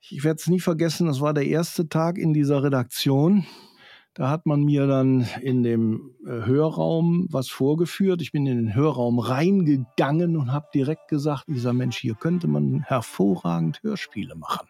Ich 0.00 0.24
werde 0.24 0.38
es 0.38 0.46
nie 0.46 0.60
vergessen, 0.60 1.06
das 1.06 1.20
war 1.20 1.34
der 1.34 1.46
erste 1.46 1.88
Tag 1.88 2.18
in 2.18 2.32
dieser 2.32 2.62
Redaktion. 2.62 3.44
Da 4.16 4.30
hat 4.30 4.46
man 4.46 4.62
mir 4.62 4.86
dann 4.86 5.26
in 5.42 5.62
dem 5.62 6.14
äh, 6.24 6.46
Hörraum 6.46 7.26
was 7.30 7.48
vorgeführt. 7.48 8.22
Ich 8.22 8.32
bin 8.32 8.46
in 8.46 8.56
den 8.56 8.74
Hörraum 8.74 9.18
reingegangen 9.18 10.38
und 10.38 10.54
habe 10.54 10.68
direkt 10.72 11.08
gesagt, 11.08 11.44
dieser 11.48 11.74
Mensch, 11.74 11.98
hier 11.98 12.14
könnte 12.14 12.48
man 12.48 12.80
hervorragend 12.80 13.82
Hörspiele 13.82 14.34
machen. 14.34 14.68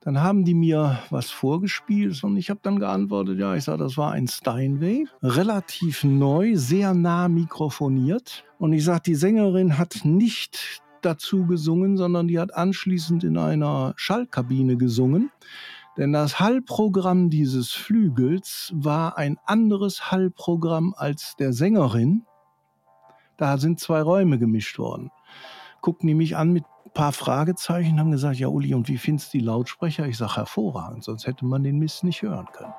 Dann 0.00 0.22
haben 0.22 0.46
die 0.46 0.54
mir 0.54 0.98
was 1.10 1.30
vorgespielt 1.30 2.24
und 2.24 2.38
ich 2.38 2.48
habe 2.48 2.60
dann 2.62 2.78
geantwortet, 2.78 3.38
ja, 3.38 3.54
ich 3.54 3.64
sage, 3.64 3.82
das 3.82 3.98
war 3.98 4.12
ein 4.12 4.28
Steinway, 4.28 5.04
relativ 5.22 6.02
neu, 6.02 6.56
sehr 6.56 6.94
nah 6.94 7.28
mikrofoniert. 7.28 8.44
Und 8.58 8.72
ich 8.72 8.84
sage, 8.84 9.02
die 9.04 9.14
Sängerin 9.14 9.76
hat 9.76 10.04
nicht 10.04 10.80
dazu 11.06 11.46
gesungen, 11.46 11.96
sondern 11.96 12.28
die 12.28 12.38
hat 12.38 12.54
anschließend 12.54 13.24
in 13.24 13.38
einer 13.38 13.94
Schallkabine 13.96 14.76
gesungen. 14.76 15.30
Denn 15.96 16.12
das 16.12 16.38
Hallprogramm 16.40 17.30
dieses 17.30 17.70
Flügels 17.72 18.70
war 18.74 19.16
ein 19.16 19.38
anderes 19.46 20.10
Hallprogramm 20.10 20.94
als 20.96 21.36
der 21.38 21.54
Sängerin. 21.54 22.24
Da 23.38 23.56
sind 23.56 23.80
zwei 23.80 24.02
Räume 24.02 24.38
gemischt 24.38 24.78
worden. 24.78 25.10
Guckten 25.80 26.08
die 26.08 26.14
mich 26.14 26.36
an 26.36 26.52
mit 26.52 26.64
ein 26.84 26.90
paar 26.92 27.12
Fragezeichen, 27.12 27.98
haben 27.98 28.10
gesagt, 28.10 28.36
ja 28.38 28.48
Uli, 28.48 28.74
und 28.74 28.88
wie 28.88 28.98
findest 28.98 29.32
du 29.32 29.38
die 29.38 29.44
Lautsprecher? 29.44 30.06
Ich 30.06 30.18
sage, 30.18 30.36
hervorragend, 30.36 31.04
sonst 31.04 31.26
hätte 31.26 31.46
man 31.46 31.62
den 31.62 31.78
Mist 31.78 32.04
nicht 32.04 32.22
hören 32.22 32.48
können. 32.52 32.74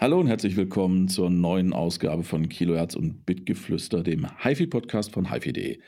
Hallo 0.00 0.18
und 0.18 0.28
herzlich 0.28 0.56
willkommen 0.56 1.08
zur 1.08 1.28
neuen 1.28 1.74
Ausgabe 1.74 2.22
von 2.22 2.48
Kilohertz 2.48 2.96
und 2.96 3.26
Bitgeflüster, 3.26 4.02
dem 4.02 4.26
HiFi-Podcast 4.42 5.12
von 5.12 5.30
HiFi.de. 5.30 5.78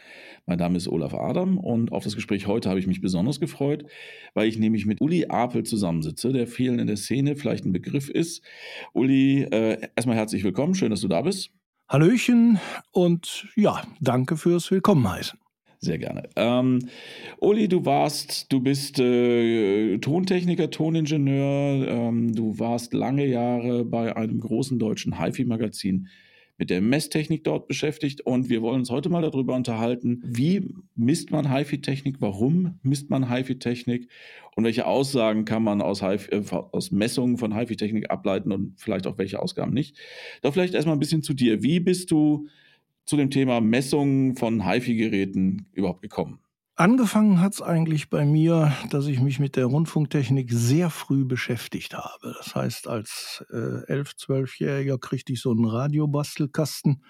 Mein 0.45 0.59
Name 0.59 0.77
ist 0.77 0.87
Olaf 0.87 1.15
Adam 1.15 1.57
und 1.57 1.93
auf 1.93 2.05
das 2.05 2.15
Gespräch 2.15 2.47
heute 2.47 2.69
habe 2.69 2.79
ich 2.79 2.87
mich 2.87 3.01
besonders 3.01 3.41
gefreut, 3.41 3.87
weil 4.35 4.49
ich 4.49 4.59
nämlich 4.59 4.85
mit 4.85 5.01
Uli 5.01 5.29
Apel 5.31 5.63
zusammensitze, 5.63 6.31
der 6.31 6.47
vielen 6.47 6.79
in 6.79 6.89
der 6.89 6.99
Szene 6.99 7.37
vielleicht 7.37 7.65
ein 7.65 7.73
Begriff 7.73 8.11
ist. 8.11 8.45
Uli, 8.93 9.45
äh, 9.45 9.89
erstmal 9.97 10.17
herzlich 10.17 10.45
willkommen, 10.45 10.75
schön, 10.75 10.91
dass 10.91 11.01
du 11.01 11.09
da 11.09 11.23
bist. 11.23 11.51
Hallöchen 11.89 12.61
und 12.91 13.49
ja, 13.57 13.81
danke 14.03 14.37
fürs 14.37 14.71
Willkommen 14.71 15.11
heißen. 15.11 15.42
Sehr 15.85 15.99
gerne. 15.99 16.29
Ähm, 16.37 16.79
Uli, 17.41 17.67
du 17.67 17.85
warst, 17.85 18.53
du 18.53 18.61
bist 18.61 19.01
äh, 19.01 19.99
Tontechniker, 19.99 20.71
Toningenieur. 20.71 21.89
Ähm, 21.89 22.33
du 22.37 22.57
warst 22.61 22.95
lange 22.95 23.27
Jahre 23.27 23.85
bei 23.85 24.15
einem 24.15 24.39
großen 24.39 24.79
deutschen 24.79 25.19
HiFi-Magazin 25.21 26.07
mit 26.57 26.71
der 26.71 26.81
Messtechnik 26.81 27.43
dort 27.43 27.67
beschäftigt 27.67 28.21
und 28.21 28.49
wir 28.49 28.63
wollen 28.63 28.79
uns 28.79 28.91
heute 28.91 29.09
mal 29.09 29.23
darüber 29.23 29.57
unterhalten, 29.57 30.23
wie 30.25 30.73
misst 30.95 31.33
man 31.33 31.53
HiFi-Technik, 31.53 32.21
warum 32.21 32.79
misst 32.85 33.11
man 33.11 33.29
HiFi-Technik 33.29 34.09
und 34.55 34.63
welche 34.63 34.87
Aussagen 34.87 35.45
kann 35.45 35.65
man 35.65 35.83
aus, 35.83 36.03
äh, 36.03 36.43
aus 36.51 36.93
Messungen 36.93 37.39
von 37.39 37.57
HiFi-Technik 37.57 38.09
ableiten 38.09 38.53
und 38.53 38.79
vielleicht 38.79 39.09
auch 39.09 39.19
welche 39.19 39.43
Ausgaben 39.43 39.73
nicht. 39.73 39.97
Doch 40.43 40.53
vielleicht 40.53 40.75
erstmal 40.75 40.95
ein 40.95 41.01
bisschen 41.01 41.25
zu 41.25 41.35
dir. 41.35 41.65
Wie 41.65 41.81
bist 41.81 42.13
du 42.13 42.47
zu 43.05 43.17
dem 43.17 43.31
Thema 43.31 43.61
Messungen 43.61 44.37
von 44.37 44.67
HiFi-Geräten 44.67 45.67
überhaupt 45.73 46.03
gekommen? 46.03 46.39
Angefangen 46.75 47.41
hat 47.41 47.53
es 47.53 47.63
eigentlich 47.63 48.09
bei 48.09 48.25
mir, 48.25 48.73
dass 48.91 49.07
ich 49.07 49.21
mich 49.21 49.39
mit 49.39 49.57
der 49.57 49.67
Rundfunktechnik 49.67 50.51
sehr 50.51 50.89
früh 50.89 51.25
beschäftigt 51.25 51.95
habe. 51.95 52.35
Das 52.39 52.55
heißt, 52.55 52.89
als 52.89 53.45
äh, 53.51 53.93
11-, 53.93 54.17
12-Jähriger 54.17 54.99
kriegte 54.99 55.35
ich 55.35 55.43
so 55.43 55.51
einen 55.51 55.67
Radiobastelkasten. 55.67 57.03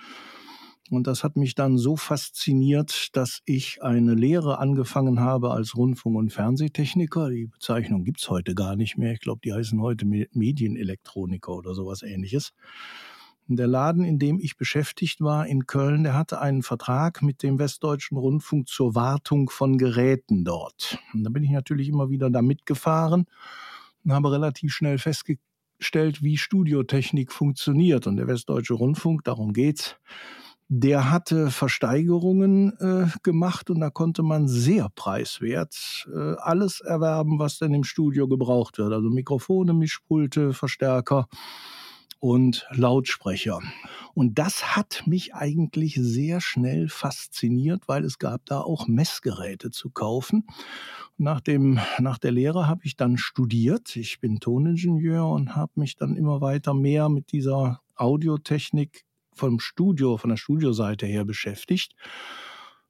Und 0.90 1.06
das 1.06 1.22
hat 1.22 1.36
mich 1.36 1.54
dann 1.54 1.78
so 1.78 1.96
fasziniert, 1.96 3.16
dass 3.16 3.40
ich 3.46 3.82
eine 3.82 4.14
Lehre 4.14 4.58
angefangen 4.58 5.20
habe 5.20 5.52
als 5.52 5.76
Rundfunk- 5.76 6.18
und 6.18 6.32
Fernsehtechniker. 6.32 7.30
Die 7.30 7.46
Bezeichnung 7.46 8.04
gibt 8.04 8.20
es 8.20 8.28
heute 8.28 8.54
gar 8.54 8.74
nicht 8.76 8.98
mehr. 8.98 9.12
Ich 9.12 9.20
glaube, 9.20 9.40
die 9.44 9.52
heißen 9.52 9.80
heute 9.80 10.04
Medienelektroniker 10.04 11.52
oder 11.52 11.72
sowas 11.74 12.02
ähnliches. 12.02 12.52
Der 13.48 13.66
Laden, 13.66 14.04
in 14.04 14.18
dem 14.18 14.38
ich 14.40 14.56
beschäftigt 14.56 15.20
war 15.20 15.46
in 15.46 15.66
Köln, 15.66 16.04
der 16.04 16.14
hatte 16.14 16.40
einen 16.40 16.62
Vertrag 16.62 17.22
mit 17.22 17.42
dem 17.42 17.58
Westdeutschen 17.58 18.16
Rundfunk 18.16 18.68
zur 18.68 18.94
Wartung 18.94 19.50
von 19.50 19.78
Geräten 19.78 20.44
dort. 20.44 20.98
Und 21.12 21.24
da 21.24 21.30
bin 21.30 21.42
ich 21.42 21.50
natürlich 21.50 21.88
immer 21.88 22.08
wieder 22.08 22.30
da 22.30 22.40
mitgefahren 22.40 23.26
und 24.04 24.12
habe 24.12 24.32
relativ 24.32 24.72
schnell 24.72 24.98
festgestellt, 24.98 26.22
wie 26.22 26.38
Studiotechnik 26.38 27.32
funktioniert. 27.32 28.06
Und 28.06 28.16
der 28.16 28.28
Westdeutsche 28.28 28.74
Rundfunk, 28.74 29.24
darum 29.24 29.52
geht's, 29.52 29.96
der 30.68 31.10
hatte 31.10 31.50
Versteigerungen 31.50 32.72
äh, 32.78 33.06
gemacht 33.22 33.68
und 33.68 33.80
da 33.80 33.90
konnte 33.90 34.22
man 34.22 34.48
sehr 34.48 34.88
preiswert 34.94 36.08
äh, 36.14 36.36
alles 36.38 36.80
erwerben, 36.80 37.38
was 37.38 37.58
denn 37.58 37.74
im 37.74 37.84
Studio 37.84 38.26
gebraucht 38.26 38.78
wird. 38.78 38.92
Also 38.92 39.10
Mikrofone, 39.10 39.74
Mischpulte, 39.74 40.54
Verstärker 40.54 41.26
und 42.22 42.68
Lautsprecher. 42.70 43.58
Und 44.14 44.38
das 44.38 44.76
hat 44.76 45.02
mich 45.06 45.34
eigentlich 45.34 45.98
sehr 46.00 46.40
schnell 46.40 46.88
fasziniert, 46.88 47.88
weil 47.88 48.04
es 48.04 48.20
gab 48.20 48.46
da 48.46 48.60
auch 48.60 48.86
Messgeräte 48.86 49.72
zu 49.72 49.90
kaufen. 49.90 50.46
Nach, 51.18 51.40
dem, 51.40 51.80
nach 51.98 52.18
der 52.18 52.30
Lehre 52.30 52.68
habe 52.68 52.82
ich 52.84 52.96
dann 52.96 53.18
studiert. 53.18 53.96
Ich 53.96 54.20
bin 54.20 54.38
Toningenieur 54.38 55.28
und 55.28 55.56
habe 55.56 55.72
mich 55.74 55.96
dann 55.96 56.14
immer 56.14 56.40
weiter 56.40 56.74
mehr 56.74 57.08
mit 57.08 57.32
dieser 57.32 57.80
Audiotechnik 57.96 59.02
vom 59.34 59.58
Studio, 59.58 60.16
von 60.16 60.30
der 60.30 60.36
Studioseite 60.36 61.06
her 61.06 61.24
beschäftigt. 61.24 61.96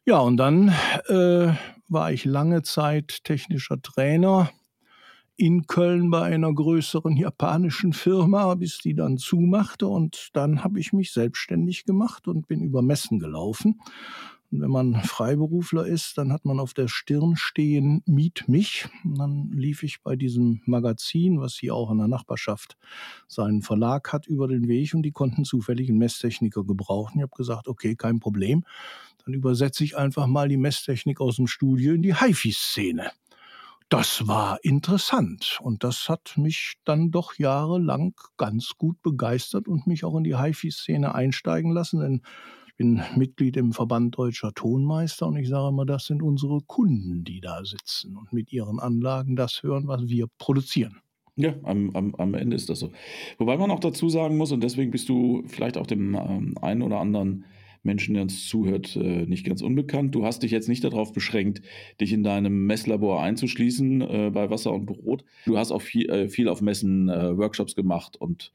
Ja, 0.05 0.19
und 0.19 0.37
dann 0.37 0.75
äh, 1.07 1.55
war 1.89 2.13
ich 2.13 2.27
lange 2.27 2.65
Zeit 2.65 3.25
technischer 3.25 3.81
Trainer 3.81 4.51
in 5.43 5.67
Köln 5.67 6.09
bei 6.09 6.23
einer 6.23 6.55
größeren 6.55 7.17
japanischen 7.17 7.93
Firma, 7.93 8.55
bis 8.55 8.79
die 8.79 8.95
dann 8.95 9.19
zumachte. 9.19 9.89
Und 9.89 10.29
dann 10.35 10.63
habe 10.63 10.79
ich 10.79 10.93
mich 10.93 11.11
selbstständig 11.11 11.85
gemacht 11.85 12.29
und 12.29 12.47
bin 12.47 12.61
über 12.61 12.81
Messen 12.81 13.19
gelaufen. 13.19 13.81
Und 14.53 14.61
wenn 14.61 14.71
man 14.71 14.95
Freiberufler 15.03 15.85
ist, 15.85 16.17
dann 16.17 16.33
hat 16.33 16.45
man 16.45 16.61
auf 16.61 16.75
der 16.75 16.87
Stirn 16.87 17.35
stehen, 17.35 18.05
miet 18.07 18.47
mich. 18.47 18.87
Und 19.03 19.19
dann 19.19 19.51
lief 19.51 19.83
ich 19.83 20.01
bei 20.05 20.15
diesem 20.15 20.61
Magazin, 20.65 21.41
was 21.41 21.55
hier 21.55 21.75
auch 21.75 21.91
in 21.91 21.99
der 21.99 22.07
Nachbarschaft 22.07 22.77
seinen 23.27 23.63
Verlag 23.63 24.13
hat, 24.13 24.29
über 24.29 24.47
den 24.47 24.69
Weg 24.69 24.95
und 24.95 25.03
die 25.03 25.11
konnten 25.11 25.45
zufällig 25.45 25.89
einen 25.89 25.99
Messtechniker 25.99 26.63
gebrauchen. 26.63 27.19
Ich 27.19 27.23
habe 27.23 27.37
gesagt, 27.37 27.67
okay, 27.67 27.97
kein 27.97 28.21
Problem. 28.21 28.65
Dann 29.25 29.35
übersetze 29.35 29.83
ich 29.83 29.97
einfach 29.97 30.29
mal 30.29 30.49
die 30.49 30.57
Messtechnik 30.57 31.21
aus 31.21 31.35
dem 31.35 31.49
Studio 31.49 31.95
in 31.95 32.03
die 32.03 32.15
HiFi-Szene 32.15 33.11
das 33.93 34.27
war 34.27 34.59
interessant 34.63 35.59
und 35.61 35.85
das 35.85 36.09
hat 36.09 36.39
mich 36.39 36.77
dann 36.87 37.11
doch 37.11 37.35
jahrelang 37.35 38.15
ganz 38.39 38.73
gut 38.79 39.03
begeistert 39.03 39.69
und 39.69 39.87
mich 39.87 40.03
auch 40.05 40.17
in 40.17 40.25
die 40.25 40.39
HiFi-Szene 40.39 41.15
einsteigen 41.15 41.73
lassen, 41.73 42.01
denn 42.01 42.23
ich 42.69 42.77
bin 42.77 43.03
Mitglied 43.17 43.59
im 43.59 43.75
Verband 43.75 44.17
Deutscher 44.17 44.55
Tonmeister 44.55 45.27
und 45.27 45.37
ich 45.37 45.51
sage 45.51 45.69
immer, 45.69 45.85
das 45.85 46.07
sind 46.07 46.23
unsere 46.23 46.63
Kunden, 46.63 47.23
die 47.23 47.43
da 47.43 47.63
sitzen 47.67 48.17
und 48.17 48.33
mit 48.33 48.51
ihren 48.51 48.81
Anlagen 48.81 49.37
das 49.37 49.63
hören, 49.63 49.89
was 49.89 50.09
wir 50.09 50.27
produzieren. 50.39 51.03
Ja, 51.37 51.55
am, 51.63 51.95
am, 51.95 52.15
am 52.15 52.33
Ende 52.33 52.57
ist 52.57 52.71
das 52.71 52.79
so. 52.79 52.93
Wobei 53.37 53.59
man 53.59 53.71
auch 53.71 53.81
dazu 53.81 54.09
sagen 54.09 54.39
muss, 54.39 54.53
und 54.53 54.63
deswegen 54.63 54.91
bist 54.91 55.11
du 55.11 55.43
vielleicht 55.49 55.77
auch 55.77 55.87
dem 55.87 56.15
ähm, 56.15 56.55
einen 56.63 56.81
oder 56.81 56.99
anderen 56.99 57.45
Menschen, 57.83 58.15
der 58.15 58.23
uns 58.23 58.47
zuhört, 58.49 58.97
äh, 58.97 59.27
nicht 59.27 59.45
ganz 59.45 59.63
unbekannt. 59.63 60.15
Du 60.15 60.25
hast 60.25 60.43
dich 60.43 60.51
jetzt 60.51 60.69
nicht 60.69 60.85
darauf 60.85 61.13
beschränkt, 61.13 61.63
dich 62.01 62.13
in 62.13 62.23
deinem 62.23 62.67
Messlabor 62.67 63.23
einzuschließen 63.23 64.01
äh, 64.03 64.31
bei 64.33 64.51
Wasser 64.51 64.73
und 64.73 64.87
Brot. 64.87 65.25
Du 65.47 65.59
hast 65.59 65.73
auch 65.73 65.83
viel, 65.83 66.09
äh, 66.09 66.29
viel 66.29 66.49
auf 66.49 66.61
Messen 66.61 67.09
Workshops 67.09 67.75
gemacht 67.75 68.17
und 68.17 68.53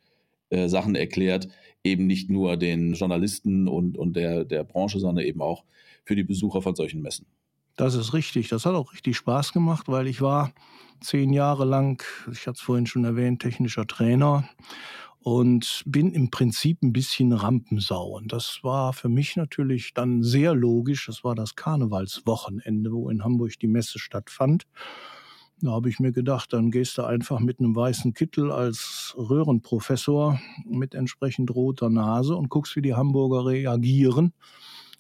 Sachen 0.50 0.96
erklärt, 0.96 1.50
eben 1.84 2.08
nicht 2.08 2.30
nur 2.30 2.56
den 2.56 2.94
Journalisten 2.94 3.68
und, 3.68 3.98
und 3.98 4.16
der, 4.16 4.46
der 4.46 4.64
Branche, 4.64 4.98
sondern 4.98 5.26
eben 5.26 5.42
auch 5.42 5.66
für 6.06 6.16
die 6.16 6.24
Besucher 6.24 6.62
von 6.62 6.74
solchen 6.74 7.02
Messen. 7.02 7.26
Das 7.76 7.96
ist 7.96 8.14
richtig. 8.14 8.48
Das 8.48 8.66
hat 8.66 8.74
auch 8.74 8.94
richtig 8.94 9.18
Spaß 9.18 9.52
gemacht, 9.52 9.90
weil 9.90 10.08
ich 10.08 10.22
war 10.22 10.54
zehn 11.02 11.34
Jahre 11.34 11.66
lang, 11.66 12.02
ich 12.32 12.48
hatte 12.48 12.56
es 12.56 12.62
vorhin 12.62 12.88
schon 12.88 13.04
erwähnt, 13.04 13.42
technischer 13.42 13.86
Trainer 13.86 14.48
und 15.28 15.84
bin 15.86 16.14
im 16.14 16.32
Prinzip 16.32 16.82
ein 16.82 16.94
bisschen 16.94 17.34
Rampensau. 17.34 18.16
Und 18.16 18.32
das 18.32 18.60
war 18.64 18.94
für 18.94 19.10
mich 19.10 19.36
natürlich 19.36 19.94
dann 19.94 20.24
sehr 20.24 20.56
logisch. 20.56 21.08
Das 21.08 21.26
war 21.26 21.36
das 21.36 21.58
Karnevalswochenende, 21.58 22.94
wo 22.94 23.10
in 23.10 23.26
Hamburg 23.26 23.60
die 23.60 23.68
Messe 23.68 24.00
stattfand. 24.00 24.64
Da 25.60 25.72
habe 25.72 25.90
ich 25.90 26.00
mir 26.00 26.14
gedacht, 26.14 26.54
dann 26.54 26.72
gehst 26.72 26.98
du 26.98 27.04
einfach 27.04 27.42
mit 27.42 27.60
einem 27.60 27.76
weißen 27.76 28.14
Kittel 28.14 28.54
als 28.54 29.16
Röhrenprofessor 29.18 30.40
mit 30.66 30.96
entsprechend 30.96 31.54
roter 31.54 31.90
Nase 31.90 32.34
und 32.34 32.48
guckst, 32.48 32.78
wie 32.78 32.82
die 32.82 32.94
Hamburger 32.94 33.48
reagieren. 33.48 34.32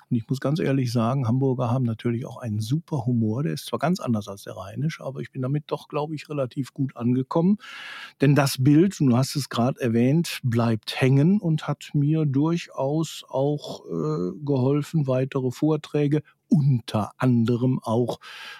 Und 0.09 0.17
ich 0.17 0.27
muss 0.29 0.39
ganz 0.39 0.59
ehrlich 0.59 0.91
sagen, 0.91 1.27
Hamburger 1.27 1.69
haben 1.69 1.83
natürlich 1.83 2.25
auch 2.25 2.37
einen 2.37 2.59
super 2.59 3.05
Humor. 3.05 3.43
Der 3.43 3.53
ist 3.53 3.65
zwar 3.65 3.79
ganz 3.79 3.99
anders 3.99 4.27
als 4.27 4.43
der 4.43 4.55
Rheinisch, 4.55 5.01
aber 5.01 5.19
ich 5.19 5.31
bin 5.31 5.41
damit 5.41 5.65
doch, 5.67 5.87
glaube 5.87 6.15
ich, 6.15 6.29
relativ 6.29 6.73
gut 6.73 6.95
angekommen. 6.95 7.57
Denn 8.21 8.35
das 8.35 8.63
Bild, 8.63 8.99
du 8.99 9.17
hast 9.17 9.35
es 9.35 9.49
gerade 9.49 9.79
erwähnt, 9.81 10.39
bleibt 10.43 11.01
hängen 11.01 11.39
und 11.39 11.67
hat 11.67 11.89
mir 11.93 12.25
durchaus 12.25 13.25
auch 13.27 13.85
äh, 13.85 14.31
geholfen, 14.43 15.07
weitere 15.07 15.51
Vorträge 15.51 16.21
unter 16.49 17.11
anderem 17.17 17.79
auch 17.83 18.19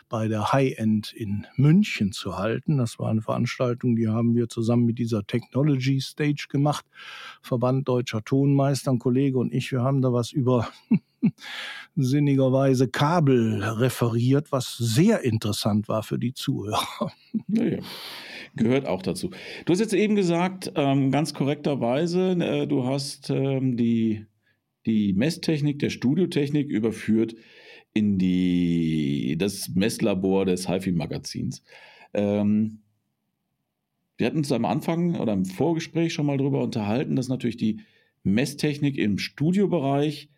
bei 0.10 0.28
der 0.28 0.52
High-End 0.52 1.14
in 1.14 1.48
München 1.56 2.12
zu 2.12 2.38
halten. 2.38 2.78
Das 2.78 3.00
war 3.00 3.10
eine 3.10 3.22
Veranstaltung, 3.22 3.96
die 3.96 4.08
haben 4.08 4.36
wir 4.36 4.50
zusammen 4.50 4.86
mit 4.86 5.00
dieser 5.00 5.26
Technology 5.26 6.02
Stage 6.02 6.48
gemacht. 6.50 6.86
Verband 7.42 7.88
Deutscher 7.88 8.24
Tonmeister, 8.24 8.92
ein 8.92 9.00
Kollege 9.00 9.38
und 9.38 9.54
ich, 9.54 9.72
wir 9.72 9.82
haben 9.82 10.02
da 10.02 10.14
was 10.14 10.32
über 10.32 10.68
sinnigerweise 11.96 12.88
Kabel 12.88 13.64
referiert, 13.64 14.52
was 14.52 14.78
sehr 14.78 15.24
interessant 15.24 15.88
war 15.88 16.04
für 16.04 16.20
die 16.20 16.34
Zuhörer. 16.34 17.12
Naja, 17.48 17.80
gehört 18.56 18.86
auch 18.86 19.02
dazu. 19.02 19.30
Du 19.66 19.74
hast 19.74 19.80
jetzt 19.80 19.94
eben 19.94 20.16
gesagt, 20.16 20.72
ähm, 20.76 21.12
ganz 21.12 21.34
korrekterweise, 21.34 22.32
äh, 22.32 22.68
du 22.68 22.86
hast 22.86 23.30
ähm, 23.30 23.78
die, 23.78 24.26
die 24.86 25.14
Messtechnik 25.14 25.80
der 25.80 25.90
Studiotechnik 25.90 26.70
überführt 26.70 27.36
in 27.98 28.20
die, 28.20 29.36
das 29.40 29.70
Messlabor 29.70 30.46
des 30.46 30.70
HiFi-Magazins. 30.70 31.64
Ähm, 32.14 32.80
wir 34.18 34.28
hatten 34.28 34.38
uns 34.38 34.52
am 34.52 34.66
Anfang 34.66 35.16
oder 35.16 35.34
im 35.34 35.46
Vorgespräch 35.46 36.14
schon 36.14 36.28
mal 36.28 36.38
darüber 36.38 36.64
unterhalten, 36.64 37.16
dass 37.16 37.28
natürlich 37.28 37.58
die 37.58 37.82
Messtechnik 38.24 38.98
im 38.98 39.18
Studiobereich 39.18 40.30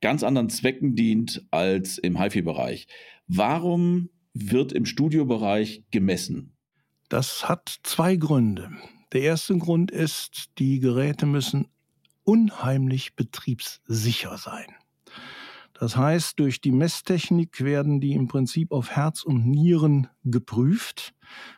ganz 0.00 0.22
anderen 0.22 0.50
Zwecken 0.50 0.94
dient 0.94 1.44
als 1.50 1.98
im 1.98 2.20
HiFi-Bereich. 2.20 2.88
Warum 3.26 4.10
wird 4.34 4.72
im 4.72 4.86
Studiobereich 4.86 5.84
gemessen? 5.90 6.52
Das 7.08 7.48
hat 7.48 7.80
zwei 7.82 8.16
Gründe. 8.16 8.70
Der 9.12 9.22
erste 9.22 9.56
Grund 9.56 9.90
ist, 9.90 10.50
die 10.58 10.80
Geräte 10.80 11.24
müssen 11.24 11.68
unheimlich 12.24 13.14
betriebssicher 13.14 14.36
sein. 14.36 14.66
Das 15.78 15.96
heißt, 15.96 16.40
durch 16.40 16.60
die 16.60 16.72
Messtechnik 16.72 17.62
werden 17.62 18.00
die 18.00 18.12
im 18.12 18.26
Prinzip 18.26 18.72
auf 18.72 18.90
Herz 18.90 19.22
und 19.22 19.46
Nieren 19.46 20.08
geprüft, 20.24 21.14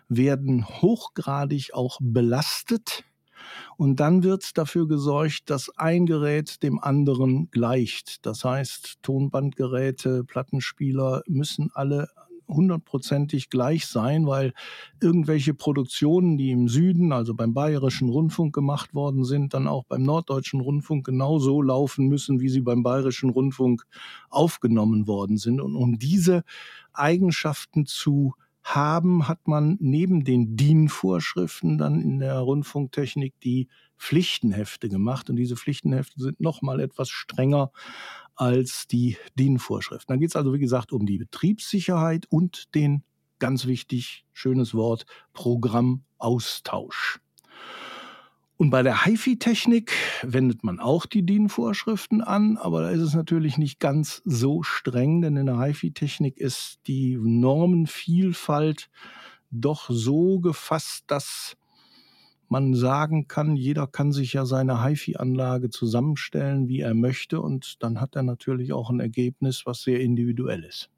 werden 0.08 0.66
hochgradig 0.68 1.72
auch 1.72 1.98
belastet 2.02 3.04
und 3.78 3.98
dann 3.98 4.22
wird 4.22 4.58
dafür 4.58 4.86
gesorgt, 4.86 5.48
dass 5.48 5.70
ein 5.76 6.04
Gerät 6.04 6.62
dem 6.62 6.78
anderen 6.78 7.50
gleicht. 7.50 8.26
Das 8.26 8.44
heißt, 8.44 8.98
Tonbandgeräte, 9.02 10.24
Plattenspieler 10.24 11.22
müssen 11.26 11.70
alle 11.72 12.08
hundertprozentig 12.50 13.50
gleich 13.50 13.86
sein, 13.86 14.26
weil 14.26 14.52
irgendwelche 15.00 15.54
Produktionen, 15.54 16.36
die 16.36 16.50
im 16.50 16.68
Süden, 16.68 17.12
also 17.12 17.34
beim 17.34 17.54
Bayerischen 17.54 18.08
Rundfunk 18.08 18.54
gemacht 18.54 18.94
worden 18.94 19.24
sind, 19.24 19.54
dann 19.54 19.66
auch 19.66 19.84
beim 19.84 20.02
Norddeutschen 20.02 20.60
Rundfunk 20.60 21.06
genauso 21.06 21.62
laufen 21.62 22.08
müssen, 22.08 22.40
wie 22.40 22.48
sie 22.48 22.60
beim 22.60 22.82
Bayerischen 22.82 23.30
Rundfunk 23.30 23.84
aufgenommen 24.28 25.06
worden 25.06 25.38
sind. 25.38 25.60
Und 25.60 25.76
um 25.76 25.98
diese 25.98 26.44
Eigenschaften 26.92 27.86
zu 27.86 28.34
haben, 28.62 29.26
hat 29.26 29.46
man 29.46 29.76
neben 29.80 30.24
den 30.24 30.56
DIN-Vorschriften 30.56 31.78
dann 31.78 32.00
in 32.00 32.18
der 32.18 32.38
Rundfunktechnik 32.38 33.34
die 33.42 33.68
Pflichtenhefte 33.98 34.88
gemacht. 34.88 35.30
Und 35.30 35.36
diese 35.36 35.56
Pflichtenhefte 35.56 36.20
sind 36.20 36.40
nochmal 36.40 36.80
etwas 36.80 37.08
strenger 37.08 37.70
als 38.40 38.86
die 38.86 39.18
DIN-Vorschriften. 39.38 40.14
Dann 40.14 40.20
geht 40.20 40.30
es 40.30 40.36
also, 40.36 40.54
wie 40.54 40.58
gesagt, 40.58 40.92
um 40.92 41.04
die 41.04 41.18
Betriebssicherheit 41.18 42.24
und 42.30 42.74
den, 42.74 43.04
ganz 43.38 43.66
wichtig, 43.66 44.24
schönes 44.32 44.74
Wort, 44.74 45.04
Programmaustausch. 45.34 47.20
Und 48.56 48.70
bei 48.70 48.82
der 48.82 49.04
HiFi-Technik 49.04 49.92
wendet 50.22 50.64
man 50.64 50.80
auch 50.80 51.04
die 51.04 51.24
DIN-Vorschriften 51.24 52.22
an, 52.22 52.56
aber 52.56 52.82
da 52.82 52.90
ist 52.90 53.02
es 53.02 53.14
natürlich 53.14 53.58
nicht 53.58 53.78
ganz 53.78 54.22
so 54.24 54.62
streng, 54.62 55.20
denn 55.20 55.36
in 55.36 55.46
der 55.46 55.60
HiFi-Technik 55.60 56.38
ist 56.38 56.78
die 56.86 57.18
Normenvielfalt 57.20 58.88
doch 59.50 59.90
so 59.90 60.40
gefasst, 60.40 61.04
dass 61.08 61.56
man 62.50 62.74
sagen 62.74 63.28
kann, 63.28 63.56
jeder 63.56 63.86
kann 63.86 64.12
sich 64.12 64.32
ja 64.32 64.44
seine 64.44 64.84
HiFi-Anlage 64.84 65.70
zusammenstellen, 65.70 66.68
wie 66.68 66.80
er 66.80 66.94
möchte, 66.94 67.40
und 67.40 67.82
dann 67.82 68.00
hat 68.00 68.16
er 68.16 68.24
natürlich 68.24 68.72
auch 68.72 68.90
ein 68.90 69.00
Ergebnis, 69.00 69.62
was 69.66 69.82
sehr 69.82 70.00
individuell 70.00 70.64
ist. 70.64 70.90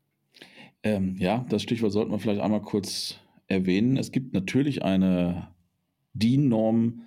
Ähm, 0.82 1.16
ja, 1.19 1.44
das 1.49 1.62
Stichwort 1.62 1.93
sollten 1.93 2.10
wir 2.10 2.19
vielleicht 2.19 2.40
einmal 2.40 2.62
kurz 2.62 3.19
erwähnen. 3.46 3.96
Es 3.96 4.12
gibt 4.12 4.32
natürlich 4.32 4.82
eine 4.82 5.49
DIN-Norm 6.14 7.02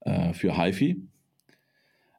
äh, 0.00 0.32
für 0.34 0.58
HiFi. 0.58 1.08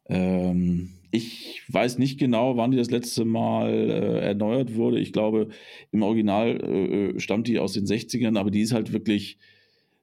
Ähm, 0.08 0.94
ich 1.12 1.62
weiß 1.68 1.98
nicht 1.98 2.20
genau, 2.20 2.58
wann 2.58 2.72
die 2.72 2.78
das 2.78 2.90
letzte 2.90 3.26
Mal 3.26 3.72
äh, 3.72 4.20
erneuert 4.20 4.76
wurde. 4.76 5.00
Ich 5.00 5.14
glaube, 5.14 5.50
im 5.92 6.04
Original 6.04 6.60
äh, 6.62 7.10
äh 7.10 7.20
stammt 7.20 7.48
die 7.48 7.60
aus 7.60 7.74
den 7.74 7.86
60ern, 7.86 8.38
aber 8.40 8.52
die 8.52 8.62
ist 8.62 8.74
halt 8.74 8.94
wirklich 8.94 9.38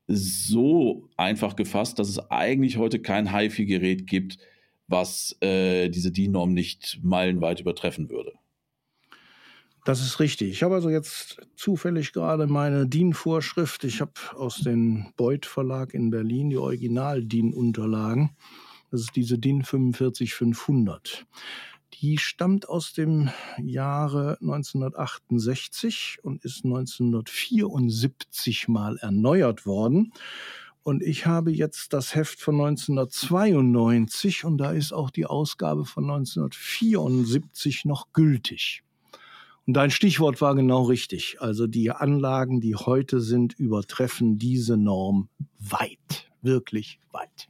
so 0.07 1.09
einfach 1.17 1.57
gefasst, 1.57 1.99
dass 1.99 2.09
es 2.09 2.19
eigentlich 2.31 2.77
heute 2.77 3.01
kein 3.01 3.33
HiFi-Gerät 3.33 4.07
gibt, 4.07 4.39
was 4.89 5.37
äh, 5.41 5.89
diese 5.89 6.13
DIN-Norm 6.13 6.53
nicht 6.53 7.01
meilenweit 7.03 7.61
übertreffen 7.61 8.09
würde. 8.11 8.33
Das 9.85 10.01
ist 10.01 10.21
richtig. 10.21 10.51
Ich 10.51 10.63
habe 10.63 10.77
also 10.77 10.91
jetzt 10.91 11.39
zufällig 11.57 12.13
gerade 12.13 12.47
meine 12.47 12.87
DIN-Vorschrift. 12.87 13.83
Ich 13.83 14.01
habe 14.01 14.13
aus 14.35 14.59
dem 14.59 15.13
Beuth 15.17 15.45
Verlag 15.45 15.93
in 15.93 16.11
Berlin 16.11 16.51
die 16.51 16.57
Original-DIN-Unterlagen. 16.57 18.37
Das 18.93 19.01
ist 19.01 19.17
diese 19.17 19.39
DIN 19.39 19.65
45500. 19.65 21.27
Die 22.03 22.19
stammt 22.19 22.69
aus 22.69 22.93
dem 22.93 23.31
Jahre 23.63 24.37
1968 24.41 26.19
und 26.25 26.45
ist 26.45 26.65
1974 26.65 28.67
mal 28.67 28.97
erneuert 28.97 29.67
worden. 29.67 30.13
Und 30.83 31.01
ich 31.01 31.27
habe 31.27 31.53
jetzt 31.53 31.93
das 31.93 32.17
Heft 32.17 32.41
von 32.41 32.57
1992 32.57 34.45
und 34.45 34.59
da 34.59 34.73
ist 34.73 34.93
auch 34.93 35.11
die 35.11 35.27
Ausgabe 35.27 35.85
von 35.85 36.03
1974 36.11 37.85
noch 37.85 38.13
gültig. 38.13 38.83
Und 39.65 39.75
dein 39.75 39.93
Stichwort 39.93 40.41
war 40.41 40.57
genau 40.57 40.83
richtig. 40.83 41.37
Also 41.39 41.69
die 41.69 41.93
Anlagen, 41.93 42.61
die 42.61 42.75
heute 42.75 43.21
sind, 43.21 43.57
übertreffen 43.57 44.39
diese 44.39 44.77
Norm 44.77 45.29
weit, 45.61 46.33
wirklich 46.41 46.99
weit. 47.13 47.49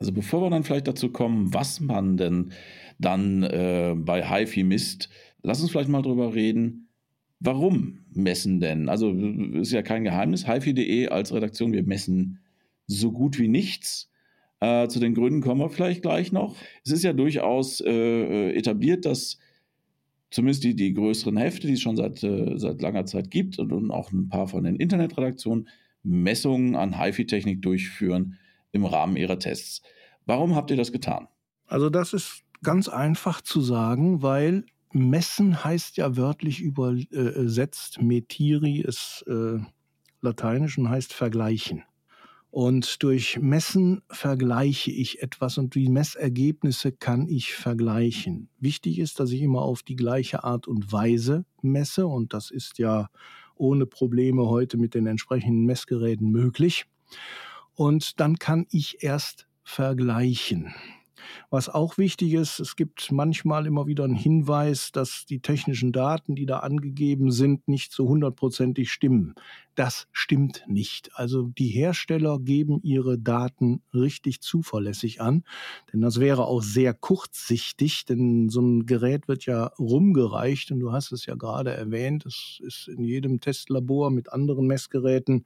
Also 0.00 0.12
bevor 0.12 0.42
wir 0.42 0.50
dann 0.50 0.64
vielleicht 0.64 0.88
dazu 0.88 1.10
kommen, 1.10 1.54
was 1.54 1.78
man 1.78 2.16
denn 2.16 2.52
dann 2.98 3.42
äh, 3.42 3.94
bei 3.96 4.26
HiFi 4.26 4.64
misst, 4.64 5.08
lass 5.42 5.60
uns 5.60 5.70
vielleicht 5.70 5.88
mal 5.88 6.02
drüber 6.02 6.34
reden, 6.34 6.88
warum 7.40 8.04
messen 8.10 8.60
denn? 8.60 8.88
Also 8.88 9.12
ist 9.12 9.72
ja 9.72 9.82
kein 9.82 10.04
Geheimnis, 10.04 10.46
HiFi.de 10.46 11.08
als 11.08 11.32
Redaktion, 11.32 11.72
wir 11.72 11.82
messen 11.82 12.40
so 12.86 13.12
gut 13.12 13.38
wie 13.38 13.48
nichts. 13.48 14.10
Äh, 14.60 14.88
zu 14.88 15.00
den 15.00 15.14
Gründen 15.14 15.40
kommen 15.40 15.60
wir 15.60 15.68
vielleicht 15.68 16.02
gleich 16.02 16.32
noch. 16.32 16.56
Es 16.84 16.92
ist 16.92 17.02
ja 17.02 17.12
durchaus 17.12 17.80
äh, 17.80 18.52
etabliert, 18.52 19.04
dass 19.04 19.38
zumindest 20.30 20.64
die, 20.64 20.74
die 20.74 20.94
größeren 20.94 21.36
Hefte, 21.36 21.66
die 21.66 21.74
es 21.74 21.82
schon 21.82 21.96
seit, 21.96 22.22
äh, 22.22 22.58
seit 22.58 22.80
langer 22.80 23.04
Zeit 23.04 23.30
gibt 23.30 23.58
und, 23.58 23.72
und 23.72 23.90
auch 23.90 24.12
ein 24.12 24.28
paar 24.28 24.48
von 24.48 24.64
den 24.64 24.76
Internetredaktionen, 24.76 25.68
Messungen 26.02 26.76
an 26.76 26.98
HiFi-Technik 26.98 27.62
durchführen 27.62 28.38
im 28.72 28.84
Rahmen 28.84 29.16
ihrer 29.16 29.38
Tests. 29.38 29.82
Warum 30.26 30.54
habt 30.54 30.70
ihr 30.70 30.76
das 30.76 30.92
getan? 30.92 31.28
Also 31.66 31.90
das 31.90 32.12
ist 32.12 32.43
ganz 32.64 32.88
einfach 32.88 33.40
zu 33.40 33.60
sagen, 33.60 34.22
weil 34.22 34.64
messen 34.92 35.62
heißt 35.62 35.96
ja 35.96 36.16
wörtlich 36.16 36.60
übersetzt, 36.60 38.02
metiri 38.02 38.80
ist 38.80 39.24
äh, 39.28 39.58
lateinisch 40.20 40.78
und 40.78 40.88
heißt 40.88 41.12
vergleichen. 41.12 41.84
Und 42.50 43.02
durch 43.02 43.40
Messen 43.40 44.02
vergleiche 44.08 44.92
ich 44.92 45.20
etwas 45.20 45.58
und 45.58 45.74
die 45.74 45.88
Messergebnisse 45.88 46.92
kann 46.92 47.26
ich 47.26 47.52
vergleichen. 47.52 48.48
Wichtig 48.60 49.00
ist, 49.00 49.18
dass 49.18 49.32
ich 49.32 49.42
immer 49.42 49.62
auf 49.62 49.82
die 49.82 49.96
gleiche 49.96 50.44
Art 50.44 50.68
und 50.68 50.92
Weise 50.92 51.44
messe 51.62 52.06
und 52.06 52.32
das 52.32 52.52
ist 52.52 52.78
ja 52.78 53.08
ohne 53.56 53.86
Probleme 53.86 54.48
heute 54.48 54.76
mit 54.76 54.94
den 54.94 55.06
entsprechenden 55.06 55.64
Messgeräten 55.64 56.30
möglich. 56.30 56.86
Und 57.74 58.20
dann 58.20 58.38
kann 58.38 58.66
ich 58.70 59.02
erst 59.02 59.48
vergleichen. 59.64 60.72
Was 61.50 61.68
auch 61.68 61.98
wichtig 61.98 62.34
ist, 62.34 62.60
es 62.60 62.76
gibt 62.76 63.10
manchmal 63.12 63.66
immer 63.66 63.86
wieder 63.86 64.04
einen 64.04 64.14
Hinweis, 64.14 64.92
dass 64.92 65.26
die 65.26 65.40
technischen 65.40 65.92
Daten, 65.92 66.34
die 66.34 66.46
da 66.46 66.60
angegeben 66.60 67.30
sind, 67.30 67.66
nicht 67.68 67.92
so 67.92 68.08
hundertprozentig 68.08 68.90
stimmen. 68.90 69.34
Das 69.74 70.06
stimmt 70.12 70.64
nicht. 70.68 71.10
Also 71.14 71.50
die 71.58 71.68
Hersteller 71.68 72.38
geben 72.38 72.80
ihre 72.82 73.18
Daten 73.18 73.82
richtig 73.92 74.40
zuverlässig 74.40 75.20
an, 75.20 75.44
denn 75.92 76.00
das 76.00 76.20
wäre 76.20 76.46
auch 76.46 76.62
sehr 76.62 76.94
kurzsichtig, 76.94 78.04
denn 78.04 78.48
so 78.48 78.60
ein 78.60 78.86
Gerät 78.86 79.26
wird 79.26 79.46
ja 79.46 79.66
rumgereicht 79.78 80.70
und 80.70 80.80
du 80.80 80.92
hast 80.92 81.12
es 81.12 81.26
ja 81.26 81.34
gerade 81.34 81.72
erwähnt, 81.72 82.24
es 82.24 82.60
ist 82.62 82.88
in 82.88 83.02
jedem 83.02 83.40
Testlabor 83.40 84.10
mit 84.10 84.32
anderen 84.32 84.66
Messgeräten 84.66 85.44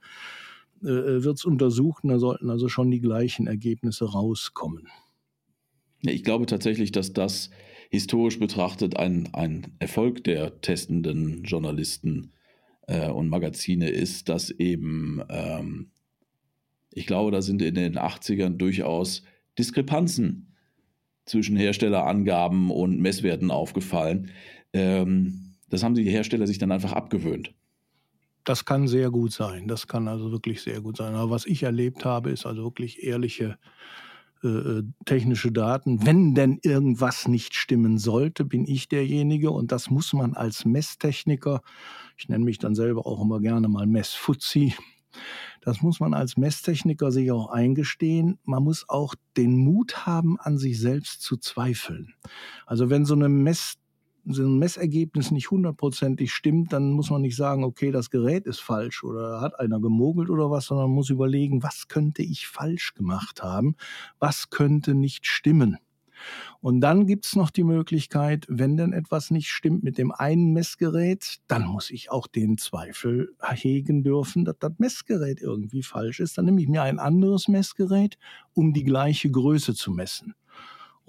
äh, 0.81 1.23
wird 1.23 1.37
es 1.37 1.45
untersucht 1.45 2.03
und 2.03 2.09
da 2.09 2.19
sollten 2.19 2.49
also 2.49 2.69
schon 2.69 2.91
die 2.91 3.01
gleichen 3.01 3.47
Ergebnisse 3.47 4.05
rauskommen. 4.05 4.87
Ich 6.01 6.23
glaube 6.23 6.45
tatsächlich, 6.45 6.91
dass 6.91 7.13
das 7.13 7.49
historisch 7.89 8.39
betrachtet 8.39 8.97
ein, 8.97 9.33
ein 9.33 9.75
Erfolg 9.79 10.23
der 10.23 10.61
testenden 10.61 11.43
Journalisten 11.43 12.31
äh, 12.87 13.09
und 13.09 13.29
Magazine 13.29 13.89
ist, 13.89 14.29
dass 14.29 14.51
eben, 14.51 15.21
ähm, 15.29 15.91
ich 16.91 17.05
glaube, 17.05 17.31
da 17.31 17.41
sind 17.41 17.61
in 17.61 17.75
den 17.75 17.97
80ern 17.97 18.57
durchaus 18.57 19.23
Diskrepanzen 19.57 20.55
zwischen 21.25 21.57
Herstellerangaben 21.57 22.71
und 22.71 22.99
Messwerten 22.99 23.51
aufgefallen. 23.51 24.31
Ähm, 24.73 25.55
das 25.69 25.83
haben 25.83 25.95
die 25.95 26.09
Hersteller 26.09 26.47
sich 26.47 26.57
dann 26.57 26.71
einfach 26.71 26.93
abgewöhnt. 26.93 27.53
Das 28.43 28.65
kann 28.65 28.87
sehr 28.87 29.11
gut 29.11 29.31
sein. 29.31 29.67
Das 29.67 29.87
kann 29.87 30.07
also 30.07 30.31
wirklich 30.31 30.61
sehr 30.61 30.81
gut 30.81 30.97
sein. 30.97 31.13
Aber 31.13 31.29
was 31.29 31.45
ich 31.45 31.63
erlebt 31.63 32.05
habe, 32.05 32.31
ist 32.31 32.45
also 32.45 32.63
wirklich 32.63 33.03
ehrliche 33.03 33.57
äh, 34.43 34.47
äh, 34.47 34.83
technische 35.05 35.51
Daten. 35.51 36.05
Wenn 36.05 36.33
denn 36.33 36.59
irgendwas 36.61 37.27
nicht 37.27 37.55
stimmen 37.55 37.97
sollte, 37.97 38.45
bin 38.45 38.65
ich 38.65 38.87
derjenige 38.87 39.51
und 39.51 39.71
das 39.71 39.89
muss 39.89 40.13
man 40.13 40.33
als 40.33 40.65
Messtechniker, 40.65 41.61
ich 42.17 42.29
nenne 42.29 42.45
mich 42.45 42.57
dann 42.57 42.75
selber 42.75 43.05
auch 43.05 43.21
immer 43.21 43.39
gerne 43.39 43.67
mal 43.67 43.85
Messfuzzi, 43.85 44.73
das 45.61 45.81
muss 45.81 45.99
man 45.99 46.13
als 46.13 46.37
Messtechniker 46.37 47.11
sich 47.11 47.31
auch 47.31 47.49
eingestehen. 47.49 48.39
Man 48.43 48.63
muss 48.63 48.87
auch 48.87 49.15
den 49.35 49.57
Mut 49.57 50.05
haben, 50.05 50.39
an 50.39 50.57
sich 50.57 50.79
selbst 50.79 51.21
zu 51.21 51.37
zweifeln. 51.37 52.13
Also 52.65 52.89
wenn 52.89 53.05
so 53.05 53.15
eine 53.15 53.29
Mess 53.29 53.75
so 54.33 54.43
ein 54.43 54.59
Messergebnis 54.59 55.31
nicht 55.31 55.51
hundertprozentig 55.51 56.31
stimmt, 56.31 56.73
dann 56.73 56.91
muss 56.91 57.09
man 57.09 57.21
nicht 57.21 57.35
sagen, 57.35 57.63
okay, 57.63 57.91
das 57.91 58.09
Gerät 58.09 58.45
ist 58.45 58.59
falsch 58.59 59.03
oder 59.03 59.41
hat 59.41 59.59
einer 59.59 59.79
gemogelt 59.79 60.29
oder 60.29 60.51
was, 60.51 60.65
sondern 60.65 60.87
man 60.87 60.95
muss 60.95 61.09
überlegen, 61.09 61.63
was 61.63 61.87
könnte 61.87 62.21
ich 62.21 62.47
falsch 62.47 62.93
gemacht 62.93 63.43
haben, 63.43 63.75
was 64.19 64.49
könnte 64.49 64.93
nicht 64.93 65.25
stimmen. 65.25 65.77
Und 66.61 66.81
dann 66.81 67.07
gibt 67.07 67.25
es 67.25 67.35
noch 67.35 67.49
die 67.49 67.63
Möglichkeit, 67.63 68.45
wenn 68.49 68.77
denn 68.77 68.93
etwas 68.93 69.31
nicht 69.31 69.49
stimmt 69.49 69.83
mit 69.83 69.97
dem 69.97 70.11
einen 70.11 70.51
Messgerät, 70.53 71.37
dann 71.47 71.65
muss 71.65 71.89
ich 71.89 72.11
auch 72.11 72.27
den 72.27 72.57
Zweifel 72.57 73.33
hegen 73.41 74.03
dürfen, 74.03 74.45
dass 74.45 74.57
das 74.59 74.73
Messgerät 74.77 75.41
irgendwie 75.41 75.83
falsch 75.83 76.19
ist. 76.19 76.37
Dann 76.37 76.45
nehme 76.45 76.61
ich 76.61 76.67
mir 76.67 76.83
ein 76.83 76.99
anderes 76.99 77.47
Messgerät, 77.47 78.17
um 78.53 78.73
die 78.73 78.83
gleiche 78.83 79.31
Größe 79.31 79.73
zu 79.73 79.91
messen. 79.91 80.35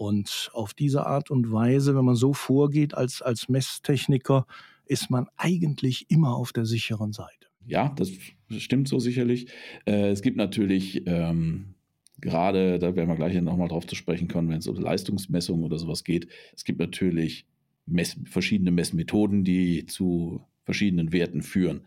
Und 0.01 0.49
auf 0.55 0.73
diese 0.73 1.05
Art 1.05 1.31
und 1.31 1.53
Weise, 1.53 1.95
wenn 1.95 2.07
man 2.07 2.15
so 2.15 2.33
vorgeht 2.33 2.95
als, 2.95 3.21
als 3.21 3.51
Messtechniker, 3.51 4.47
ist 4.87 5.11
man 5.11 5.27
eigentlich 5.37 6.11
immer 6.11 6.37
auf 6.37 6.55
der 6.55 6.65
sicheren 6.65 7.13
Seite. 7.13 7.49
Ja, 7.67 7.95
das 7.97 8.11
stimmt 8.49 8.89
so 8.89 8.99
sicherlich. 8.99 9.49
Äh, 9.85 10.09
es 10.09 10.23
gibt 10.23 10.39
natürlich 10.39 11.03
ähm, 11.07 11.75
gerade, 12.19 12.79
da 12.79 12.97
werden 12.97 13.11
wir 13.11 13.17
gleich 13.17 13.39
nochmal 13.43 13.69
drauf 13.69 13.87
zu 13.87 13.95
sprechen 13.95 14.27
kommen, 14.27 14.49
wenn 14.49 14.61
es 14.61 14.67
um 14.69 14.77
Leistungsmessungen 14.77 15.67
oder 15.67 15.79
sowas 15.79 16.03
geht, 16.03 16.29
es 16.57 16.65
gibt 16.65 16.79
natürlich 16.79 17.45
Mess, 17.85 18.17
verschiedene 18.25 18.71
Messmethoden, 18.71 19.45
die 19.45 19.85
zu 19.85 20.41
verschiedenen 20.65 21.13
Werten 21.13 21.43
führen. 21.43 21.83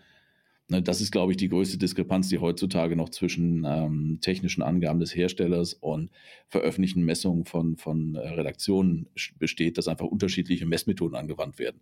Ne, 0.74 0.82
das 0.82 1.02
ist, 1.02 1.12
glaube 1.12 1.32
ich, 1.32 1.38
die 1.38 1.50
größte 1.50 1.78
Diskrepanz, 1.78 2.30
die 2.30 2.40
heutzutage 2.40 2.96
noch 2.96 3.10
zwischen 3.10 3.64
ähm, 3.64 4.18
technischen 4.22 4.64
Angaben 4.64 5.00
des 5.00 5.16
Herstellers 5.16 5.76
und 5.76 6.10
veröffentlichten 6.48 7.04
Messungen 7.04 7.46
von, 7.46 7.78
von 7.78 8.16
äh, 8.16 8.28
Redaktionen 8.30 9.08
besteht, 9.38 9.78
dass 9.78 9.88
einfach 9.88 10.08
unterschiedliche 10.08 10.66
Messmethoden 10.66 11.16
angewandt 11.16 11.60
werden. 11.60 11.80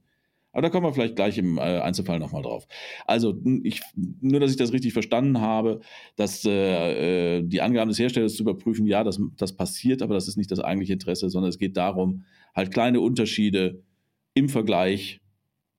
Aber 0.51 0.63
da 0.63 0.69
kommen 0.69 0.85
wir 0.85 0.93
vielleicht 0.93 1.15
gleich 1.15 1.37
im 1.37 1.57
äh, 1.57 1.61
Einzelfall 1.61 2.19
nochmal 2.19 2.41
drauf. 2.41 2.67
Also, 3.05 3.41
ich, 3.63 3.81
nur, 3.95 4.41
dass 4.41 4.51
ich 4.51 4.57
das 4.57 4.73
richtig 4.73 4.91
verstanden 4.91 5.39
habe, 5.39 5.79
dass 6.17 6.43
äh, 6.43 7.37
äh, 7.37 7.43
die 7.43 7.61
Angaben 7.61 7.87
des 7.87 7.97
Herstellers 7.97 8.35
zu 8.35 8.43
überprüfen, 8.43 8.85
ja, 8.87 9.05
das, 9.05 9.21
das 9.37 9.55
passiert, 9.55 10.01
aber 10.01 10.15
das 10.15 10.27
ist 10.27 10.35
nicht 10.35 10.51
das 10.51 10.59
eigentliche 10.59 10.91
Interesse, 10.91 11.29
sondern 11.29 11.47
es 11.47 11.59
geht 11.59 11.77
darum, 11.77 12.25
halt 12.53 12.73
kleine 12.73 12.99
Unterschiede 12.99 13.83
im 14.33 14.49
Vergleich 14.49 15.21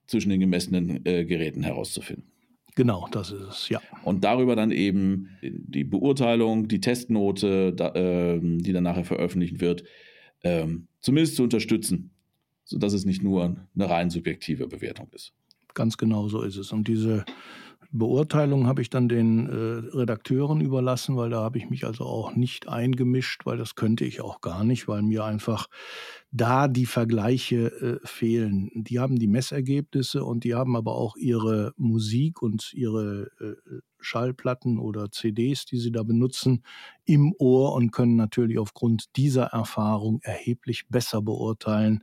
zwischen 0.07 0.31
den 0.31 0.40
gemessenen 0.40 1.04
äh, 1.04 1.26
Geräten 1.26 1.62
herauszufinden. 1.62 2.32
Genau, 2.75 3.07
das 3.11 3.31
ist 3.31 3.43
es, 3.43 3.69
ja. 3.69 3.81
Und 4.02 4.25
darüber 4.25 4.57
dann 4.57 4.71
eben 4.71 5.29
die 5.43 5.85
Beurteilung, 5.85 6.69
die 6.69 6.81
Testnote, 6.81 7.73
da, 7.73 7.95
äh, 7.95 8.41
die 8.41 8.73
dann 8.73 8.85
nachher 8.85 9.05
veröffentlicht 9.05 9.61
wird, 9.61 9.85
äh, 10.41 10.67
zumindest 11.00 11.37
zu 11.37 11.43
unterstützen, 11.43 12.12
sodass 12.64 12.95
es 12.95 13.05
nicht 13.05 13.23
nur 13.23 13.57
eine 13.75 13.91
rein 13.91 14.09
subjektive 14.09 14.69
Bewertung 14.69 15.09
ist. 15.12 15.35
Ganz 15.75 15.99
genau 15.99 16.29
so 16.29 16.43
ist 16.43 16.57
es. 16.57 16.73
Und 16.73 16.88
diese 16.88 17.25
Beurteilung 17.95 18.67
habe 18.67 18.81
ich 18.81 18.89
dann 18.89 19.07
den 19.07 19.47
äh, 19.47 19.97
Redakteuren 19.97 20.63
überlassen, 20.63 21.15
weil 21.17 21.29
da 21.29 21.43
habe 21.43 21.59
ich 21.59 21.69
mich 21.69 21.85
also 21.85 22.05
auch 22.05 22.35
nicht 22.35 22.67
eingemischt, 22.67 23.45
weil 23.45 23.59
das 23.59 23.75
könnte 23.75 24.07
ich 24.07 24.23
auch 24.23 24.41
gar 24.41 24.65
nicht, 24.65 24.89
weil 24.89 25.03
mir 25.03 25.25
einfach 25.25 25.69
da 26.31 26.69
die 26.69 26.87
Vergleiche 26.87 28.01
äh, 28.03 28.07
fehlen. 28.07 28.71
Die 28.75 28.99
haben 28.99 29.19
die 29.19 29.27
Messergebnisse 29.27 30.25
und 30.25 30.45
die 30.45 30.55
haben 30.55 30.75
aber 30.75 30.95
auch 30.95 31.17
ihre 31.17 31.75
Musik 31.77 32.41
und 32.41 32.73
ihre 32.73 33.31
äh, 33.39 33.81
Schallplatten 34.01 34.79
oder 34.79 35.11
CDs, 35.11 35.67
die 35.67 35.79
sie 35.79 35.93
da 35.93 36.03
benutzen, 36.03 36.65
im 37.05 37.35
Ohr 37.39 37.75
und 37.75 37.93
können 37.93 38.17
natürlich 38.17 38.59
aufgrund 38.59 39.17
dieser 39.17 39.49
Erfahrung 39.49 40.21
erheblich 40.23 40.87
besser 40.89 41.21
beurteilen, 41.21 42.03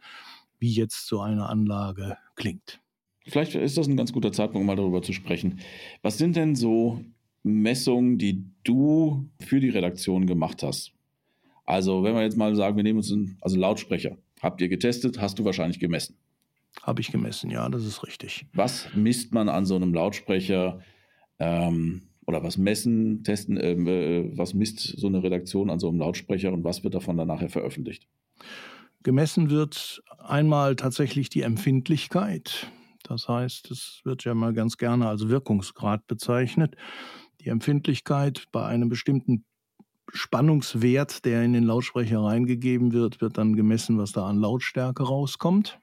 wie 0.60 0.72
jetzt 0.72 1.08
so 1.08 1.20
eine 1.20 1.50
Anlage 1.50 2.18
klingt. 2.36 2.80
Vielleicht 3.28 3.56
ist 3.56 3.78
das 3.78 3.88
ein 3.88 3.98
ganz 3.98 4.14
guter 4.14 4.32
Zeitpunkt, 4.32 4.66
mal 4.66 4.76
darüber 4.76 5.02
zu 5.02 5.14
sprechen. 5.14 5.60
Was 6.02 6.18
sind 6.18 6.36
denn 6.36 6.56
so 6.56 7.04
Messungen, 7.44 8.18
die 8.18 8.46
du 8.64 9.30
für 9.40 9.60
die 9.60 9.70
Redaktion 9.70 10.26
gemacht 10.26 10.64
hast? 10.64 10.94
Also, 11.66 12.04
wenn 12.04 12.16
wir 12.16 12.24
jetzt 12.24 12.38
mal 12.38 12.56
sagen, 12.56 12.76
wir 12.78 12.84
nehmen 12.84 13.00
uns 13.00 13.12
einen, 13.12 13.38
also 13.42 13.58
Lautsprecher. 13.58 14.18
Habt 14.42 14.62
ihr 14.62 14.70
getestet? 14.70 15.22
Hast 15.22 15.38
du 15.38 15.46
wahrscheinlich 15.46 15.80
gemessen? 15.80 16.16
Habe 16.82 17.02
ich 17.02 17.12
gemessen, 17.12 17.52
ja, 17.52 17.68
das 17.70 17.86
ist 17.86 18.04
richtig. 18.04 18.46
Was 18.54 18.88
misst 18.96 19.34
man 19.34 19.50
an 19.50 19.66
so 19.66 19.76
einem 19.76 19.94
Lautsprecher? 19.94 20.80
Ähm, 21.40 22.10
oder 22.30 22.44
was 22.44 22.58
messen, 22.58 23.24
testen, 23.24 23.58
ähm, 23.60 23.88
äh, 23.88 24.38
was 24.38 24.54
misst 24.54 24.80
so 25.00 25.08
eine 25.08 25.24
Redaktion 25.24 25.72
an 25.72 25.80
so 25.80 25.90
einem 25.90 25.98
Lautsprecher 25.98 26.54
und 26.54 26.64
was 26.64 26.84
wird 26.84 26.94
davon 26.94 27.18
dann 27.18 27.28
nachher 27.28 27.50
veröffentlicht? 27.50 28.08
Gemessen 29.02 29.50
wird 29.50 30.04
einmal 30.20 30.76
tatsächlich 30.76 31.30
die 31.30 31.42
Empfindlichkeit. 31.42 32.68
Das 33.04 33.28
heißt, 33.28 33.72
es 33.72 34.02
wird 34.04 34.24
ja 34.24 34.34
mal 34.34 34.54
ganz 34.54 34.78
gerne 34.78 35.08
als 35.08 35.28
Wirkungsgrad 35.28 36.08
bezeichnet. 36.08 36.76
Die 37.42 37.50
Empfindlichkeit 37.50 38.46
bei 38.52 38.66
einem 38.66 38.90
bestimmten 38.90 39.46
Spannungswert, 40.14 41.26
der 41.26 41.44
in 41.44 41.54
den 41.54 41.64
Lautsprecher 41.64 42.20
reingegeben 42.20 42.94
wird, 42.94 43.22
wird 43.22 43.38
dann 43.38 43.56
gemessen, 43.56 43.98
was 43.98 44.12
da 44.12 44.28
an 44.28 44.38
Lautstärke 44.38 45.04
rauskommt. 45.04 45.80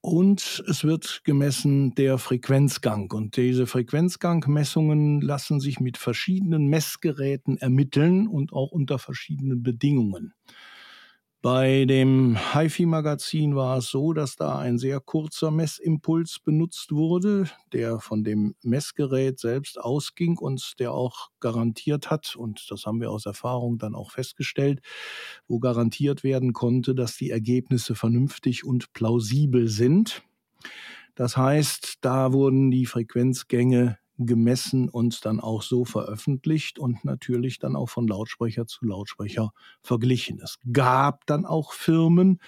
Und 0.00 0.62
es 0.68 0.84
wird 0.84 1.22
gemessen 1.24 1.94
der 1.96 2.18
Frequenzgang. 2.18 3.10
Und 3.10 3.36
diese 3.36 3.66
Frequenzgangmessungen 3.66 5.20
lassen 5.20 5.58
sich 5.58 5.80
mit 5.80 5.98
verschiedenen 5.98 6.68
Messgeräten 6.68 7.58
ermitteln 7.58 8.28
und 8.28 8.52
auch 8.52 8.70
unter 8.70 9.00
verschiedenen 9.00 9.62
Bedingungen. 9.64 10.32
Bei 11.42 11.84
dem 11.84 12.36
HiFi-Magazin 12.54 13.54
war 13.54 13.78
es 13.78 13.88
so, 13.90 14.12
dass 14.12 14.34
da 14.36 14.58
ein 14.58 14.78
sehr 14.78 15.00
kurzer 15.00 15.50
Messimpuls 15.50 16.40
benutzt 16.40 16.90
wurde, 16.92 17.48
der 17.72 18.00
von 18.00 18.24
dem 18.24 18.54
Messgerät 18.62 19.38
selbst 19.38 19.78
ausging 19.78 20.38
und 20.38 20.72
der 20.80 20.92
auch 20.92 21.28
garantiert 21.38 22.10
hat, 22.10 22.34
und 22.36 22.66
das 22.70 22.84
haben 22.86 23.00
wir 23.00 23.10
aus 23.12 23.26
Erfahrung 23.26 23.78
dann 23.78 23.94
auch 23.94 24.10
festgestellt, 24.10 24.80
wo 25.46 25.60
garantiert 25.60 26.24
werden 26.24 26.52
konnte, 26.52 26.94
dass 26.94 27.16
die 27.16 27.30
Ergebnisse 27.30 27.94
vernünftig 27.94 28.64
und 28.64 28.92
plausibel 28.92 29.68
sind. 29.68 30.22
Das 31.14 31.36
heißt, 31.36 31.98
da 32.00 32.32
wurden 32.32 32.70
die 32.70 32.86
Frequenzgänge 32.86 33.98
gemessen 34.18 34.88
und 34.88 35.24
dann 35.24 35.40
auch 35.40 35.62
so 35.62 35.84
veröffentlicht 35.84 36.78
und 36.78 37.04
natürlich 37.04 37.58
dann 37.58 37.76
auch 37.76 37.88
von 37.88 38.06
Lautsprecher 38.08 38.66
zu 38.66 38.84
Lautsprecher 38.86 39.52
verglichen. 39.82 40.40
Es 40.42 40.58
gab 40.72 41.26
dann 41.26 41.44
auch 41.44 41.72
Firmen, 41.72 42.40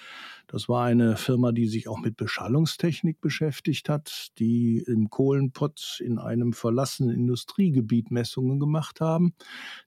Das 0.51 0.67
war 0.67 0.83
eine 0.85 1.15
Firma, 1.15 1.51
die 1.51 1.67
sich 1.67 1.87
auch 1.87 1.99
mit 1.99 2.17
Beschallungstechnik 2.17 3.21
beschäftigt 3.21 3.87
hat, 3.87 4.29
die 4.39 4.79
im 4.79 5.11
Kohlenpott 5.11 6.01
in 6.03 6.17
einem 6.17 6.53
verlassenen 6.53 7.15
Industriegebiet 7.15 8.09
Messungen 8.09 8.59
gemacht 8.59 8.99
haben. 8.99 9.35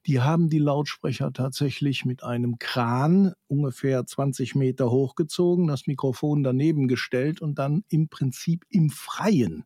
Die 0.07 0.21
haben 0.21 0.47
die 0.47 0.59
Lautsprecher 0.59 1.33
tatsächlich 1.33 2.05
mit 2.05 2.23
einem 2.23 2.59
Kran 2.59 3.33
ungefähr 3.47 4.05
20 4.05 4.55
Meter 4.55 4.89
hochgezogen, 4.89 5.67
das 5.67 5.85
Mikrofon 5.85 6.43
daneben 6.43 6.87
gestellt 6.87 7.41
und 7.41 7.59
dann 7.59 7.83
im 7.89 8.07
Prinzip 8.07 8.63
im 8.69 8.89
Freien 8.89 9.65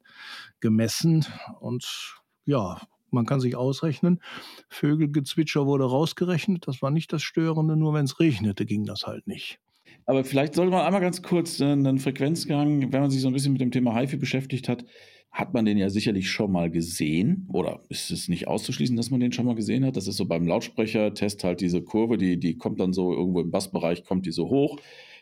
gemessen. 0.61 1.27
Und 1.59 2.15
ja, 2.45 2.81
man 3.11 3.27
kann 3.27 3.39
sich 3.39 3.55
ausrechnen, 3.55 4.19
Vögelgezwitscher 4.67 5.67
wurde 5.67 5.83
rausgerechnet, 5.83 6.67
das 6.67 6.81
war 6.81 6.89
nicht 6.89 7.13
das 7.13 7.21
Störende, 7.21 7.75
nur 7.75 7.93
wenn 7.93 8.05
es 8.05 8.19
regnete, 8.19 8.65
ging 8.65 8.83
das 8.85 9.03
halt 9.05 9.27
nicht. 9.27 9.59
Aber 10.05 10.23
vielleicht 10.23 10.55
sollte 10.55 10.71
man 10.71 10.85
einmal 10.85 11.01
ganz 11.01 11.21
kurz 11.21 11.59
äh, 11.59 11.65
einen 11.65 11.99
Frequenzgang, 11.99 12.91
wenn 12.91 13.01
man 13.01 13.09
sich 13.09 13.21
so 13.21 13.27
ein 13.27 13.33
bisschen 13.33 13.53
mit 13.53 13.61
dem 13.61 13.71
Thema 13.71 13.97
HiFi 13.99 14.17
beschäftigt 14.17 14.69
hat, 14.69 14.85
hat 15.31 15.53
man 15.53 15.65
den 15.65 15.77
ja 15.77 15.89
sicherlich 15.89 16.31
schon 16.31 16.51
mal 16.51 16.71
gesehen 16.71 17.47
oder 17.51 17.81
ist 17.89 18.09
es 18.11 18.27
nicht 18.27 18.47
auszuschließen, 18.47 18.95
dass 18.95 19.11
man 19.11 19.19
den 19.19 19.31
schon 19.31 19.45
mal 19.45 19.55
gesehen 19.55 19.85
hat? 19.85 19.97
Das 19.97 20.07
ist 20.07 20.17
so 20.17 20.25
beim 20.25 20.47
Lautsprechertest 20.47 21.43
halt 21.43 21.61
diese 21.61 21.81
Kurve, 21.81 22.17
die, 22.17 22.39
die 22.39 22.57
kommt 22.57 22.79
dann 22.79 22.93
so 22.93 23.13
irgendwo 23.13 23.41
im 23.41 23.51
Bassbereich, 23.51 24.03
kommt 24.03 24.25
die 24.25 24.31
so 24.31 24.49
hoch, 24.49 24.79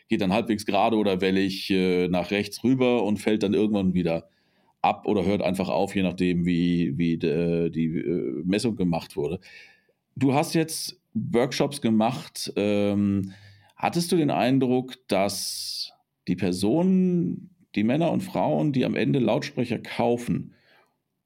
geht 0.08 0.20
dann 0.20 0.32
halbwegs 0.32 0.64
gerade 0.64 0.96
oder 0.96 1.20
wellig 1.20 1.70
äh, 1.70 2.08
nach 2.08 2.30
rechts 2.30 2.64
rüber 2.64 3.02
und 3.02 3.18
fällt 3.18 3.42
dann 3.42 3.52
irgendwann 3.52 3.92
wieder 3.92 4.28
ab 4.80 5.06
oder 5.06 5.24
hört 5.26 5.42
einfach 5.42 5.68
auf, 5.68 5.94
je 5.94 6.02
nachdem, 6.02 6.46
wie, 6.46 6.96
wie 6.96 7.18
de, 7.18 7.70
die 7.70 7.86
äh, 7.86 8.42
Messung 8.44 8.76
gemacht 8.76 9.16
wurde. 9.16 9.40
Du 10.14 10.32
hast 10.32 10.54
jetzt 10.54 10.98
Workshops 11.12 11.80
gemacht. 11.80 12.52
Ähm, 12.56 13.32
hattest 13.76 14.10
du 14.12 14.16
den 14.16 14.30
Eindruck, 14.30 14.96
dass 15.08 15.92
die 16.28 16.36
Personen, 16.36 17.54
die 17.74 17.84
Männer 17.84 18.10
und 18.10 18.22
Frauen, 18.22 18.72
die 18.72 18.84
am 18.84 18.96
Ende 18.96 19.18
Lautsprecher 19.18 19.78
kaufen 19.78 20.54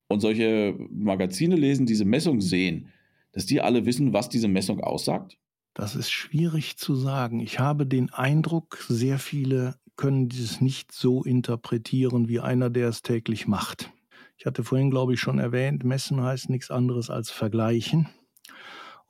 und 0.08 0.20
solche 0.20 0.76
Magazine 0.90 1.56
lesen, 1.56 1.86
diese 1.86 2.04
Messung 2.04 2.40
sehen, 2.40 2.90
dass 3.32 3.46
die 3.46 3.60
alle 3.60 3.86
wissen, 3.86 4.12
was 4.12 4.28
diese 4.28 4.48
Messung 4.48 4.80
aussagt? 4.80 5.38
Das 5.74 5.94
ist 5.94 6.10
schwierig 6.10 6.76
zu 6.76 6.96
sagen. 6.96 7.40
Ich 7.40 7.60
habe 7.60 7.86
den 7.86 8.10
Eindruck, 8.10 8.84
sehr 8.88 9.18
viele 9.18 9.76
können 9.96 10.28
dieses 10.28 10.60
nicht 10.60 10.92
so 10.92 11.22
interpretieren 11.22 12.28
wie 12.28 12.40
einer, 12.40 12.70
der 12.70 12.88
es 12.88 13.02
täglich 13.02 13.46
macht. 13.46 13.92
Ich 14.36 14.46
hatte 14.46 14.64
vorhin, 14.64 14.90
glaube 14.90 15.14
ich, 15.14 15.20
schon 15.20 15.38
erwähnt, 15.38 15.84
messen 15.84 16.22
heißt 16.22 16.48
nichts 16.48 16.70
anderes 16.70 17.10
als 17.10 17.30
vergleichen. 17.30 18.08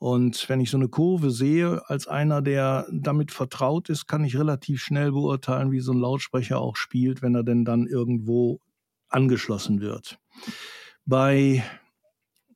Und 0.01 0.49
wenn 0.49 0.59
ich 0.61 0.71
so 0.71 0.77
eine 0.77 0.87
Kurve 0.87 1.29
sehe, 1.29 1.87
als 1.87 2.07
einer, 2.07 2.41
der 2.41 2.87
damit 2.91 3.31
vertraut 3.31 3.87
ist, 3.87 4.07
kann 4.07 4.23
ich 4.23 4.35
relativ 4.35 4.81
schnell 4.81 5.11
beurteilen, 5.11 5.71
wie 5.71 5.79
so 5.79 5.91
ein 5.91 5.99
Lautsprecher 5.99 6.59
auch 6.59 6.75
spielt, 6.75 7.21
wenn 7.21 7.35
er 7.35 7.43
denn 7.43 7.65
dann 7.65 7.85
irgendwo 7.85 8.61
angeschlossen 9.09 9.79
wird. 9.79 10.17
Bei 11.05 11.63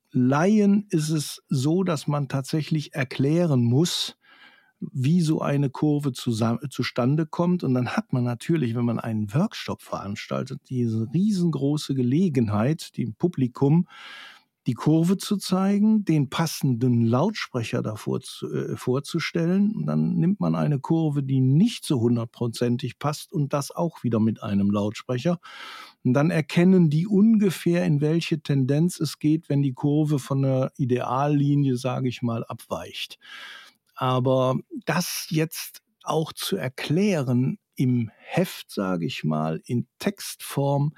Laien 0.10 0.88
ist 0.90 1.10
es 1.12 1.44
so, 1.48 1.84
dass 1.84 2.08
man 2.08 2.30
tatsächlich 2.30 2.96
erklären 2.96 3.64
muss, 3.64 4.18
wie 4.80 5.22
so 5.22 5.40
eine 5.42 5.70
Kurve 5.70 6.14
zustande 6.14 7.28
kommt. 7.28 7.64
Und 7.64 7.76
dann 7.76 7.90
hat 7.90 8.12
man 8.12 8.24
natürlich, 8.24 8.74
wenn 8.74 8.86
man 8.86 9.00
einen 9.00 9.32
Workshop 9.36 9.84
veranstaltet, 9.84 10.62
diese 10.70 11.08
riesengroße 11.14 11.94
Gelegenheit, 11.94 12.98
dem 12.98 13.14
Publikum 13.14 13.88
die 14.68 14.74
Kurve 14.74 15.18
zu 15.18 15.38
zeigen, 15.38 16.06
den 16.06 16.30
passenden 16.30 17.06
Lautsprecher 17.06 17.84
davor 17.84 18.22
zu, 18.22 18.52
äh, 18.52 18.76
vorzustellen. 18.76 19.76
Und 19.76 19.86
dann 19.86 20.16
nimmt 20.16 20.40
man 20.40 20.56
eine 20.56 20.80
Kurve, 20.80 21.22
die 21.22 21.40
nicht 21.40 21.86
so 21.86 22.00
hundertprozentig 22.00 22.98
passt 22.98 23.32
und 23.32 23.54
das 23.54 23.72
auch 23.72 24.04
wieder 24.04 24.20
mit 24.20 24.42
einem 24.42 24.72
Lautsprecher. 24.72 25.40
Und 26.04 26.14
dann 26.14 26.32
erkennen 26.32 26.90
die 26.90 27.06
ungefähr, 27.06 27.86
in 27.86 28.02
welche 28.02 28.42
Tendenz 28.42 29.00
es 29.00 29.20
geht, 29.20 29.50
wenn 29.50 29.62
die 29.62 29.74
Kurve 29.74 30.18
von 30.18 30.42
der 30.42 30.72
Ideallinie, 30.78 31.78
sage 31.78 32.10
ich 32.10 32.24
mal, 32.24 32.44
abweicht. 32.44 33.20
Aber 33.96 34.58
das 34.86 35.28
jetzt 35.30 35.84
auch 36.04 36.34
zu 36.34 36.58
erklären 36.58 37.60
im 37.76 38.10
Heft, 38.18 38.72
sage 38.72 39.06
ich 39.06 39.24
mal, 39.24 39.62
in 39.66 39.88
Textform, 40.00 40.96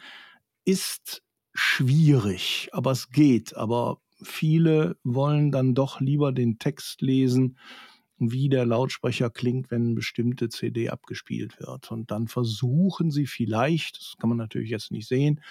ist 0.64 1.24
schwierig, 1.58 2.70
aber 2.72 2.92
es 2.92 3.10
geht. 3.10 3.58
Aber 3.58 4.00
viele 4.22 4.96
wollen 5.04 5.52
dann 5.52 5.74
doch 5.74 6.00
lieber 6.00 6.32
den 6.32 6.60
Text 6.60 7.02
lesen, 7.02 7.58
wie 8.20 8.50
der 8.50 8.66
Lautsprecher 8.66 9.30
klingt, 9.30 9.70
wenn 9.70 9.86
eine 9.86 9.94
bestimmte 9.94 10.50
CD 10.50 10.90
abgespielt 10.90 11.60
wird. 11.60 11.92
Und 11.92 12.12
dann 12.12 12.28
versuchen 12.28 13.12
sie 13.12 13.26
vielleicht, 13.26 13.98
das 13.98 14.16
kann 14.18 14.30
man 14.30 14.38
natürlich 14.38 14.70
jetzt 14.70 14.92
nicht 14.92 15.08
sehen, 15.08 15.42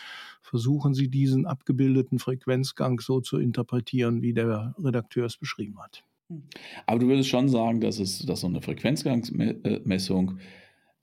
versuchen 0.43 0.95
sie 0.95 1.09
diesen 1.09 1.47
abgebildeten 1.47 2.19
Frequenzgang 2.19 3.01
so 3.01 3.21
zu 3.21 3.39
interpretieren, 3.39 4.23
wie 4.23 4.33
der 4.33 4.75
Redakteur 4.79 5.27
es 5.27 5.37
beschrieben 5.37 5.81
hat. 5.81 6.05
Aber 6.87 6.99
du 6.99 7.07
würdest 7.07 7.29
schon 7.29 7.49
sagen, 7.49 7.81
dass 7.81 8.01
es 8.01 8.19
dass 8.27 8.41
so 8.41 8.49
eine 8.49 8.61
Frequenzgangsmessung, 8.61 10.39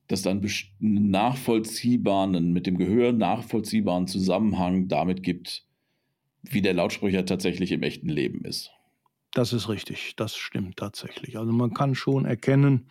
dass 0.08 0.22
dann 0.22 0.42
einen 0.82 1.12
nachvollziehbaren, 1.12 2.52
mit 2.52 2.68
dem 2.68 2.78
Gehör 2.78 3.14
nachvollziehbaren 3.14 4.08
Zusammenhang 4.08 4.88
damit 4.88 5.24
gibt, 5.24 5.66
wie 6.44 6.62
der 6.62 6.74
Lautsprecher 6.74 7.26
tatsächlich 7.26 7.72
im 7.72 7.84
echten 7.84 8.10
Leben 8.10 8.44
ist. 8.44 8.72
Das 9.32 9.54
ist 9.54 9.70
richtig, 9.70 10.16
das 10.16 10.36
stimmt 10.36 10.78
tatsächlich. 10.78 11.38
Also 11.40 11.52
man 11.52 11.74
kann 11.74 11.96
schon 11.96 12.26
erkennen, 12.26 12.88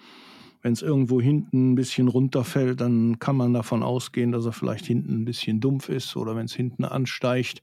wenn 0.62 0.72
es 0.72 0.83
irgendwo 0.83 1.20
hinten 1.20 1.72
ein 1.72 1.75
bisschen 1.75 2.09
runterfällt, 2.09 2.81
dann 2.81 3.18
kann 3.18 3.37
man 3.37 3.53
davon 3.53 3.83
ausgehen, 3.83 4.33
dass 4.33 4.46
er 4.46 4.53
vielleicht 4.53 4.87
hinten 4.87 5.22
ein 5.22 5.25
bisschen 5.25 5.61
dumpf 5.61 5.88
ist 5.88 6.16
oder 6.16 6.37
wenn 6.37 6.46
es 6.46 6.55
hinten 6.55 6.85
ansteigt, 6.85 7.62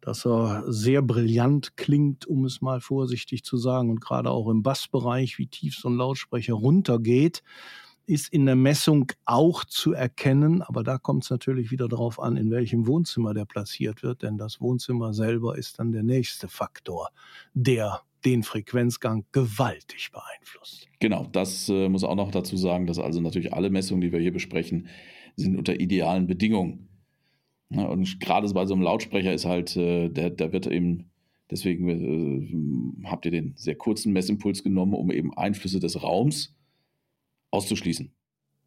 dass 0.00 0.26
er 0.26 0.64
sehr 0.66 1.00
brillant 1.00 1.76
klingt, 1.76 2.26
um 2.26 2.44
es 2.44 2.60
mal 2.60 2.80
vorsichtig 2.80 3.44
zu 3.44 3.56
sagen. 3.56 3.88
Und 3.88 4.00
gerade 4.00 4.30
auch 4.30 4.48
im 4.48 4.62
Bassbereich, 4.62 5.38
wie 5.38 5.46
tief 5.46 5.76
so 5.76 5.88
ein 5.88 5.96
Lautsprecher 5.96 6.54
runtergeht, 6.54 7.42
ist 8.06 8.32
in 8.32 8.46
der 8.46 8.56
Messung 8.56 9.10
auch 9.24 9.64
zu 9.64 9.92
erkennen. 9.92 10.62
Aber 10.62 10.82
da 10.82 10.98
kommt 10.98 11.24
es 11.24 11.30
natürlich 11.30 11.70
wieder 11.70 11.88
darauf 11.88 12.20
an, 12.20 12.36
in 12.36 12.50
welchem 12.50 12.86
Wohnzimmer 12.86 13.34
der 13.34 13.44
platziert 13.44 14.02
wird. 14.02 14.22
Denn 14.22 14.38
das 14.38 14.60
Wohnzimmer 14.60 15.12
selber 15.14 15.56
ist 15.56 15.78
dann 15.78 15.92
der 15.92 16.02
nächste 16.02 16.48
Faktor, 16.48 17.10
der 17.54 18.02
den 18.24 18.42
Frequenzgang 18.42 19.24
gewaltig 19.32 20.10
beeinflusst. 20.12 20.88
Genau, 20.98 21.26
das 21.30 21.68
äh, 21.68 21.88
muss 21.88 22.04
auch 22.04 22.14
noch 22.14 22.30
dazu 22.30 22.56
sagen, 22.56 22.86
dass 22.86 22.98
also 22.98 23.20
natürlich 23.20 23.52
alle 23.52 23.70
Messungen, 23.70 24.00
die 24.00 24.12
wir 24.12 24.20
hier 24.20 24.32
besprechen, 24.32 24.88
sind 25.36 25.56
unter 25.56 25.78
idealen 25.78 26.26
Bedingungen. 26.26 26.88
Ja, 27.70 27.86
und 27.86 28.20
gerade 28.20 28.48
bei 28.52 28.66
so 28.66 28.74
einem 28.74 28.82
Lautsprecher 28.82 29.32
ist 29.32 29.44
halt, 29.44 29.76
äh, 29.76 30.08
der, 30.08 30.30
der 30.30 30.52
wird 30.52 30.66
eben, 30.66 31.10
deswegen 31.50 31.88
äh, 31.88 33.08
habt 33.08 33.26
ihr 33.26 33.30
den 33.30 33.52
sehr 33.56 33.74
kurzen 33.74 34.12
Messimpuls 34.12 34.62
genommen, 34.62 34.94
um 34.94 35.10
eben 35.10 35.36
Einflüsse 35.36 35.80
des 35.80 36.02
Raums 36.02 36.54
auszuschließen. 37.54 38.12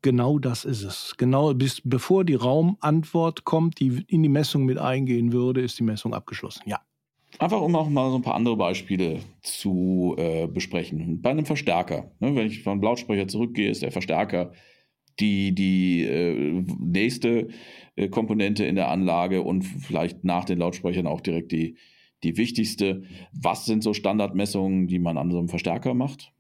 Genau 0.02 0.40
das 0.40 0.64
ist 0.66 0.84
es. 0.84 1.16
Genau 1.18 1.54
bis 1.54 1.82
bevor 1.84 2.24
die 2.24 2.36
Raumantwort 2.36 3.44
kommt, 3.46 3.80
die 3.80 4.06
in 4.08 4.24
die 4.24 4.30
Messung 4.30 4.66
mit 4.66 4.78
eingehen 4.78 5.34
würde, 5.34 5.62
ist 5.62 5.80
die 5.80 5.84
Messung 5.84 6.14
abgeschlossen. 6.14 6.62
Ja. 6.66 6.80
Einfach 7.40 7.62
um 7.62 7.76
auch 7.76 7.90
mal 7.90 8.10
so 8.10 8.16
ein 8.16 8.22
paar 8.22 8.36
andere 8.36 8.58
Beispiele 8.58 9.20
zu 9.42 10.16
äh, 10.18 10.48
besprechen. 10.48 11.22
Bei 11.22 11.32
einem 11.32 11.46
Verstärker, 11.46 12.12
ne, 12.20 12.36
wenn 12.36 12.48
ich 12.48 12.64
vom 12.64 12.82
Lautsprecher 12.82 13.28
zurückgehe, 13.28 13.70
ist 13.70 13.84
der 13.84 13.92
Verstärker 13.92 14.54
die, 15.20 15.54
die 15.54 16.04
äh, 16.04 16.64
nächste 16.80 17.50
äh, 17.96 18.08
Komponente 18.10 18.66
in 18.66 18.76
der 18.76 18.90
Anlage 18.90 19.42
und 19.42 19.64
vielleicht 19.64 20.24
nach 20.24 20.46
den 20.46 20.60
Lautsprechern 20.60 21.08
auch 21.08 21.22
direkt 21.22 21.52
die, 21.52 21.78
die 22.24 22.38
wichtigste. 22.38 23.04
Was 23.34 23.66
sind 23.66 23.84
so 23.84 23.94
Standardmessungen, 23.94 24.88
die 24.88 25.00
man 25.00 25.18
an 25.18 25.32
so 25.32 25.38
einem 25.38 25.50
Verstärker 25.50 25.94
macht? 25.94 26.32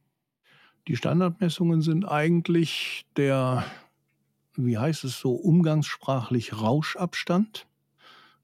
Die 0.88 0.96
Standardmessungen 0.96 1.82
sind 1.82 2.06
eigentlich 2.06 3.06
der, 3.18 3.66
wie 4.56 4.78
heißt 4.78 5.04
es 5.04 5.20
so, 5.20 5.34
umgangssprachlich 5.34 6.62
Rauschabstand. 6.62 7.68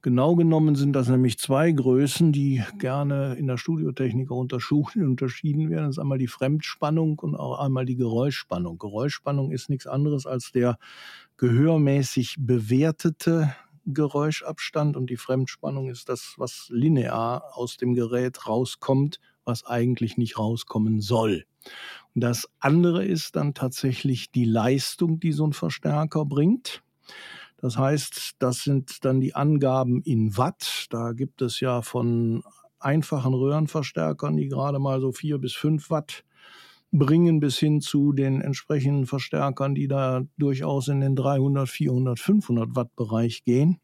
Genau 0.02 0.36
genommen 0.36 0.76
sind 0.76 0.92
das 0.92 1.08
nämlich 1.08 1.40
zwei 1.40 1.72
Größen, 1.72 2.34
die 2.34 2.62
gerne 2.78 3.36
in 3.36 3.48
der 3.48 3.56
Studiotechnik 3.56 4.30
unterschieden 4.32 5.70
werden. 5.70 5.86
Das 5.86 5.96
ist 5.96 6.00
einmal 6.00 6.18
die 6.18 6.28
Fremdspannung 6.28 7.20
und 7.20 7.36
auch 7.38 7.60
einmal 7.60 7.86
die 7.86 7.96
Geräuschspannung. 7.96 8.78
Geräuschspannung 8.78 9.52
ist 9.52 9.70
nichts 9.70 9.88
anderes 9.88 10.26
als 10.26 10.52
der 10.52 10.78
gehörmäßig 11.38 12.36
bewertete 12.40 13.56
Geräuschabstand 13.86 14.98
und 14.98 15.10
die 15.10 15.18
Fremdspannung 15.18 15.90
ist 15.90 16.10
das, 16.10 16.34
was 16.36 16.68
linear 16.70 17.52
aus 17.54 17.78
dem 17.78 17.94
Gerät 17.94 18.48
rauskommt, 18.48 19.22
was 19.46 19.66
eigentlich 19.66 20.18
nicht 20.18 20.38
rauskommen 20.38 21.02
soll. 21.02 21.46
Und 22.16 22.22
das 22.24 22.50
andere 22.60 23.06
ist 23.06 23.36
dann 23.36 23.54
tatsächlich 23.54 24.32
die 24.32 24.46
Leistung, 24.46 25.20
die 25.20 25.32
so 25.32 25.48
ein 25.48 25.54
Verstärker 25.54 26.26
bringt. 26.26 26.84
Das 27.58 27.78
heißt, 27.78 28.36
das 28.40 28.64
sind 28.64 29.06
dann 29.06 29.22
die 29.22 29.36
Angaben 29.36 30.02
in 30.02 30.38
Watt. 30.38 30.88
Da 30.90 31.14
gibt 31.14 31.42
es 31.42 31.60
ja 31.60 31.82
von 31.82 32.44
einfachen 32.80 33.34
Röhrenverstärkern, 33.34 34.36
die 34.36 34.50
gerade 34.50 34.80
mal 34.80 35.00
so 35.00 35.12
vier 35.14 35.38
bis 35.38 35.54
fünf 35.54 35.90
Watt 35.90 36.26
bringen 36.92 37.40
bis 37.40 37.58
hin 37.58 37.82
zu 37.82 38.14
den 38.14 38.40
entsprechenden 38.40 39.08
Verstärkern, 39.08 39.74
die 39.74 39.88
da 39.88 40.22
durchaus 40.38 40.88
in 40.90 41.02
den 41.02 41.16
300, 41.16 41.68
400, 41.68 42.20
500 42.20 42.76
Watt 42.76 42.96
Bereich 42.96 43.44
gehen. 43.44 43.80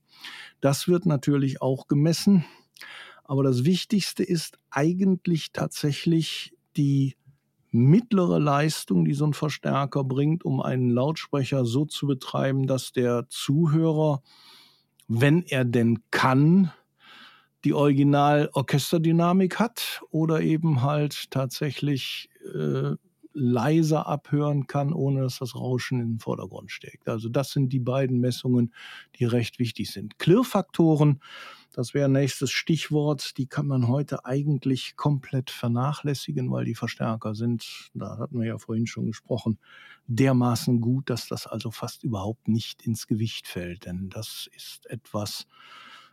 Das 0.61 0.87
wird 0.87 1.07
natürlich 1.07 1.61
auch 1.61 1.87
gemessen. 1.87 2.45
Aber 3.29 3.43
das 3.43 3.63
Wichtigste 3.63 4.23
ist 4.23 4.57
eigentlich 4.71 5.51
tatsächlich 5.53 6.57
die 6.75 7.15
mittlere 7.69 8.39
Leistung, 8.39 9.05
die 9.05 9.13
so 9.13 9.23
ein 9.23 9.35
Verstärker 9.35 10.03
bringt, 10.03 10.43
um 10.43 10.59
einen 10.61 10.89
Lautsprecher 10.89 11.63
so 11.63 11.85
zu 11.85 12.07
betreiben, 12.07 12.65
dass 12.65 12.91
der 12.91 13.27
Zuhörer, 13.29 14.23
wenn 15.07 15.43
er 15.43 15.63
denn 15.63 15.99
kann, 16.09 16.71
die 17.65 17.75
Original-Orchesterdynamik 17.75 19.59
hat 19.59 20.01
oder 20.09 20.41
eben 20.41 20.81
halt 20.81 21.29
tatsächlich 21.29 22.31
äh, 22.51 22.95
leiser 23.33 24.07
abhören 24.07 24.65
kann, 24.65 24.91
ohne 24.91 25.21
dass 25.21 25.37
das 25.37 25.55
Rauschen 25.55 25.99
in 25.99 26.13
den 26.13 26.19
Vordergrund 26.19 26.71
steckt. 26.71 27.07
Also 27.07 27.29
das 27.29 27.51
sind 27.51 27.71
die 27.71 27.79
beiden 27.79 28.19
Messungen, 28.19 28.73
die 29.19 29.25
recht 29.25 29.59
wichtig 29.59 29.91
sind. 29.91 30.17
Klirrfaktoren, 30.17 31.21
das 31.71 31.93
wäre 31.93 32.09
nächstes 32.09 32.51
Stichwort, 32.51 33.37
die 33.37 33.47
kann 33.47 33.67
man 33.67 33.87
heute 33.87 34.25
eigentlich 34.25 34.95
komplett 34.95 35.51
vernachlässigen, 35.51 36.51
weil 36.51 36.65
die 36.65 36.75
Verstärker 36.75 37.35
sind, 37.35 37.89
da 37.93 38.17
hatten 38.17 38.39
wir 38.39 38.47
ja 38.47 38.57
vorhin 38.57 38.87
schon 38.87 39.05
gesprochen, 39.05 39.59
dermaßen 40.07 40.81
gut, 40.81 41.09
dass 41.09 41.27
das 41.27 41.45
also 41.47 41.71
fast 41.71 42.03
überhaupt 42.03 42.47
nicht 42.47 42.81
ins 42.81 43.07
Gewicht 43.07 43.47
fällt. 43.47 43.85
Denn 43.85 44.09
das 44.09 44.49
ist 44.55 44.87
etwas, 44.87 45.45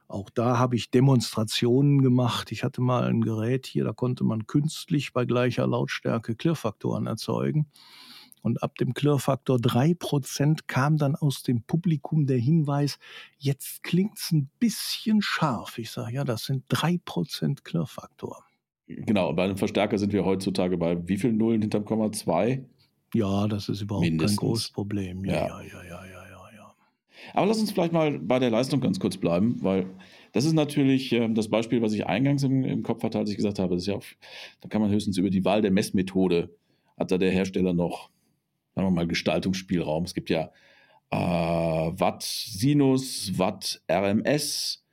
auch 0.09 0.31
da 0.31 0.59
habe 0.59 0.77
ich 0.77 0.90
Demonstrationen 0.90 2.03
gemacht. 2.03 2.53
Ich 2.53 2.62
hatte 2.62 2.81
mal 2.81 3.05
ein 3.05 3.23
Gerät 3.23 3.66
hier, 3.66 3.85
da 3.85 3.92
konnte 3.92 4.25
man 4.25 4.47
künstlich 4.47 5.12
bei 5.12 5.25
gleicher 5.25 5.66
Lautstärke 5.66 6.37
Klirrfaktoren 6.37 7.07
erzeugen. 7.07 7.66
Und 8.46 8.62
ab 8.62 8.78
dem 8.78 8.94
Klirrfaktor 8.94 9.56
3% 9.56 10.61
kam 10.68 10.98
dann 10.98 11.16
aus 11.16 11.42
dem 11.42 11.62
Publikum 11.62 12.26
der 12.26 12.38
Hinweis, 12.38 13.00
jetzt 13.38 13.82
klingt 13.82 14.18
es 14.18 14.30
ein 14.30 14.48
bisschen 14.61 15.20
scharf. 15.20 15.78
Ich 15.78 15.90
sage, 15.90 16.14
ja, 16.14 16.22
das 16.22 16.44
sind 16.44 16.62
3% 16.68 17.64
Klirrfaktor. 17.64 18.44
Genau, 18.87 19.32
bei 19.32 19.42
einem 19.42 19.56
Verstärker 19.56 19.98
sind 19.98 20.12
wir 20.12 20.24
heutzutage 20.24 20.78
bei 20.78 21.09
wie 21.09 21.16
vielen 21.16 21.38
Nullen 21.38 21.61
hinterm 21.61 21.85
Komma 21.85 22.12
2? 22.12 22.64
Ja, 23.14 23.48
das 23.48 23.68
ist 23.68 23.80
überhaupt 23.80 24.06
Mindestens. 24.06 24.38
kein 24.38 24.48
großes 24.48 24.70
Problem. 24.70 25.24
Ja, 25.24 25.32
ja, 25.32 25.62
ja, 25.62 25.82
ja, 25.82 26.06
ja. 26.06 26.74
Aber 27.35 27.46
lass 27.46 27.59
uns 27.59 27.72
vielleicht 27.72 27.92
mal 27.92 28.16
bei 28.20 28.38
der 28.38 28.50
Leistung 28.50 28.80
ganz 28.80 29.00
kurz 29.00 29.16
bleiben, 29.16 29.59
weil 29.62 29.87
das 30.35 30.44
ist 30.44 30.52
natürlich 30.52 31.11
äh, 31.11 31.28
das 31.30 31.48
Beispiel, 31.48 31.82
was 31.82 31.94
ich 31.94 32.06
eingangs 32.06 32.44
im, 32.44 32.62
im, 32.62 32.85
Kopf 32.85 33.02
hatte, 33.02 33.18
als 33.18 33.28
ich 33.28 33.37
gesagt 33.37 33.59
habe, 33.59 33.74
das 33.74 33.82
ist 33.82 33.88
ja 33.88 33.96
auf, 33.96 34.14
da 34.61 34.68
kann 34.68 34.82
man 34.82 34.92
höchstens 34.92 35.18
über 35.18 35.30
die 35.30 35.44
Wahl 35.44 35.62
der 35.62 35.72
Messmethode, 35.72 36.54
hat 36.96 37.11
da 37.11 37.18
der 37.18 37.32
Hersteller 37.32 37.72
noch, 37.72 38.11
sagen 38.77 38.89
wir 38.89 38.93
mal, 38.93 39.07
Gestaltungsspielraum. 39.07 40.05
Es 40.05 40.15
gibt 40.15 40.31
ja 40.31 40.51
äh, 41.11 41.17
Watt 41.17 42.23
Sinus, 42.23 43.33
Watt 43.39 43.81
RMS, 43.91 44.85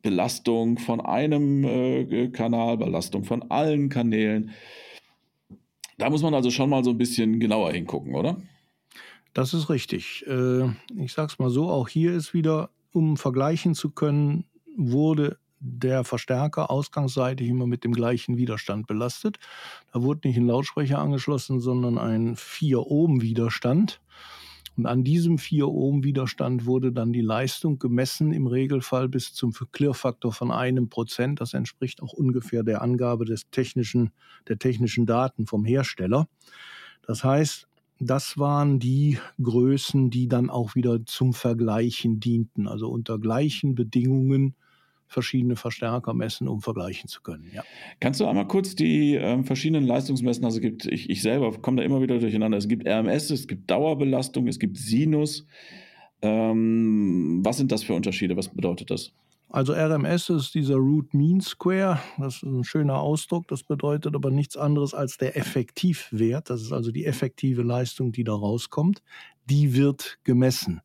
Belastung 0.00 0.78
von 0.78 1.00
einem 1.00 1.64
äh, 1.64 2.28
Kanal, 2.28 2.78
Belastung 2.78 3.24
von 3.24 3.50
allen 3.50 3.88
Kanälen. 3.88 4.52
Da 5.98 6.08
muss 6.08 6.22
man 6.22 6.32
also 6.32 6.50
schon 6.50 6.70
mal 6.70 6.84
so 6.84 6.90
ein 6.90 6.98
bisschen 6.98 7.40
genauer 7.40 7.72
hingucken, 7.72 8.14
oder? 8.14 8.40
Das 9.34 9.52
ist 9.54 9.68
richtig. 9.68 10.24
Äh, 10.26 10.68
ich 10.96 11.12
sage 11.12 11.32
es 11.32 11.38
mal 11.38 11.50
so, 11.50 11.68
auch 11.68 11.88
hier 11.88 12.14
ist 12.14 12.32
wieder, 12.32 12.70
um 12.92 13.16
vergleichen 13.16 13.74
zu 13.74 13.90
können, 13.90 14.44
wurde 14.76 15.36
der 15.60 16.04
Verstärker 16.04 16.70
ausgangsseitig 16.70 17.48
immer 17.48 17.66
mit 17.66 17.84
dem 17.84 17.92
gleichen 17.92 18.36
Widerstand 18.36 18.86
belastet. 18.86 19.38
Da 19.92 20.02
wurde 20.02 20.26
nicht 20.26 20.38
ein 20.38 20.46
Lautsprecher 20.46 20.98
angeschlossen, 20.98 21.60
sondern 21.60 21.98
ein 21.98 22.34
4-Ohm-Widerstand. 22.34 24.00
Und 24.76 24.86
an 24.86 25.04
diesem 25.04 25.36
4-Ohm-Widerstand 25.36 26.64
wurde 26.64 26.92
dann 26.92 27.12
die 27.12 27.20
Leistung 27.20 27.78
gemessen, 27.78 28.32
im 28.32 28.46
Regelfall 28.46 29.08
bis 29.08 29.34
zum 29.34 29.52
Klirrfaktor 29.52 30.32
von 30.32 30.50
einem 30.50 30.88
Prozent. 30.88 31.40
Das 31.40 31.52
entspricht 31.52 32.02
auch 32.02 32.14
ungefähr 32.14 32.62
der 32.62 32.80
Angabe 32.80 33.26
des 33.26 33.50
technischen, 33.50 34.12
der 34.48 34.58
technischen 34.58 35.04
Daten 35.04 35.46
vom 35.46 35.66
Hersteller. 35.66 36.28
Das 37.06 37.22
heißt, 37.24 37.68
das 37.98 38.38
waren 38.38 38.78
die 38.78 39.18
Größen, 39.42 40.08
die 40.08 40.26
dann 40.26 40.48
auch 40.48 40.74
wieder 40.74 41.04
zum 41.04 41.34
Vergleichen 41.34 42.18
dienten. 42.18 42.66
Also 42.66 42.88
unter 42.88 43.18
gleichen 43.18 43.74
Bedingungen 43.74 44.54
verschiedene 45.10 45.56
Verstärker 45.56 46.14
messen, 46.14 46.48
um 46.48 46.60
vergleichen 46.60 47.08
zu 47.08 47.20
können. 47.20 47.50
Ja. 47.52 47.64
Kannst 47.98 48.20
du 48.20 48.26
einmal 48.26 48.46
kurz 48.46 48.76
die 48.76 49.16
äh, 49.16 49.42
verschiedenen 49.42 49.86
Leistungsmessen, 49.86 50.44
also 50.44 50.60
gibt, 50.60 50.86
ich, 50.86 51.10
ich 51.10 51.20
selber 51.20 51.52
komme 51.60 51.78
da 51.78 51.82
immer 51.82 52.00
wieder 52.00 52.18
durcheinander, 52.18 52.56
es 52.56 52.68
gibt 52.68 52.86
RMS, 52.86 53.30
es 53.30 53.48
gibt 53.48 53.70
Dauerbelastung, 53.70 54.46
es 54.46 54.58
gibt 54.58 54.78
Sinus. 54.78 55.46
Ähm, 56.22 57.40
was 57.42 57.56
sind 57.56 57.72
das 57.72 57.82
für 57.82 57.94
Unterschiede? 57.94 58.36
Was 58.36 58.48
bedeutet 58.48 58.90
das? 58.90 59.12
Also 59.52 59.72
RMS 59.72 60.28
ist 60.28 60.54
dieser 60.54 60.76
Root 60.76 61.12
Mean 61.12 61.40
Square. 61.40 61.98
Das 62.18 62.36
ist 62.36 62.42
ein 62.44 62.62
schöner 62.62 63.00
Ausdruck. 63.00 63.48
Das 63.48 63.64
bedeutet 63.64 64.14
aber 64.14 64.30
nichts 64.30 64.56
anderes 64.56 64.94
als 64.94 65.16
der 65.16 65.36
Effektivwert. 65.36 66.50
Das 66.50 66.62
ist 66.62 66.72
also 66.72 66.92
die 66.92 67.04
effektive 67.04 67.62
Leistung, 67.62 68.12
die 68.12 68.22
da 68.22 68.32
rauskommt. 68.32 69.02
Die 69.46 69.74
wird 69.74 70.18
gemessen. 70.22 70.82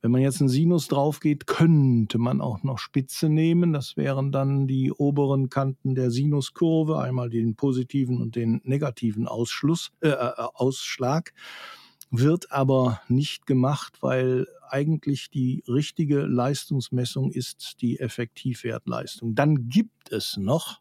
Wenn 0.00 0.10
man 0.12 0.20
jetzt 0.20 0.40
einen 0.40 0.48
Sinus 0.48 0.88
drauf 0.88 1.20
geht, 1.20 1.46
könnte 1.46 2.18
man 2.18 2.40
auch 2.40 2.62
noch 2.62 2.78
Spitze 2.78 3.28
nehmen. 3.28 3.72
Das 3.72 3.96
wären 3.96 4.30
dann 4.30 4.66
die 4.66 4.92
oberen 4.92 5.50
Kanten 5.50 5.94
der 5.94 6.10
Sinuskurve, 6.10 7.00
einmal 7.00 7.30
den 7.30 7.56
positiven 7.56 8.20
und 8.20 8.36
den 8.36 8.60
negativen 8.64 9.26
Ausschluss, 9.26 9.90
äh, 10.00 10.08
äh 10.08 10.32
Ausschlag 10.54 11.32
wird 12.10 12.52
aber 12.52 13.00
nicht 13.08 13.46
gemacht, 13.46 13.98
weil 14.00 14.46
eigentlich 14.70 15.30
die 15.30 15.62
richtige 15.68 16.20
Leistungsmessung 16.22 17.30
ist 17.30 17.76
die 17.80 18.00
Effektivwertleistung. 18.00 19.34
Dann 19.34 19.68
gibt 19.68 20.10
es 20.10 20.36
noch 20.36 20.80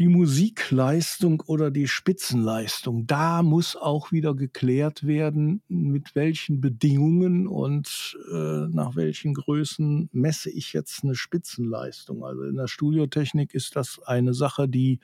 die 0.00 0.08
Musikleistung 0.08 1.42
oder 1.42 1.70
die 1.70 1.86
Spitzenleistung. 1.86 3.06
Da 3.06 3.42
muss 3.42 3.76
auch 3.76 4.12
wieder 4.12 4.34
geklärt 4.34 5.06
werden, 5.06 5.60
mit 5.68 6.14
welchen 6.14 6.62
Bedingungen 6.62 7.46
und 7.46 8.16
äh, 8.32 8.66
nach 8.68 8.96
welchen 8.96 9.34
Größen 9.34 10.08
messe 10.10 10.48
ich 10.48 10.72
jetzt 10.72 11.04
eine 11.04 11.14
Spitzenleistung. 11.14 12.24
Also 12.24 12.44
in 12.44 12.56
der 12.56 12.66
Studiotechnik 12.66 13.52
ist 13.52 13.76
das 13.76 14.00
eine 14.02 14.32
Sache, 14.32 14.70
die 14.70 15.00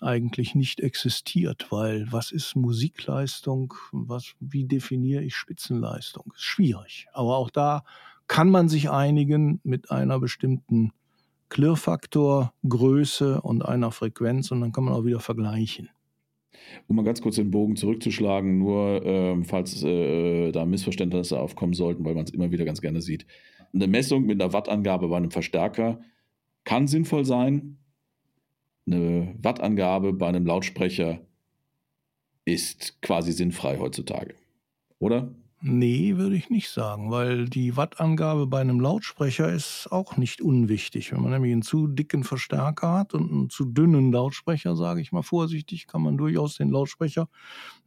eigentlich 0.00 0.54
nicht 0.54 0.80
existiert, 0.80 1.66
weil 1.70 2.10
was 2.10 2.32
ist 2.32 2.56
Musikleistung, 2.56 3.74
was, 3.92 4.32
wie 4.40 4.64
definiere 4.64 5.22
ich 5.22 5.36
Spitzenleistung? 5.36 6.32
Ist 6.34 6.44
schwierig. 6.44 7.06
Aber 7.12 7.36
auch 7.36 7.50
da 7.50 7.84
kann 8.28 8.48
man 8.48 8.70
sich 8.70 8.88
einigen 8.88 9.60
mit 9.62 9.90
einer 9.90 10.18
bestimmten 10.20 10.92
Klirrfaktor, 11.50 12.54
Größe 12.66 13.40
und 13.42 13.62
einer 13.62 13.90
Frequenz 13.90 14.50
und 14.50 14.62
dann 14.62 14.72
kann 14.72 14.84
man 14.84 14.94
auch 14.94 15.04
wieder 15.04 15.20
vergleichen. 15.20 15.90
Um 16.88 16.96
mal 16.96 17.04
ganz 17.04 17.20
kurz 17.20 17.36
den 17.36 17.50
Bogen 17.50 17.76
zurückzuschlagen, 17.76 18.58
nur 18.58 19.04
ähm, 19.04 19.44
falls 19.44 19.82
äh, 19.82 20.52
da 20.52 20.64
Missverständnisse 20.64 21.38
aufkommen 21.38 21.74
sollten, 21.74 22.04
weil 22.04 22.14
man 22.14 22.24
es 22.24 22.30
immer 22.30 22.50
wieder 22.50 22.64
ganz 22.64 22.80
gerne 22.80 23.02
sieht. 23.02 23.26
Eine 23.74 23.86
Messung 23.86 24.24
mit 24.24 24.40
einer 24.40 24.52
Wattangabe 24.52 25.08
bei 25.08 25.16
einem 25.16 25.30
Verstärker 25.30 26.00
kann 26.64 26.86
sinnvoll 26.86 27.24
sein, 27.24 27.78
eine 28.86 29.34
Wattangabe 29.40 30.12
bei 30.12 30.28
einem 30.28 30.46
Lautsprecher 30.46 31.20
ist 32.44 33.00
quasi 33.02 33.32
sinnfrei 33.32 33.78
heutzutage, 33.78 34.34
oder? 34.98 35.34
Nee, 35.62 36.16
würde 36.16 36.36
ich 36.36 36.48
nicht 36.48 36.70
sagen, 36.70 37.10
weil 37.10 37.46
die 37.46 37.76
Wattangabe 37.76 38.46
bei 38.46 38.60
einem 38.62 38.80
Lautsprecher 38.80 39.52
ist 39.52 39.88
auch 39.90 40.16
nicht 40.16 40.40
unwichtig. 40.40 41.12
Wenn 41.12 41.20
man 41.20 41.32
nämlich 41.32 41.52
einen 41.52 41.60
zu 41.60 41.86
dicken 41.86 42.24
Verstärker 42.24 42.94
hat 42.94 43.12
und 43.12 43.30
einen 43.30 43.50
zu 43.50 43.66
dünnen 43.66 44.10
Lautsprecher, 44.10 44.74
sage 44.74 45.02
ich 45.02 45.12
mal 45.12 45.22
vorsichtig, 45.22 45.86
kann 45.86 46.00
man 46.00 46.16
durchaus 46.16 46.56
den 46.56 46.70
Lautsprecher 46.70 47.28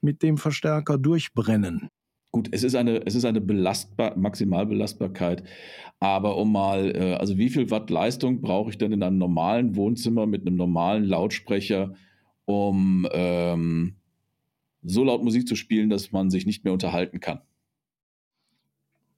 mit 0.01 0.21
dem 0.21 0.37
Verstärker 0.37 0.99
durchbrennen. 0.99 1.89
Gut, 2.31 2.49
es 2.51 2.63
ist 2.63 2.75
eine, 2.75 3.05
es 3.05 3.13
ist 3.15 3.25
eine 3.25 3.41
Belastbar 3.41 4.17
Maximalbelastbarkeit, 4.17 5.43
aber 5.99 6.37
um 6.37 6.51
mal, 6.51 6.95
äh, 6.95 7.13
also 7.13 7.37
wie 7.37 7.49
viel 7.49 7.69
Watt 7.69 7.91
Leistung 7.91 8.41
brauche 8.41 8.71
ich 8.71 8.77
denn 8.79 8.91
in 8.91 9.03
einem 9.03 9.19
normalen 9.19 9.75
Wohnzimmer 9.75 10.25
mit 10.25 10.41
einem 10.41 10.55
normalen 10.57 11.03
Lautsprecher, 11.05 11.93
um 12.45 13.07
ähm, 13.13 13.97
so 14.83 15.03
laut 15.03 15.23
Musik 15.23 15.47
zu 15.47 15.55
spielen, 15.55 15.89
dass 15.89 16.11
man 16.11 16.29
sich 16.31 16.45
nicht 16.45 16.63
mehr 16.65 16.73
unterhalten 16.73 17.19
kann? 17.19 17.41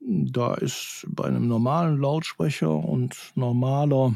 Da 0.08 0.54
ist 0.54 1.08
bei 1.10 1.26
einem 1.26 1.48
normalen 1.48 1.98
Lautsprecher 2.00 2.70
und 2.70 3.16
normaler 3.36 4.16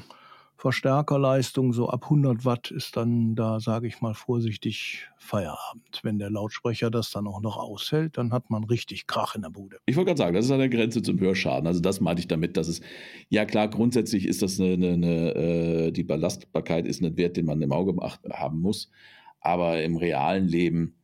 Verstärkerleistung 0.55 1.71
so 1.71 1.89
ab 1.89 2.03
100 2.03 2.43
Watt 2.43 2.69
ist 2.69 2.97
dann 2.97 3.33
da, 3.35 3.59
sage 3.59 3.87
ich 3.87 4.01
mal 4.01 4.13
vorsichtig, 4.13 5.07
Feierabend. 5.17 6.01
Wenn 6.03 6.19
der 6.19 6.29
Lautsprecher 6.29 6.91
das 6.91 7.11
dann 7.11 7.27
auch 7.27 7.41
noch 7.41 7.57
aushält, 7.57 8.17
dann 8.17 8.33
hat 8.33 8.49
man 8.49 8.65
richtig 8.65 9.07
Krach 9.07 9.35
in 9.35 9.41
der 9.41 9.49
Bude. 9.49 9.77
Ich 9.85 9.95
wollte 9.95 10.09
gerade 10.09 10.17
sagen, 10.17 10.35
das 10.35 10.45
ist 10.45 10.51
an 10.51 10.59
der 10.59 10.69
Grenze 10.69 11.01
zum 11.01 11.19
Hörschaden. 11.19 11.65
Also 11.65 11.79
das 11.79 12.01
meinte 12.01 12.19
ich 12.19 12.27
damit, 12.27 12.57
dass 12.57 12.67
es, 12.67 12.81
ja 13.29 13.45
klar, 13.45 13.69
grundsätzlich 13.69 14.25
ist 14.27 14.41
das 14.41 14.59
eine, 14.59 14.73
eine, 14.73 14.93
eine 14.93 15.35
äh, 15.35 15.91
die 15.91 16.03
Belastbarkeit 16.03 16.85
ist 16.85 17.01
ein 17.01 17.15
Wert, 17.15 17.37
den 17.37 17.45
man 17.45 17.61
im 17.61 17.71
Auge 17.71 17.95
haben 18.31 18.59
muss. 18.59 18.91
aber 19.39 19.81
im 19.81 19.95
realen 19.95 20.47
Leben 20.47 20.95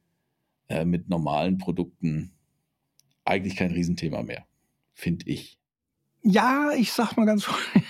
äh, 0.67 0.85
mit 0.85 1.09
normalen 1.09 1.57
Produkten 1.57 2.33
eigentlich 3.23 3.55
kein 3.55 3.71
Riesenthema 3.71 4.21
mehr, 4.23 4.45
finde 4.95 5.29
ich. 5.29 5.59
Ja, 6.23 6.71
ich 6.75 6.91
sag 6.91 7.15
mal 7.17 7.25
ganz, 7.25 7.47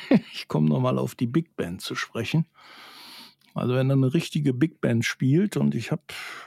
ich 0.33 0.49
komme 0.49 0.67
nochmal 0.67 0.99
auf 0.99 1.15
die 1.15 1.27
Big 1.27 1.55
Band 1.55 1.81
zu 1.81 1.95
sprechen. 1.95 2.45
Also 3.53 3.73
wenn 3.75 3.89
eine 3.89 4.13
richtige 4.13 4.53
Big 4.53 4.81
Band 4.81 5.05
spielt 5.05 5.55
und 5.55 5.75
ich 5.75 5.91
habe 5.91 6.03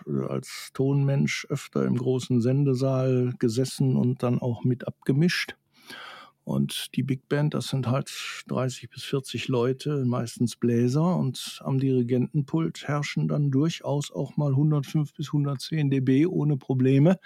äh, 0.06 0.26
als 0.28 0.70
Tonmensch 0.74 1.46
öfter 1.48 1.86
im 1.86 1.96
großen 1.96 2.42
Sendesaal 2.42 3.32
gesessen 3.38 3.96
und 3.96 4.22
dann 4.22 4.40
auch 4.40 4.62
mit 4.64 4.86
abgemischt. 4.86 5.56
Und 6.48 6.96
die 6.96 7.02
Big 7.02 7.28
Band, 7.28 7.52
das 7.52 7.68
sind 7.68 7.88
halt 7.88 8.10
30 8.46 8.88
bis 8.88 9.04
40 9.04 9.48
Leute, 9.48 10.06
meistens 10.06 10.56
Bläser. 10.56 11.14
Und 11.16 11.60
am 11.62 11.78
Dirigentenpult 11.78 12.88
herrschen 12.88 13.28
dann 13.28 13.50
durchaus 13.50 14.10
auch 14.10 14.38
mal 14.38 14.52
105 14.52 15.12
bis 15.12 15.26
110 15.26 15.90
dB 15.90 16.24
ohne 16.24 16.56
Probleme. 16.56 17.20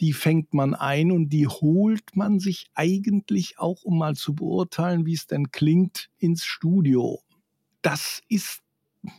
Die 0.00 0.12
fängt 0.12 0.54
man 0.54 0.74
ein 0.74 1.10
und 1.10 1.30
die 1.30 1.48
holt 1.48 2.14
man 2.14 2.38
sich 2.38 2.70
eigentlich 2.74 3.58
auch, 3.58 3.82
um 3.82 3.98
mal 3.98 4.14
zu 4.14 4.36
beurteilen, 4.36 5.04
wie 5.04 5.14
es 5.14 5.26
denn 5.26 5.50
klingt, 5.50 6.08
ins 6.18 6.44
Studio. 6.44 7.22
Das 7.82 8.22
ist 8.28 8.62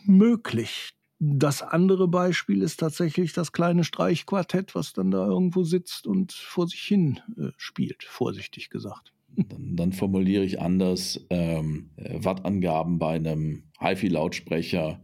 möglich. 0.06 0.92
Das 1.20 1.62
andere 1.62 2.08
Beispiel 2.08 2.62
ist 2.62 2.80
tatsächlich 2.80 3.34
das 3.34 3.52
kleine 3.52 3.84
Streichquartett, 3.84 4.76
was 4.76 4.94
dann 4.94 5.12
da 5.12 5.26
irgendwo 5.28 5.66
sitzt 5.66 6.08
und 6.08 6.32
vor 6.32 6.70
sich 6.70 6.82
hin 6.82 7.20
äh, 7.38 7.52
spielt, 7.58 8.04
vorsichtig 8.04 8.70
gesagt. 8.70 9.12
Dann, 9.38 9.76
dann 9.76 9.94
formuliere 9.94 10.44
ich 10.44 10.62
anders. 10.62 11.26
Ähm, 11.30 11.90
Wattangaben 11.98 13.00
bei 13.00 13.16
einem 13.16 13.64
HiFi-Lautsprecher 13.80 15.02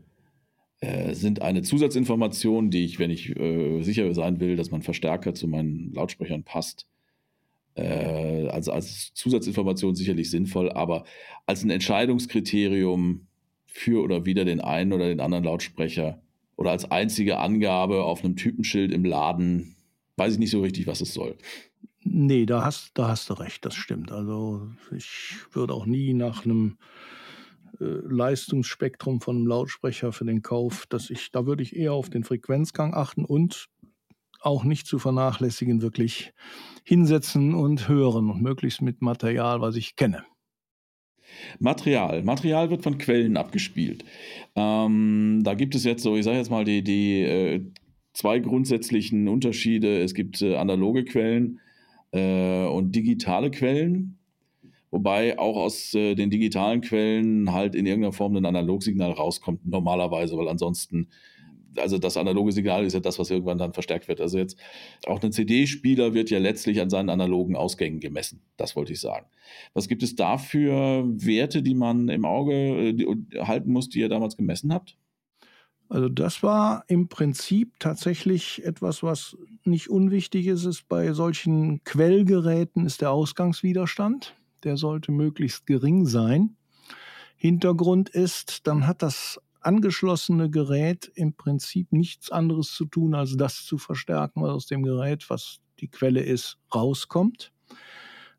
äh, 0.82 1.14
sind 1.14 1.42
eine 1.42 1.62
Zusatzinformation, 1.62 2.72
die 2.72 2.86
ich, 2.86 2.98
wenn 2.98 3.12
ich 3.12 3.36
äh, 3.38 3.84
sicher 3.84 4.14
sein 4.14 4.40
will, 4.40 4.56
dass 4.56 4.72
mein 4.72 4.82
Verstärker 4.82 5.34
zu 5.34 5.48
meinen 5.48 5.94
Lautsprechern 5.94 6.44
passt, 6.44 6.88
äh, 7.76 8.48
also 8.48 8.72
als 8.72 9.14
Zusatzinformation 9.14 9.96
sicherlich 9.96 10.30
sinnvoll, 10.32 10.72
aber 10.72 11.04
als 11.46 11.64
ein 11.64 11.70
Entscheidungskriterium 11.70 13.28
für 13.66 14.04
oder 14.04 14.26
wider 14.26 14.44
den 14.44 14.60
einen 14.60 14.92
oder 14.92 15.08
den 15.08 15.20
anderen 15.20 15.44
Lautsprecher 15.44 16.22
oder 16.58 16.72
als 16.72 16.90
einzige 16.90 17.38
Angabe 17.38 18.04
auf 18.04 18.24
einem 18.24 18.36
Typenschild 18.36 18.92
im 18.92 19.06
Laden, 19.06 19.76
weiß 20.18 20.34
ich 20.34 20.40
nicht 20.40 20.52
so 20.52 20.62
richtig, 20.62 20.88
was 20.88 21.02
es 21.02 21.14
soll. 21.14 21.38
Nee, 22.04 22.46
da 22.46 22.64
hast, 22.66 22.98
da 22.98 23.10
hast 23.10 23.30
du 23.30 23.34
recht, 23.36 23.64
das 23.66 23.76
stimmt. 23.76 24.12
Also 24.12 24.70
ich 24.96 25.36
würde 25.52 25.74
auch 25.74 25.86
nie 25.86 26.14
nach 26.14 26.46
einem 26.46 26.78
äh, 27.80 27.86
Leistungsspektrum 27.86 29.22
von 29.22 29.36
einem 29.36 29.48
Lautsprecher 29.48 30.12
für 30.12 30.26
den 30.26 30.42
Kauf, 30.42 30.88
dass 30.88 31.10
ich, 31.10 31.32
da 31.32 31.46
würde 31.46 31.62
ich 31.62 31.76
eher 31.76 31.94
auf 31.94 32.10
den 32.10 32.24
Frequenzgang 32.24 32.94
achten 32.94 33.24
und 33.24 33.68
auch 34.42 34.64
nicht 34.64 34.88
zu 34.88 34.98
vernachlässigen, 34.98 35.84
wirklich 35.84 36.34
hinsetzen 36.84 37.54
und 37.54 37.88
hören 37.88 38.32
und 38.32 38.42
möglichst 38.42 38.82
mit 38.82 39.04
Material, 39.04 39.62
was 39.62 39.76
ich 39.76 39.96
kenne. 39.96 40.26
Material. 41.60 42.24
Material 42.24 42.72
wird 42.72 42.82
von 42.82 42.98
Quellen 42.98 43.38
abgespielt. 43.38 44.04
Ähm, 44.56 45.42
da 45.44 45.54
gibt 45.54 45.76
es 45.76 45.84
jetzt 45.84 46.02
so, 46.02 46.18
ich 46.18 46.26
sage 46.26 46.38
jetzt 46.38 46.50
mal, 46.50 46.66
die, 46.66 46.84
die 46.84 47.22
äh, 47.22 47.62
zwei 48.14 48.40
grundsätzlichen 48.40 49.28
Unterschiede. 49.28 50.02
Es 50.02 50.14
gibt 50.14 50.42
äh, 50.42 50.56
analoge 50.56 51.06
Quellen 51.06 51.60
äh, 52.12 52.66
und 52.66 52.94
digitale 52.96 53.52
Quellen. 53.52 54.18
Wobei 54.90 55.40
auch 55.40 55.56
aus 55.56 55.94
äh, 55.94 56.16
den 56.16 56.30
digitalen 56.30 56.82
Quellen 56.82 57.54
halt 57.54 57.76
in 57.76 57.86
irgendeiner 57.86 58.12
Form 58.12 58.36
ein 58.36 58.46
Analogsignal 58.46 59.12
rauskommt, 59.12 59.66
normalerweise, 59.66 60.38
weil 60.38 60.50
ansonsten 60.50 61.08
also 61.78 61.98
das 61.98 62.18
analoge 62.18 62.52
Signal 62.52 62.86
ist 62.86 62.94
ja 62.94 63.00
das, 63.00 63.20
was 63.20 63.30
irgendwann 63.30 63.58
dann 63.58 63.74
verstärkt 63.74 64.08
wird. 64.08 64.22
Also 64.22 64.38
jetzt 64.38 64.58
auch 65.08 65.22
ein 65.22 65.32
CD-Spieler 65.32 66.14
wird 66.14 66.30
ja 66.30 66.40
letztlich 66.40 66.82
an 66.82 66.90
seinen 66.90 67.10
analogen 67.10 67.56
Ausgängen 67.56 68.00
gemessen. 68.00 68.42
Das 68.58 68.76
wollte 68.76 68.94
ich 68.94 69.00
sagen. 69.00 69.28
Was 69.74 69.88
gibt 69.88 70.04
es 70.04 70.16
da 70.16 70.38
für 70.38 71.06
Werte, 71.08 71.64
die 71.64 71.76
man 71.76 72.10
im 72.10 72.26
Auge 72.26 72.54
äh, 72.54 73.06
halten 73.40 73.72
muss, 73.72 73.90
die 73.90 74.00
ihr 74.00 74.10
damals 74.10 74.38
gemessen 74.38 74.74
habt? 74.74 74.98
Also 75.92 76.08
das 76.08 76.42
war 76.42 76.86
im 76.88 77.10
Prinzip 77.10 77.78
tatsächlich 77.78 78.64
etwas, 78.64 79.04
was 79.04 79.38
nicht 79.66 79.90
unwichtig 79.90 80.48
ist. 80.48 80.64
ist 80.64 80.88
bei 80.88 81.12
solchen 81.12 81.84
Quellgeräten 81.84 82.86
ist 82.86 83.02
der 83.02 83.12
Ausgangswiderstand. 83.12 84.34
Der 84.64 84.78
sollte 84.78 85.12
möglichst 85.12 85.66
gering 85.66 86.06
sein. 86.06 86.56
Hintergrund 87.36 88.08
ist, 88.08 88.68
dann 88.68 88.88
hat 88.88 89.02
das 89.02 89.42
angeschlossene 89.60 90.50
Gerät 90.50 91.12
im 91.14 91.34
Prinzip 91.34 91.92
nichts 91.92 92.32
anderes 92.32 92.72
zu 92.72 92.86
tun, 92.86 93.14
als 93.14 93.36
das 93.36 93.66
zu 93.66 93.78
verstärken, 93.78 94.44
was 94.44 94.52
aus 94.52 94.68
dem 94.68 94.84
Gerät, 94.84 95.30
was 95.30 95.60
die 95.82 95.90
Quelle 95.90 96.22
ist, 96.22 96.58
rauskommt. 96.74 97.52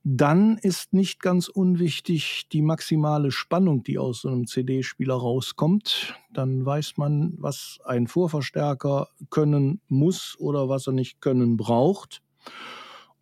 Dann 0.04 0.58
ist 0.58 0.92
nicht 0.92 1.20
ganz 1.20 1.48
unwichtig 1.48 2.48
die 2.50 2.62
maximale 2.62 3.30
Spannung, 3.30 3.84
die 3.84 3.98
aus 3.98 4.22
so 4.22 4.28
einem 4.28 4.48
CD-Spieler 4.48 5.14
rauskommt. 5.14 6.14
Dann 6.32 6.66
weiß 6.66 6.96
man, 6.96 7.34
was 7.38 7.78
ein 7.84 8.08
Vorverstärker 8.08 9.08
können 9.30 9.80
muss 9.88 10.36
oder 10.40 10.68
was 10.68 10.88
er 10.88 10.92
nicht 10.92 11.20
können 11.20 11.56
braucht. 11.56 12.20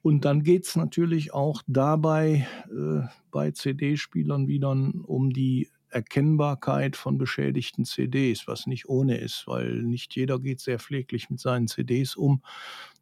Und 0.03 0.25
dann 0.25 0.43
geht 0.43 0.65
es 0.65 0.77
natürlich 0.77 1.35
auch 1.35 1.63
dabei 1.67 2.47
äh, 2.71 3.07
bei 3.31 3.51
CD-Spielern 3.51 4.49
wieder 4.49 4.71
um 4.71 5.31
die 5.31 5.69
Erkennbarkeit 5.91 6.97
von 6.97 7.19
beschädigten 7.19 7.85
CDs, 7.85 8.47
was 8.47 8.67
nicht 8.67 8.89
ohne 8.89 9.19
ist, 9.19 9.47
weil 9.47 9.83
nicht 9.83 10.15
jeder 10.17 10.39
geht 10.39 10.61
sehr 10.61 10.79
pfleglich 10.79 11.29
mit 11.29 11.41
seinen 11.41 11.69
CDs 11.69 12.17
um. 12.17 12.43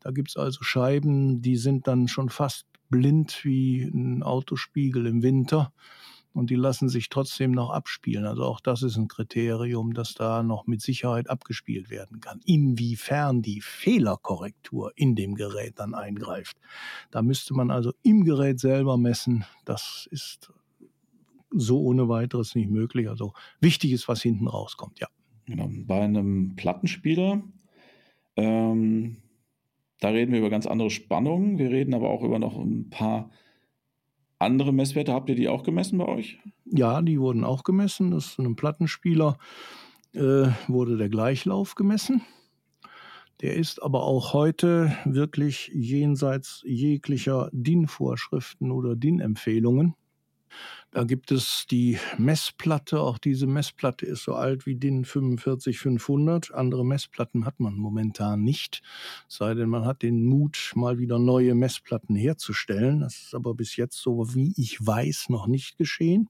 Da 0.01 0.11
gibt 0.11 0.31
es 0.31 0.37
also 0.37 0.63
Scheiben, 0.63 1.43
die 1.43 1.57
sind 1.57 1.87
dann 1.87 2.09
schon 2.09 2.31
fast 2.31 2.67
blind 2.89 3.45
wie 3.45 3.83
ein 3.83 4.23
Autospiegel 4.23 5.07
im 5.07 5.23
Winter 5.23 5.73
und 6.33 6.51
die 6.51 6.55
lassen 6.55 6.89
sich 6.89 7.09
trotzdem 7.09 7.51
noch 7.51 7.71
abspielen. 7.71 8.25
Also 8.25 8.45
auch 8.45 8.61
das 8.61 8.83
ist 8.83 8.97
ein 8.97 9.09
Kriterium, 9.09 9.95
dass 9.95 10.15
da 10.15 10.43
noch 10.43 10.67
mit 10.67 10.81
Sicherheit 10.81 11.29
abgespielt 11.29 11.91
werden 11.91 12.21
kann. 12.21 12.41
Inwiefern 12.45 13.43
die 13.43 13.61
Fehlerkorrektur 13.61 14.93
in 14.95 15.17
dem 15.17 15.35
Gerät 15.35 15.79
dann 15.79 15.95
eingreift, 15.95 16.57
da 17.11 17.23
müsste 17.23 17.55
man 17.55 17.71
also 17.71 17.93
im 18.03 18.25
Gerät 18.25 18.61
selber 18.61 18.97
messen. 18.97 19.45
Das 19.65 20.09
ist 20.11 20.53
so 21.51 21.81
ohne 21.81 22.09
weiteres 22.09 22.55
nicht 22.55 22.71
möglich. 22.71 23.09
Also 23.09 23.33
wichtig 23.61 23.93
ist, 23.93 24.07
was 24.09 24.23
hinten 24.23 24.49
rauskommt, 24.49 25.01
ja. 25.01 25.09
Genau. 25.47 25.71
Bei 25.87 26.03
einem 26.03 26.57
Plattenspieler, 26.57 27.43
ähm, 28.37 29.17
da 30.01 30.09
reden 30.09 30.33
wir 30.33 30.39
über 30.39 30.51
ganz 30.51 30.67
andere 30.67 30.91
Spannungen. 30.91 31.59
Wir 31.59 31.71
reden 31.71 31.95
aber 31.95 32.11
auch 32.11 32.23
über 32.23 32.39
noch 32.39 32.59
ein 32.59 32.91
paar 32.91 33.31
andere 34.39 34.73
Messwerte. 34.73 35.13
Habt 35.13 35.29
ihr 35.29 35.35
die 35.35 35.49
auch 35.49 35.65
gemessen 35.65 35.99
bei 35.99 36.07
euch? 36.07 36.39
Ja, 36.65 37.03
die 37.03 37.21
wurden 37.21 37.45
auch 37.45 37.65
gemessen. 37.65 38.13
Das 38.13 38.27
ist 38.27 38.39
einem 38.39 38.57
Plattenspieler 38.57 39.39
äh, 40.15 40.49
wurde 40.69 40.97
der 40.97 41.09
Gleichlauf 41.09 41.75
gemessen. 41.75 42.23
Der 43.41 43.55
ist 43.55 43.83
aber 43.83 44.03
auch 44.03 44.33
heute 44.33 44.97
wirklich 45.05 45.71
jenseits 45.73 46.63
jeglicher 46.67 47.51
DIN-Vorschriften 47.53 48.73
oder 48.73 48.97
DIN-Empfehlungen. 48.97 49.95
Da 50.91 51.05
gibt 51.05 51.31
es 51.33 51.67
die 51.71 51.99
Messplatte. 52.17 53.01
Auch 53.01 53.19
diese 53.19 53.47
Messplatte 53.47 54.07
ist 54.07 54.25
so 54.25 54.35
alt 54.35 54.67
wie 54.67 54.77
DIN 54.77 55.05
45500. 55.05 56.55
Andere 56.55 56.85
Messplatten 56.85 57.45
hat 57.45 57.61
man 57.61 57.75
momentan 57.75 58.43
nicht. 58.43 58.83
Sei 59.29 59.55
denn, 59.55 59.69
man 59.69 59.85
hat 59.85 60.03
den 60.03 60.25
Mut, 60.25 60.73
mal 60.75 60.99
wieder 60.99 61.19
neue 61.19 61.55
Messplatten 61.55 62.17
herzustellen. 62.17 63.01
Das 63.01 63.17
ist 63.17 63.35
aber 63.35 63.55
bis 63.55 63.77
jetzt, 63.77 63.99
so 63.99 64.35
wie 64.35 64.55
ich 64.57 64.85
weiß, 64.85 65.29
noch 65.29 65.47
nicht 65.47 65.77
geschehen. 65.77 66.29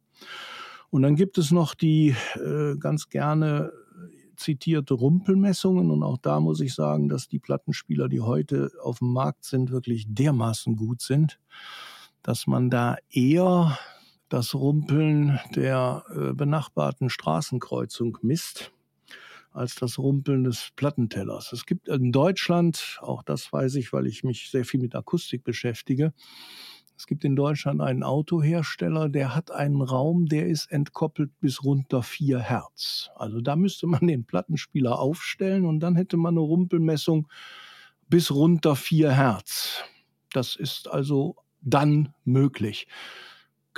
Und 0.91 1.03
dann 1.03 1.17
gibt 1.17 1.39
es 1.39 1.51
noch 1.51 1.75
die 1.75 2.15
äh, 2.35 2.77
ganz 2.79 3.09
gerne 3.11 3.73
zitierte 4.39 4.95
Rumpelmessungen. 4.95 5.91
Und 5.91 6.03
auch 6.03 6.19
da 6.19 6.41
muss 6.41 6.61
ich 6.61 6.75
sagen, 6.75 7.09
dass 7.09 7.29
die 7.29 7.39
Plattenspieler, 7.39 8.09
die 8.09 8.21
heute 8.21 8.71
auf 8.83 9.01
dem 9.01 9.13
Markt 9.13 9.45
sind, 9.45 9.71
wirklich 9.71 10.07
dermaßen 10.09 10.77
gut 10.77 11.03
sind, 11.03 11.39
dass 12.23 12.47
man 12.47 12.71
da 12.71 12.97
eher 13.11 13.79
das 14.29 14.55
Rumpeln 14.55 15.39
der 15.55 16.05
äh, 16.11 16.33
benachbarten 16.33 17.11
Straßenkreuzung 17.11 18.19
misst 18.23 18.73
als 19.51 19.75
das 19.75 19.99
Rumpeln 19.99 20.45
des 20.45 20.71
Plattentellers. 20.77 21.53
Es 21.53 21.67
gibt 21.67 21.89
in 21.89 22.13
Deutschland, 22.13 22.99
auch 23.01 23.23
das 23.23 23.53
weiß 23.53 23.75
ich, 23.77 23.93
weil 23.93 24.07
ich 24.07 24.23
mich 24.23 24.51
sehr 24.51 24.65
viel 24.65 24.81
mit 24.81 24.95
Akustik 24.95 25.43
beschäftige, 25.43 26.13
es 26.99 27.07
gibt 27.07 27.25
in 27.25 27.37
Deutschland 27.37 27.81
einen 27.81 28.03
Autohersteller, 28.03 29.09
der 29.09 29.33
hat 29.33 29.53
einen 29.53 29.83
Raum, 29.83 30.27
der 30.27 30.49
ist 30.49 30.67
entkoppelt 30.73 31.31
bis 31.39 31.63
runter 31.63 32.03
4 32.03 32.41
Hertz. 32.41 33.11
Also 33.15 33.41
da 33.41 33.55
müsste 33.55 33.87
man 33.87 34.05
den 34.05 34.25
Plattenspieler 34.25 34.99
aufstellen 34.99 35.65
und 35.65 35.79
dann 35.79 35.95
hätte 35.95 36.17
man 36.17 36.35
eine 36.35 36.41
Rumpelmessung 36.41 37.29
bis 38.09 38.33
runter 38.33 38.75
4 38.75 39.13
Hertz. 39.13 39.85
Das 40.33 40.57
ist 40.57 40.89
also 40.89 41.37
dann 41.61 42.15
möglich. 42.25 42.89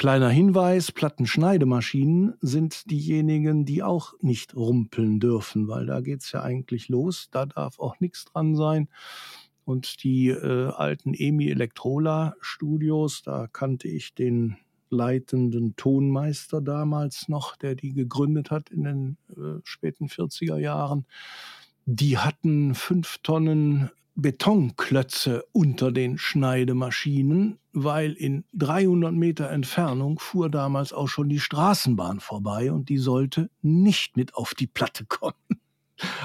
Kleiner 0.01 0.31
Hinweis, 0.31 0.93
Plattenschneidemaschinen 0.93 2.33
sind 2.41 2.91
diejenigen, 2.91 3.67
die 3.67 3.83
auch 3.83 4.15
nicht 4.23 4.57
rumpeln 4.57 5.21
dürfen, 5.21 5.69
weil 5.69 5.85
da 5.85 6.01
geht's 6.01 6.33
ja 6.33 6.43
eigentlich 6.43 6.89
los. 6.89 7.29
Da 7.31 7.45
darf 7.45 7.79
auch 7.79 8.01
nichts 8.01 8.25
dran 8.25 8.57
sein. 8.57 8.89
Und 9.67 10.03
die 10.03 10.29
äh, 10.29 10.69
alten 10.69 11.13
EMI 11.13 11.51
Electrola 11.51 12.35
Studios, 12.41 13.21
da 13.21 13.47
kannte 13.47 13.89
ich 13.89 14.15
den 14.15 14.57
leitenden 14.89 15.77
Tonmeister 15.77 16.63
damals 16.63 17.29
noch, 17.29 17.55
der 17.57 17.75
die 17.75 17.93
gegründet 17.93 18.51
hat 18.51 18.71
in 18.71 18.85
den 18.85 19.17
äh, 19.37 19.61
späten 19.65 20.07
40er 20.07 20.57
Jahren. 20.57 21.05
Die 21.85 22.17
hatten 22.17 22.75
fünf 22.75 23.19
Tonnen 23.19 23.91
Betonklötze 24.15 25.45
unter 25.53 25.93
den 25.93 26.19
Schneidemaschinen, 26.19 27.59
weil 27.73 28.13
in 28.13 28.45
300 28.55 29.13
Meter 29.13 29.51
Entfernung 29.51 30.19
fuhr 30.19 30.51
damals 30.51 30.93
auch 30.93 31.09
schon 31.09 31.29
die 31.29 31.41
Straßenbahn 31.41 32.21
vorbei 32.21 32.73
und 32.73 32.89
die 32.89 32.99
sollte 32.99 33.51
nicht 33.63 34.17
mit 34.17 34.35
auf 34.35 34.55
die 34.55 34.67
Platte 34.67 35.05
kommen. 35.07 35.35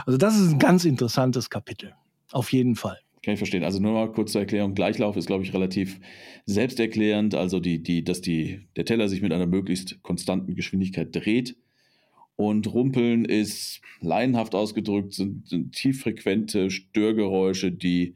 Also 0.06 0.18
das 0.18 0.38
ist 0.38 0.52
ein 0.52 0.60
ganz 0.60 0.86
interessantes 0.86 1.50
Kapitel. 1.50 1.94
Auf 2.32 2.52
jeden 2.52 2.76
Fall. 2.76 3.00
Kann 3.24 3.34
ich 3.34 3.40
verstehen. 3.40 3.64
Also 3.64 3.80
nur 3.80 3.94
mal 3.94 4.12
kurz 4.12 4.34
zur 4.34 4.42
Erklärung. 4.42 4.76
Gleichlauf 4.76 5.18
ist, 5.18 5.26
glaube 5.26 5.44
ich, 5.44 5.54
relativ 5.54 6.00
selbsterklärend. 6.46 7.34
Also 7.34 7.60
die, 7.60 7.82
die, 7.82 8.04
dass 8.04 8.22
die, 8.22 8.68
der 8.76 8.86
Teller 8.86 9.10
sich 9.10 9.22
mit 9.22 9.34
einer 9.34 9.48
möglichst 9.48 10.02
konstanten 10.04 10.54
Geschwindigkeit 10.54 11.10
dreht. 11.12 11.58
Und 12.38 12.74
Rumpeln 12.74 13.26
ist 13.26 13.82
laienhaft 14.02 14.56
ausgedrückt, 14.56 15.14
sind, 15.14 15.48
sind 15.48 15.74
tieffrequente 15.74 16.70
Störgeräusche, 16.70 17.72
die 17.72 18.16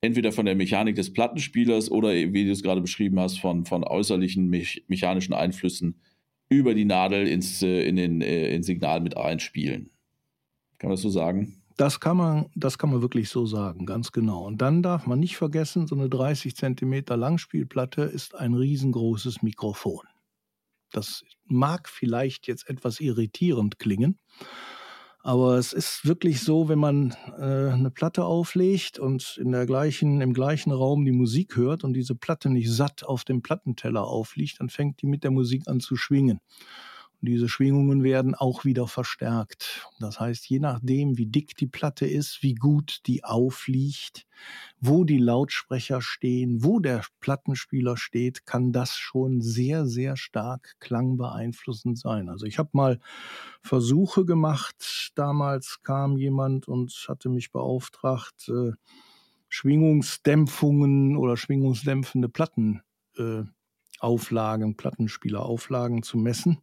entweder 0.00 0.32
von 0.32 0.46
der 0.46 0.54
Mechanik 0.54 0.96
des 0.96 1.12
Plattenspielers 1.12 1.90
oder, 1.90 2.10
wie 2.10 2.44
du 2.44 2.52
es 2.52 2.62
gerade 2.62 2.80
beschrieben 2.80 3.18
hast, 3.18 3.38
von, 3.38 3.64
von 3.64 3.84
äußerlichen 3.84 4.48
me 4.48 4.62
mechanischen 4.86 5.32
Einflüssen 5.32 6.00
über 6.48 6.74
die 6.74 6.84
Nadel 6.84 7.26
ins, 7.26 7.62
äh, 7.62 7.82
in 7.84 7.96
den 7.96 8.20
äh, 8.20 8.54
ins 8.54 8.66
Signal 8.66 9.00
mit 9.00 9.16
einspielen. 9.16 9.90
Kann 10.78 10.88
man 10.88 10.94
das 10.96 11.02
so 11.02 11.10
sagen? 11.10 11.62
Das 11.76 12.00
kann 12.00 12.16
man, 12.16 12.46
das 12.54 12.78
kann 12.78 12.90
man 12.90 13.00
wirklich 13.00 13.28
so 13.28 13.46
sagen, 13.46 13.86
ganz 13.86 14.12
genau. 14.12 14.44
Und 14.44 14.60
dann 14.60 14.82
darf 14.82 15.06
man 15.06 15.18
nicht 15.18 15.36
vergessen, 15.36 15.86
so 15.86 15.94
eine 15.94 16.08
30 16.08 16.54
Zentimeter 16.54 17.16
Langspielplatte 17.16 18.02
ist 18.02 18.34
ein 18.34 18.54
riesengroßes 18.54 19.42
Mikrofon. 19.42 20.02
Das 20.92 21.24
mag 21.46 21.88
vielleicht 21.88 22.46
jetzt 22.46 22.68
etwas 22.68 23.00
irritierend 23.00 23.78
klingen, 23.78 24.18
aber 25.24 25.56
es 25.56 25.72
ist 25.72 26.04
wirklich 26.04 26.40
so, 26.40 26.68
wenn 26.68 26.80
man 26.80 27.14
äh, 27.38 27.72
eine 27.72 27.92
Platte 27.92 28.24
auflegt 28.24 28.98
und 28.98 29.38
in 29.40 29.52
der 29.52 29.66
gleichen, 29.66 30.20
im 30.20 30.34
gleichen 30.34 30.72
Raum 30.72 31.04
die 31.04 31.12
Musik 31.12 31.56
hört 31.56 31.84
und 31.84 31.92
diese 31.92 32.16
Platte 32.16 32.50
nicht 32.50 32.70
satt 32.70 33.04
auf 33.04 33.24
dem 33.24 33.40
Plattenteller 33.40 34.04
aufliegt, 34.04 34.58
dann 34.58 34.68
fängt 34.68 35.00
die 35.00 35.06
mit 35.06 35.22
der 35.22 35.30
Musik 35.30 35.68
an 35.68 35.78
zu 35.78 35.94
schwingen. 35.94 36.40
Diese 37.24 37.48
Schwingungen 37.48 38.02
werden 38.02 38.34
auch 38.34 38.64
wieder 38.64 38.88
verstärkt. 38.88 39.88
Das 40.00 40.18
heißt, 40.18 40.44
je 40.48 40.58
nachdem, 40.58 41.18
wie 41.18 41.26
dick 41.26 41.56
die 41.56 41.68
Platte 41.68 42.04
ist, 42.04 42.42
wie 42.42 42.56
gut 42.56 43.02
die 43.06 43.22
aufliegt, 43.22 44.26
wo 44.80 45.04
die 45.04 45.18
Lautsprecher 45.18 46.02
stehen, 46.02 46.64
wo 46.64 46.80
der 46.80 47.04
Plattenspieler 47.20 47.96
steht, 47.96 48.44
kann 48.44 48.72
das 48.72 48.96
schon 48.96 49.40
sehr, 49.40 49.86
sehr 49.86 50.16
stark 50.16 50.74
klangbeeinflussend 50.80 51.96
sein. 51.96 52.28
Also 52.28 52.44
ich 52.44 52.58
habe 52.58 52.70
mal 52.72 52.98
Versuche 53.62 54.24
gemacht. 54.24 55.12
Damals 55.14 55.80
kam 55.84 56.16
jemand 56.16 56.66
und 56.66 57.06
hatte 57.08 57.28
mich 57.28 57.52
beauftragt, 57.52 58.48
äh, 58.48 58.72
Schwingungsdämpfungen 59.48 61.16
oder 61.16 61.36
schwingungsdämpfende 61.36 62.28
Platten 62.28 62.82
äh, 63.16 63.44
Auflagen, 64.00 64.76
Plattenspielerauflagen 64.76 66.02
zu 66.02 66.18
messen. 66.18 66.58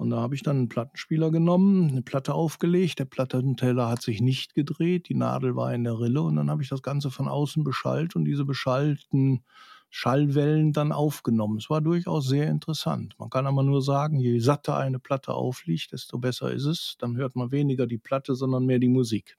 Und 0.00 0.08
da 0.08 0.16
habe 0.16 0.34
ich 0.34 0.42
dann 0.42 0.56
einen 0.56 0.68
Plattenspieler 0.70 1.30
genommen, 1.30 1.90
eine 1.90 2.00
Platte 2.00 2.32
aufgelegt. 2.32 2.98
Der 2.98 3.04
Plattenteller 3.04 3.90
hat 3.90 4.00
sich 4.00 4.22
nicht 4.22 4.54
gedreht, 4.54 5.10
die 5.10 5.14
Nadel 5.14 5.56
war 5.56 5.74
in 5.74 5.84
der 5.84 6.00
Rille 6.00 6.22
und 6.22 6.36
dann 6.36 6.48
habe 6.48 6.62
ich 6.62 6.70
das 6.70 6.82
Ganze 6.82 7.10
von 7.10 7.28
außen 7.28 7.64
beschallt 7.64 8.16
und 8.16 8.24
diese 8.24 8.46
beschallten 8.46 9.44
Schallwellen 9.90 10.72
dann 10.72 10.92
aufgenommen. 10.92 11.58
Es 11.58 11.68
war 11.68 11.82
durchaus 11.82 12.26
sehr 12.26 12.48
interessant. 12.48 13.14
Man 13.18 13.28
kann 13.28 13.46
aber 13.46 13.62
nur 13.62 13.82
sagen, 13.82 14.18
je 14.18 14.38
satter 14.38 14.78
eine 14.78 15.00
Platte 15.00 15.34
aufliegt, 15.34 15.92
desto 15.92 16.16
besser 16.16 16.50
ist 16.50 16.64
es. 16.64 16.96
Dann 16.98 17.18
hört 17.18 17.36
man 17.36 17.52
weniger 17.52 17.86
die 17.86 17.98
Platte, 17.98 18.34
sondern 18.34 18.64
mehr 18.64 18.78
die 18.78 18.88
Musik. 18.88 19.36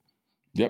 Ja, 0.54 0.70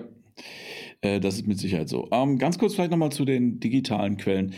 äh, 1.02 1.20
das 1.20 1.34
ist 1.34 1.46
mit 1.46 1.58
Sicherheit 1.58 1.90
so. 1.90 2.08
Ähm, 2.12 2.38
ganz 2.38 2.58
kurz 2.58 2.72
vielleicht 2.74 2.92
nochmal 2.92 3.12
zu 3.12 3.26
den 3.26 3.60
digitalen 3.60 4.16
Quellen. 4.16 4.54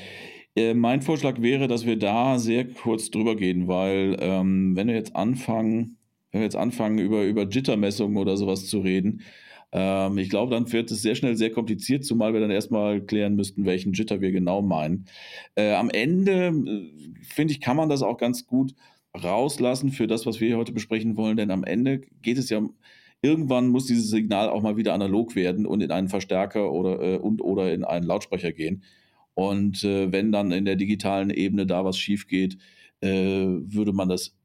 Äh, 0.57 0.75
mein 0.75 1.03
Vorschlag 1.03 1.41
wäre, 1.43 1.69
dass 1.69 1.85
wir 1.87 1.99
da 1.99 2.39
sehr 2.39 2.67
kurz 2.69 3.11
drüber 3.11 3.37
gehen, 3.37 3.67
weil 3.69 4.17
ähm, 4.21 4.77
wenn 4.77 4.89
wir 4.89 4.95
jetzt 4.95 5.17
anfangen, 5.17 5.99
wenn 6.31 6.41
wir 6.41 6.45
jetzt 6.45 6.57
anfangen, 6.57 6.99
über, 6.99 7.25
über 7.25 7.49
Jittermessungen 7.49 8.17
oder 8.19 8.37
sowas 8.37 8.67
zu 8.67 8.81
reden, 8.81 9.23
ähm, 9.73 10.19
ich 10.19 10.31
glaube, 10.31 10.55
dann 10.55 10.71
wird 10.73 10.91
es 10.91 11.03
sehr 11.03 11.17
schnell 11.17 11.37
sehr 11.37 11.51
kompliziert, 11.51 12.05
zumal 12.05 12.33
wir 12.33 12.41
dann 12.41 12.51
erstmal 12.53 13.01
klären 13.01 13.35
müssten, 13.35 13.65
welchen 13.67 13.93
Jitter 13.93 14.21
wir 14.21 14.31
genau 14.31 14.63
meinen. 14.63 15.07
Äh, 15.57 15.73
am 15.75 15.91
Ende, 15.91 16.49
äh, 16.49 17.25
finde 17.25 17.53
ich, 17.53 17.61
kann 17.61 17.77
man 17.77 17.89
das 17.89 18.03
auch 18.03 18.19
ganz 18.19 18.47
gut 18.47 18.75
rauslassen 19.23 19.91
für 19.91 20.07
das, 20.07 20.27
was 20.27 20.41
wir 20.41 20.57
heute 20.57 20.73
besprechen 20.73 21.17
wollen, 21.17 21.37
denn 21.37 21.51
am 21.51 21.65
Ende 21.65 22.03
geht 22.23 22.39
es 22.39 22.51
ja 22.51 22.63
irgendwann 23.23 23.69
muss 23.69 23.87
dieses 23.87 24.11
Signal 24.11 24.51
auch 24.51 24.63
mal 24.63 24.77
wieder 24.77 24.93
analog 24.93 25.35
werden 25.35 25.67
und 25.67 25.81
in 25.81 25.91
einen 25.91 26.09
Verstärker 26.09 26.71
oder 26.73 27.01
äh, 27.01 27.17
und 27.17 27.41
oder 27.41 27.73
in 27.73 27.83
einen 27.83 28.07
Lautsprecher 28.07 28.53
gehen. 28.53 28.83
Und 29.35 29.83
äh, 29.85 30.13
wenn 30.13 30.33
dann 30.33 30.53
in 30.53 30.65
der 30.65 30.77
digitalen 30.77 31.31
Ebene 31.31 31.67
da 31.67 31.85
was 31.85 31.99
schief 31.99 32.27
geht, 32.27 32.57
äh, 33.01 33.09
würde 33.11 33.93
man 33.93 34.09
das 34.09 34.37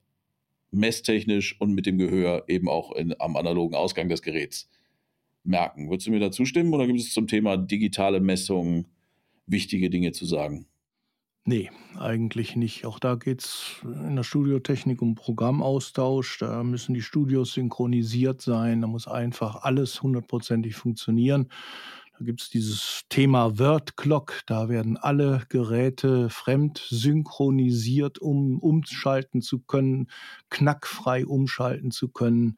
messtechnisch 0.71 1.59
und 1.59 1.73
mit 1.73 1.85
dem 1.85 1.97
Gehör 1.97 2.43
eben 2.47 2.69
auch 2.69 2.91
in, 2.95 3.15
am 3.19 3.35
analogen 3.35 3.75
Ausgang 3.75 4.09
des 4.09 4.21
Geräts 4.21 4.69
merken. 5.43 5.89
Würdest 5.89 6.07
du 6.07 6.11
mir 6.11 6.19
da 6.19 6.31
zustimmen 6.31 6.73
oder 6.73 6.85
gibt 6.87 6.99
es 6.99 7.13
zum 7.13 7.27
Thema 7.27 7.57
digitale 7.57 8.19
Messung 8.19 8.85
wichtige 9.45 9.89
Dinge 9.89 10.11
zu 10.11 10.25
sagen? 10.25 10.67
Nee, 11.45 11.71
eigentlich 11.97 12.55
nicht. 12.55 12.85
Auch 12.85 12.99
da 12.99 13.15
geht 13.15 13.41
es 13.41 13.77
in 13.83 14.15
der 14.15 14.23
Studiotechnik 14.23 15.01
um 15.01 15.15
Programmaustausch. 15.15 16.37
Da 16.37 16.63
müssen 16.63 16.93
die 16.93 17.01
Studios 17.01 17.53
synchronisiert 17.53 18.41
sein. 18.41 18.81
Da 18.81 18.87
muss 18.87 19.07
einfach 19.07 19.63
alles 19.63 20.03
hundertprozentig 20.03 20.75
funktionieren. 20.75 21.49
Da 22.19 22.25
gibt 22.25 22.41
es 22.41 22.49
dieses 22.49 23.03
Thema 23.07 23.59
Word 23.59 23.95
Clock. 23.95 24.41
Da 24.45 24.67
werden 24.67 24.97
alle 24.97 25.43
Geräte 25.47 26.29
fremd 26.29 26.85
synchronisiert, 26.89 28.19
um 28.19 28.59
umschalten 28.59 29.41
zu 29.41 29.59
können, 29.59 30.09
knackfrei 30.49 31.25
umschalten 31.25 31.91
zu 31.91 32.09
können. 32.09 32.57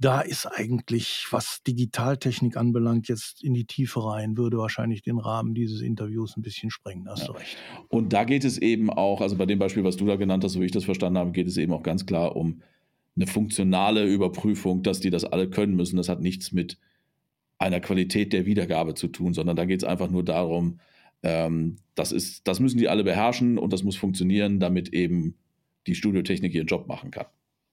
Da 0.00 0.22
ist 0.22 0.46
eigentlich, 0.46 1.28
was 1.30 1.62
Digitaltechnik 1.62 2.56
anbelangt, 2.56 3.06
jetzt 3.06 3.44
in 3.44 3.54
die 3.54 3.64
Tiefe 3.64 4.04
rein, 4.04 4.36
würde 4.36 4.58
wahrscheinlich 4.58 5.02
den 5.02 5.18
Rahmen 5.18 5.54
dieses 5.54 5.80
Interviews 5.80 6.36
ein 6.36 6.42
bisschen 6.42 6.72
sprengen. 6.72 7.08
Hast 7.08 7.20
ja. 7.20 7.26
du 7.28 7.32
recht. 7.34 7.56
Und 7.90 8.12
da 8.12 8.24
geht 8.24 8.44
es 8.44 8.58
eben 8.58 8.90
auch, 8.90 9.20
also 9.20 9.36
bei 9.36 9.46
dem 9.46 9.60
Beispiel, 9.60 9.84
was 9.84 9.96
du 9.96 10.04
da 10.04 10.16
genannt 10.16 10.42
hast, 10.42 10.54
so 10.54 10.60
wie 10.60 10.66
ich 10.66 10.72
das 10.72 10.84
verstanden 10.84 11.18
habe, 11.18 11.30
geht 11.30 11.46
es 11.46 11.58
eben 11.58 11.72
auch 11.72 11.84
ganz 11.84 12.06
klar 12.06 12.34
um 12.34 12.60
eine 13.14 13.28
funktionale 13.28 14.04
Überprüfung, 14.04 14.82
dass 14.82 14.98
die 14.98 15.10
das 15.10 15.24
alle 15.24 15.48
können 15.48 15.76
müssen. 15.76 15.96
Das 15.96 16.08
hat 16.08 16.20
nichts 16.20 16.50
mit 16.50 16.76
einer 17.64 17.80
Qualität 17.80 18.34
der 18.34 18.44
Wiedergabe 18.44 18.94
zu 18.94 19.08
tun, 19.08 19.32
sondern 19.32 19.56
da 19.56 19.64
geht 19.64 19.82
es 19.82 19.88
einfach 19.88 20.10
nur 20.10 20.22
darum, 20.22 20.80
ähm, 21.22 21.76
das, 21.94 22.12
ist, 22.12 22.46
das 22.46 22.60
müssen 22.60 22.76
die 22.76 22.90
alle 22.90 23.04
beherrschen 23.04 23.56
und 23.56 23.72
das 23.72 23.82
muss 23.82 23.96
funktionieren, 23.96 24.60
damit 24.60 24.92
eben 24.92 25.36
die 25.86 25.94
Studiotechnik 25.94 26.54
ihren 26.54 26.66
Job 26.66 26.86
machen 26.86 27.10
kann. 27.10 27.26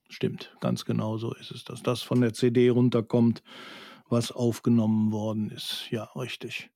Stimmt, 0.08 0.56
ganz 0.60 0.86
genau 0.86 1.18
so 1.18 1.34
ist 1.34 1.50
es, 1.50 1.64
dass 1.64 1.82
das 1.82 2.00
von 2.00 2.22
der 2.22 2.32
CD 2.32 2.70
runterkommt, 2.70 3.42
was 4.08 4.32
aufgenommen 4.32 5.12
worden 5.12 5.50
ist. 5.50 5.88
Ja, 5.90 6.04
richtig. 6.16 6.70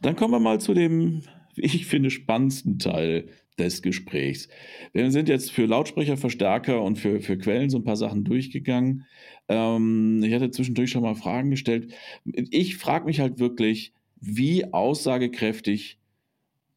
Dann 0.00 0.16
kommen 0.16 0.34
wir 0.34 0.40
mal 0.40 0.60
zu 0.60 0.74
dem, 0.74 1.22
ich 1.54 1.86
finde, 1.86 2.10
spannendsten 2.10 2.80
Teil 2.80 3.28
des 3.58 3.82
Gesprächs. 3.82 4.48
Wir 4.92 5.10
sind 5.10 5.28
jetzt 5.28 5.52
für 5.52 5.66
Lautsprecher, 5.66 6.16
Verstärker 6.16 6.82
und 6.82 6.98
für, 6.98 7.20
für 7.20 7.38
Quellen 7.38 7.70
so 7.70 7.78
ein 7.78 7.84
paar 7.84 7.96
Sachen 7.96 8.24
durchgegangen. 8.24 9.06
Ähm, 9.48 10.22
ich 10.24 10.34
hatte 10.34 10.50
zwischendurch 10.50 10.90
schon 10.90 11.02
mal 11.02 11.14
Fragen 11.14 11.50
gestellt. 11.50 11.92
Ich 12.24 12.76
frage 12.76 13.06
mich 13.06 13.20
halt 13.20 13.38
wirklich, 13.38 13.92
wie 14.20 14.72
aussagekräftig 14.72 15.98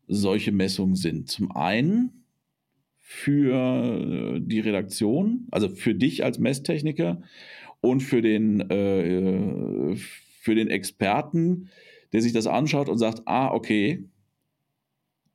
solche 0.08 0.52
Messungen 0.52 0.96
sind. 0.96 1.30
Zum 1.30 1.52
einen 1.52 2.24
für 3.00 4.40
die 4.40 4.60
Redaktion, 4.60 5.48
also 5.52 5.70
für 5.70 5.96
dich 5.96 6.24
als 6.24 6.40
Messtechniker 6.40 7.22
und 7.82 8.02
für 8.02 8.22
den, 8.22 8.70
äh, 8.70 9.96
für 9.96 10.56
den 10.56 10.68
Experten, 10.68 11.70
der 12.14 12.22
sich 12.22 12.34
das 12.34 12.48
anschaut 12.48 12.90
und 12.90 12.98
sagt, 12.98 13.22
ah, 13.26 13.54
okay, 13.54 14.06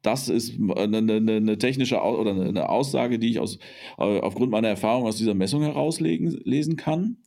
das 0.02 0.28
ist 0.28 0.58
eine, 0.58 0.98
eine, 0.98 1.14
eine 1.14 1.58
technische 1.58 2.00
oder 2.02 2.32
eine 2.32 2.68
Aussage, 2.68 3.18
die 3.18 3.30
ich 3.30 3.38
aus, 3.38 3.58
äh, 3.98 4.20
aufgrund 4.20 4.50
meiner 4.50 4.68
Erfahrung 4.68 5.04
aus 5.04 5.16
dieser 5.16 5.34
Messung 5.34 5.62
herauslesen 5.62 6.76
kann. 6.76 7.18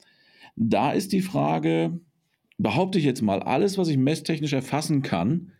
Da 0.55 0.91
ist 0.91 1.11
die 1.11 1.21
Frage, 1.21 1.99
behaupte 2.57 2.99
ich 2.99 3.05
jetzt 3.05 3.21
mal, 3.21 3.41
alles, 3.41 3.77
was 3.77 3.87
ich 3.87 3.97
messtechnisch 3.97 4.53
erfassen 4.53 5.01
kann, 5.01 5.51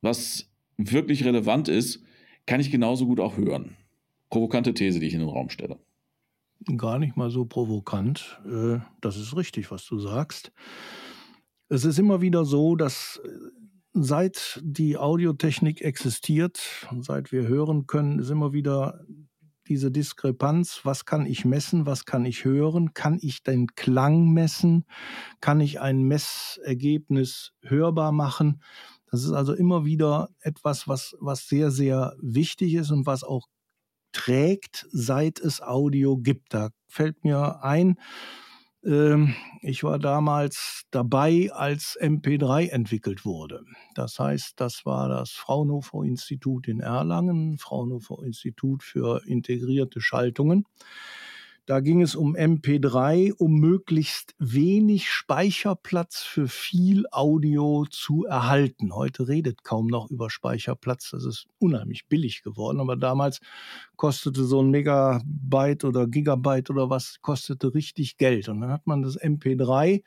was 0.00 0.50
wirklich 0.76 1.24
relevant 1.24 1.68
ist, 1.68 2.02
kann 2.46 2.60
ich 2.60 2.70
genauso 2.70 3.06
gut 3.06 3.20
auch 3.20 3.36
hören. 3.36 3.76
Provokante 4.30 4.74
These, 4.74 5.00
die 5.00 5.06
ich 5.06 5.14
in 5.14 5.20
den 5.20 5.28
Raum 5.28 5.50
stelle. 5.50 5.78
Gar 6.76 6.98
nicht 6.98 7.16
mal 7.16 7.30
so 7.30 7.44
provokant. 7.44 8.40
Äh, 8.46 8.80
das 9.00 9.16
ist 9.16 9.36
richtig, 9.36 9.70
was 9.70 9.86
du 9.86 9.98
sagst. 9.98 10.52
Es 11.68 11.84
ist 11.84 11.98
immer 11.98 12.20
wieder 12.20 12.44
so, 12.44 12.76
dass 12.76 13.20
äh, 13.24 13.28
seit 14.02 14.60
die 14.62 14.96
Audiotechnik 14.96 15.82
existiert, 15.82 16.60
seit 17.00 17.32
wir 17.32 17.46
hören 17.46 17.86
können, 17.86 18.18
ist 18.18 18.30
immer 18.30 18.52
wieder 18.52 19.04
diese 19.68 19.90
Diskrepanz, 19.90 20.80
was 20.84 21.04
kann 21.04 21.26
ich 21.26 21.44
messen, 21.44 21.84
was 21.86 22.04
kann 22.06 22.24
ich 22.24 22.44
hören, 22.44 22.94
kann 22.94 23.18
ich 23.20 23.42
den 23.42 23.66
Klang 23.74 24.30
messen, 24.32 24.84
kann 25.40 25.60
ich 25.60 25.80
ein 25.80 26.02
Messergebnis 26.02 27.52
hörbar 27.62 28.12
machen. 28.12 28.62
Das 29.10 29.24
ist 29.24 29.32
also 29.32 29.54
immer 29.54 29.84
wieder 29.84 30.30
etwas, 30.40 30.88
was, 30.88 31.16
was 31.20 31.48
sehr, 31.48 31.70
sehr 31.70 32.14
wichtig 32.20 32.74
ist 32.74 32.90
und 32.90 33.06
was 33.06 33.24
auch 33.24 33.46
trägt, 34.12 34.86
seit 34.90 35.38
es 35.38 35.60
Audio 35.60 36.16
gibt. 36.16 36.54
Da 36.54 36.70
fällt 36.86 37.24
mir 37.24 37.62
ein, 37.62 37.98
ich 39.62 39.84
war 39.84 39.98
damals 39.98 40.84
dabei, 40.90 41.50
als 41.52 41.98
MP3 42.00 42.68
entwickelt 42.68 43.24
wurde. 43.24 43.64
Das 43.94 44.18
heißt, 44.18 44.60
das 44.60 44.86
war 44.86 45.08
das 45.08 45.30
Fraunhofer 45.32 46.04
Institut 46.04 46.68
in 46.68 46.80
Erlangen, 46.80 47.58
Fraunhofer 47.58 48.22
Institut 48.24 48.82
für 48.82 49.22
integrierte 49.26 50.00
Schaltungen. 50.00 50.64
Da 51.68 51.80
ging 51.80 52.00
es 52.00 52.16
um 52.16 52.34
MP3, 52.34 53.34
um 53.34 53.60
möglichst 53.60 54.34
wenig 54.38 55.10
Speicherplatz 55.10 56.22
für 56.22 56.48
viel 56.48 57.04
Audio 57.10 57.84
zu 57.90 58.24
erhalten. 58.24 58.94
Heute 58.94 59.28
redet 59.28 59.64
kaum 59.64 59.86
noch 59.86 60.10
über 60.10 60.30
Speicherplatz. 60.30 61.10
Das 61.10 61.26
ist 61.26 61.46
unheimlich 61.58 62.06
billig 62.06 62.42
geworden. 62.42 62.80
Aber 62.80 62.96
damals 62.96 63.40
kostete 63.96 64.44
so 64.44 64.62
ein 64.62 64.70
Megabyte 64.70 65.84
oder 65.84 66.06
Gigabyte 66.06 66.70
oder 66.70 66.88
was, 66.88 67.20
kostete 67.20 67.74
richtig 67.74 68.16
Geld. 68.16 68.48
Und 68.48 68.62
dann 68.62 68.70
hat 68.70 68.86
man 68.86 69.02
das 69.02 69.20
MP3 69.20 70.02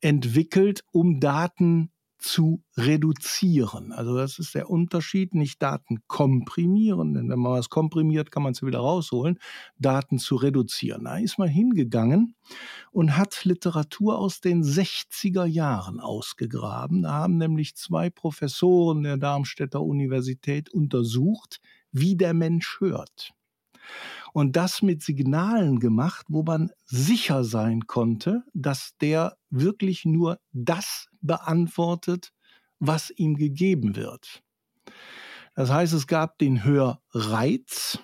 entwickelt, 0.00 0.82
um 0.92 1.20
Daten 1.20 1.91
zu 2.22 2.62
reduzieren. 2.76 3.92
Also 3.92 4.16
das 4.16 4.38
ist 4.38 4.54
der 4.54 4.70
Unterschied, 4.70 5.34
nicht 5.34 5.62
Daten 5.62 5.98
komprimieren, 6.06 7.14
denn 7.14 7.28
wenn 7.28 7.38
man 7.38 7.52
was 7.52 7.68
komprimiert, 7.68 8.30
kann 8.30 8.42
man 8.42 8.54
sie 8.54 8.66
wieder 8.66 8.78
rausholen, 8.78 9.38
Daten 9.78 10.18
zu 10.18 10.36
reduzieren. 10.36 11.04
Da 11.04 11.18
ist 11.18 11.38
man 11.38 11.48
hingegangen 11.48 12.34
und 12.92 13.16
hat 13.16 13.44
Literatur 13.44 14.18
aus 14.18 14.40
den 14.40 14.62
60er 14.62 15.44
Jahren 15.44 16.00
ausgegraben. 16.00 17.02
Da 17.02 17.12
haben 17.12 17.36
nämlich 17.36 17.74
zwei 17.76 18.08
Professoren 18.08 19.02
der 19.02 19.16
Darmstädter 19.16 19.82
Universität 19.82 20.70
untersucht, 20.70 21.60
wie 21.90 22.16
der 22.16 22.34
Mensch 22.34 22.80
hört 22.80 23.34
und 24.32 24.56
das 24.56 24.82
mit 24.82 25.02
Signalen 25.02 25.78
gemacht, 25.78 26.26
wo 26.28 26.42
man 26.42 26.70
sicher 26.84 27.44
sein 27.44 27.86
konnte, 27.86 28.44
dass 28.54 28.96
der 29.00 29.36
wirklich 29.50 30.04
nur 30.04 30.38
das 30.52 31.08
beantwortet, 31.20 32.32
was 32.78 33.10
ihm 33.10 33.36
gegeben 33.36 33.96
wird. 33.96 34.42
Das 35.54 35.70
heißt, 35.70 35.92
es 35.92 36.06
gab 36.06 36.38
den 36.38 36.64
Hörreiz 36.64 37.98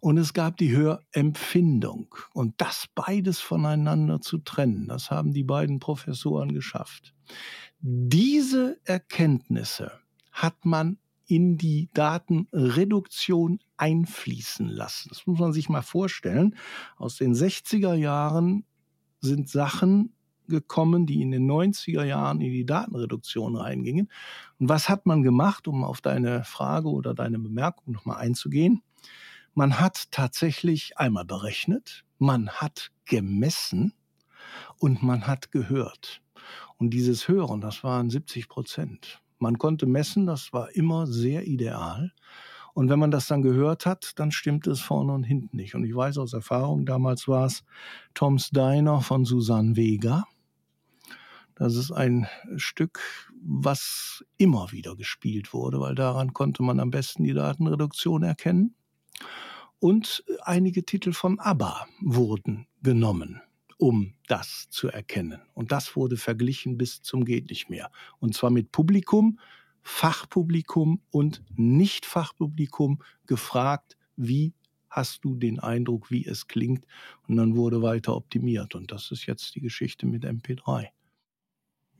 und 0.00 0.18
es 0.18 0.34
gab 0.34 0.56
die 0.56 0.76
Hörempfindung. 0.76 2.14
Und 2.34 2.54
das 2.60 2.86
beides 2.94 3.38
voneinander 3.38 4.20
zu 4.20 4.38
trennen, 4.38 4.88
das 4.88 5.10
haben 5.10 5.32
die 5.32 5.44
beiden 5.44 5.78
Professoren 5.78 6.52
geschafft. 6.52 7.14
Diese 7.78 8.80
Erkenntnisse 8.84 9.92
hat 10.32 10.64
man 10.64 10.98
in 11.26 11.56
die 11.56 11.88
Datenreduktion 11.94 13.60
einfließen 13.82 14.68
lassen. 14.68 15.08
Das 15.08 15.26
muss 15.26 15.40
man 15.40 15.52
sich 15.52 15.68
mal 15.68 15.82
vorstellen. 15.82 16.54
Aus 16.96 17.16
den 17.16 17.34
60er 17.34 17.94
Jahren 17.94 18.64
sind 19.20 19.48
Sachen 19.48 20.14
gekommen, 20.46 21.04
die 21.04 21.20
in 21.20 21.32
den 21.32 21.50
90er 21.50 22.04
Jahren 22.04 22.40
in 22.40 22.52
die 22.52 22.64
Datenreduktion 22.64 23.56
reingingen. 23.56 24.08
Und 24.60 24.68
was 24.68 24.88
hat 24.88 25.04
man 25.04 25.24
gemacht, 25.24 25.66
um 25.66 25.82
auf 25.82 26.00
deine 26.00 26.44
Frage 26.44 26.90
oder 26.90 27.12
deine 27.12 27.40
Bemerkung 27.40 27.92
nochmal 27.92 28.18
einzugehen? 28.18 28.82
Man 29.54 29.80
hat 29.80 30.12
tatsächlich 30.12 30.96
einmal 30.96 31.24
berechnet, 31.24 32.04
man 32.18 32.50
hat 32.50 32.92
gemessen 33.04 33.94
und 34.78 35.02
man 35.02 35.26
hat 35.26 35.50
gehört. 35.50 36.22
Und 36.76 36.90
dieses 36.90 37.26
Hören, 37.26 37.60
das 37.60 37.82
waren 37.82 38.10
70 38.10 38.48
Prozent. 38.48 39.20
Man 39.38 39.58
konnte 39.58 39.86
messen, 39.86 40.26
das 40.26 40.52
war 40.52 40.70
immer 40.76 41.08
sehr 41.08 41.48
ideal. 41.48 42.12
Und 42.74 42.88
wenn 42.88 42.98
man 42.98 43.10
das 43.10 43.26
dann 43.26 43.42
gehört 43.42 43.86
hat, 43.86 44.18
dann 44.18 44.32
stimmt 44.32 44.66
es 44.66 44.80
vorne 44.80 45.12
und 45.12 45.24
hinten 45.24 45.56
nicht. 45.56 45.74
Und 45.74 45.84
ich 45.84 45.94
weiß 45.94 46.18
aus 46.18 46.32
Erfahrung, 46.32 46.86
damals 46.86 47.28
war 47.28 47.46
es 47.46 47.64
Tom's 48.14 48.50
Diner 48.50 49.00
von 49.00 49.24
Susanne 49.24 49.76
Vega. 49.76 50.24
Das 51.54 51.76
ist 51.76 51.92
ein 51.92 52.26
Stück, 52.56 53.00
was 53.42 54.24
immer 54.38 54.72
wieder 54.72 54.96
gespielt 54.96 55.52
wurde, 55.52 55.80
weil 55.80 55.94
daran 55.94 56.32
konnte 56.32 56.62
man 56.62 56.80
am 56.80 56.90
besten 56.90 57.24
die 57.24 57.34
Datenreduktion 57.34 58.22
erkennen. 58.22 58.74
Und 59.78 60.24
einige 60.42 60.84
Titel 60.84 61.12
von 61.12 61.38
ABBA 61.40 61.86
wurden 62.00 62.66
genommen 62.82 63.42
um 63.82 64.14
das 64.28 64.68
zu 64.70 64.86
erkennen. 64.86 65.42
Und 65.54 65.72
das 65.72 65.96
wurde 65.96 66.16
verglichen 66.16 66.78
bis 66.78 67.02
zum 67.02 67.24
geht 67.24 67.50
nicht 67.50 67.68
mehr. 67.68 67.90
Und 68.20 68.32
zwar 68.32 68.50
mit 68.50 68.70
Publikum, 68.70 69.40
Fachpublikum 69.82 71.00
und 71.10 71.42
Nicht-Fachpublikum 71.56 73.02
gefragt, 73.26 73.96
wie 74.16 74.52
hast 74.88 75.24
du 75.24 75.34
den 75.34 75.58
Eindruck, 75.58 76.10
wie 76.10 76.24
es 76.26 76.46
klingt? 76.46 76.86
Und 77.26 77.36
dann 77.36 77.56
wurde 77.56 77.82
weiter 77.82 78.14
optimiert. 78.14 78.74
Und 78.74 78.92
das 78.92 79.10
ist 79.10 79.26
jetzt 79.26 79.54
die 79.54 79.60
Geschichte 79.60 80.06
mit 80.06 80.24
MP3. 80.24 80.88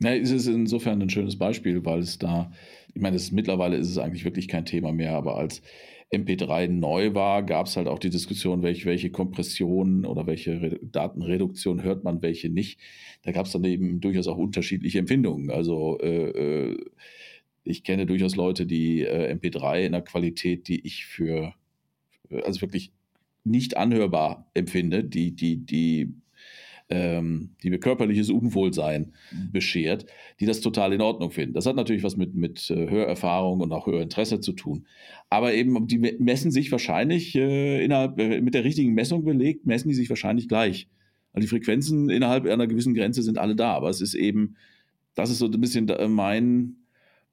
Ja, 0.01 0.15
es 0.15 0.31
ist 0.31 0.47
insofern 0.47 1.01
ein 1.01 1.11
schönes 1.11 1.39
Beispiel, 1.39 1.85
weil 1.85 2.01
es 2.01 2.19
da, 2.19 2.53
ich 2.93 3.01
meine, 3.01 3.17
es, 3.17 3.31
mittlerweile 3.31 3.77
ist 3.77 3.89
es 3.89 3.99
eigentlich 3.99 4.25
wirklich 4.25 4.49
kein 4.49 4.65
Thema 4.65 4.93
mehr, 4.93 5.15
aber 5.15 5.37
als 5.37 5.63
MP3 6.13 6.69
neu 6.69 7.15
war, 7.15 7.43
gab 7.43 7.67
es 7.67 7.77
halt 7.77 7.87
auch 7.87 7.99
die 7.99 8.11
Diskussion, 8.11 8.63
welche, 8.63 8.85
welche 8.85 9.11
Kompression 9.11 10.05
oder 10.05 10.27
welche 10.27 10.61
Re 10.61 10.81
Datenreduktion 10.83 11.83
hört 11.83 12.05
man, 12.05 12.21
welche 12.21 12.49
nicht. 12.51 12.81
Da 13.23 13.33
gab 13.33 13.47
es 13.47 13.53
dann 13.53 13.65
eben 13.65 14.01
durchaus 14.01 14.27
auch 14.27 14.37
unterschiedliche 14.37 14.99
Empfindungen. 14.99 15.51
Also 15.51 15.99
äh, 16.01 16.71
äh 16.71 16.77
ich 17.65 17.85
kenne 17.85 18.07
durchaus 18.07 18.37
Leute, 18.37 18.67
die 18.67 19.03
äh, 19.03 19.33
MP3 19.35 19.81
in 19.81 19.95
einer 19.95 20.03
Qualität, 20.03 20.69
die 20.69 20.85
ich 20.87 21.07
für 21.07 21.55
also 22.45 22.61
wirklich 22.61 22.93
nicht 23.45 23.77
anhörbar 23.77 24.51
empfinde, 24.55 25.05
die, 25.05 25.33
die, 25.35 25.57
die 25.59 26.15
ähm, 26.89 27.51
die 27.63 27.71
mir 27.71 27.79
körperliches 27.79 28.29
Unwohlsein 28.29 29.15
beschert, 29.51 30.05
die 30.41 30.47
das 30.47 30.61
total 30.61 30.93
in 30.93 31.01
Ordnung 31.01 31.31
finden. 31.31 31.55
Das 31.55 31.65
hat 31.65 31.77
natürlich 31.77 32.03
was 32.03 32.17
mit, 32.17 32.35
mit 32.35 32.71
äh, 32.71 32.91
Hörerfahrung 32.91 33.61
und 33.61 33.73
auch 33.73 33.87
Hörinteresse 33.87 34.41
zu 34.41 34.53
tun. 34.53 34.87
Aber 35.31 35.55
eben, 35.55 35.87
die 35.87 35.99
messen 35.99 36.51
sich 36.51 36.71
wahrscheinlich 36.71 37.35
äh, 37.35 37.83
innerhalb, 37.83 38.19
äh, 38.19 38.43
mit 38.43 38.53
der 38.55 38.65
richtigen 38.65 38.93
Messung 38.93 39.25
belegt, 39.25 39.65
messen 39.65 39.89
die 39.89 39.95
sich 39.95 40.11
wahrscheinlich 40.11 40.49
gleich. 40.49 40.89
Also 41.33 41.47
die 41.47 41.49
Frequenzen 41.49 42.11
innerhalb 42.11 42.47
einer 42.47 42.67
gewissen 42.67 42.95
Grenze 42.95 43.23
sind 43.23 43.39
alle 43.39 43.57
da, 43.57 43.73
aber 43.73 43.89
es 43.89 44.03
ist 44.03 44.13
eben, 44.13 44.57
das 45.15 45.31
ist 45.31 45.39
so 45.39 45.47
ein 45.47 45.61
bisschen 45.61 45.91
mein 46.09 46.77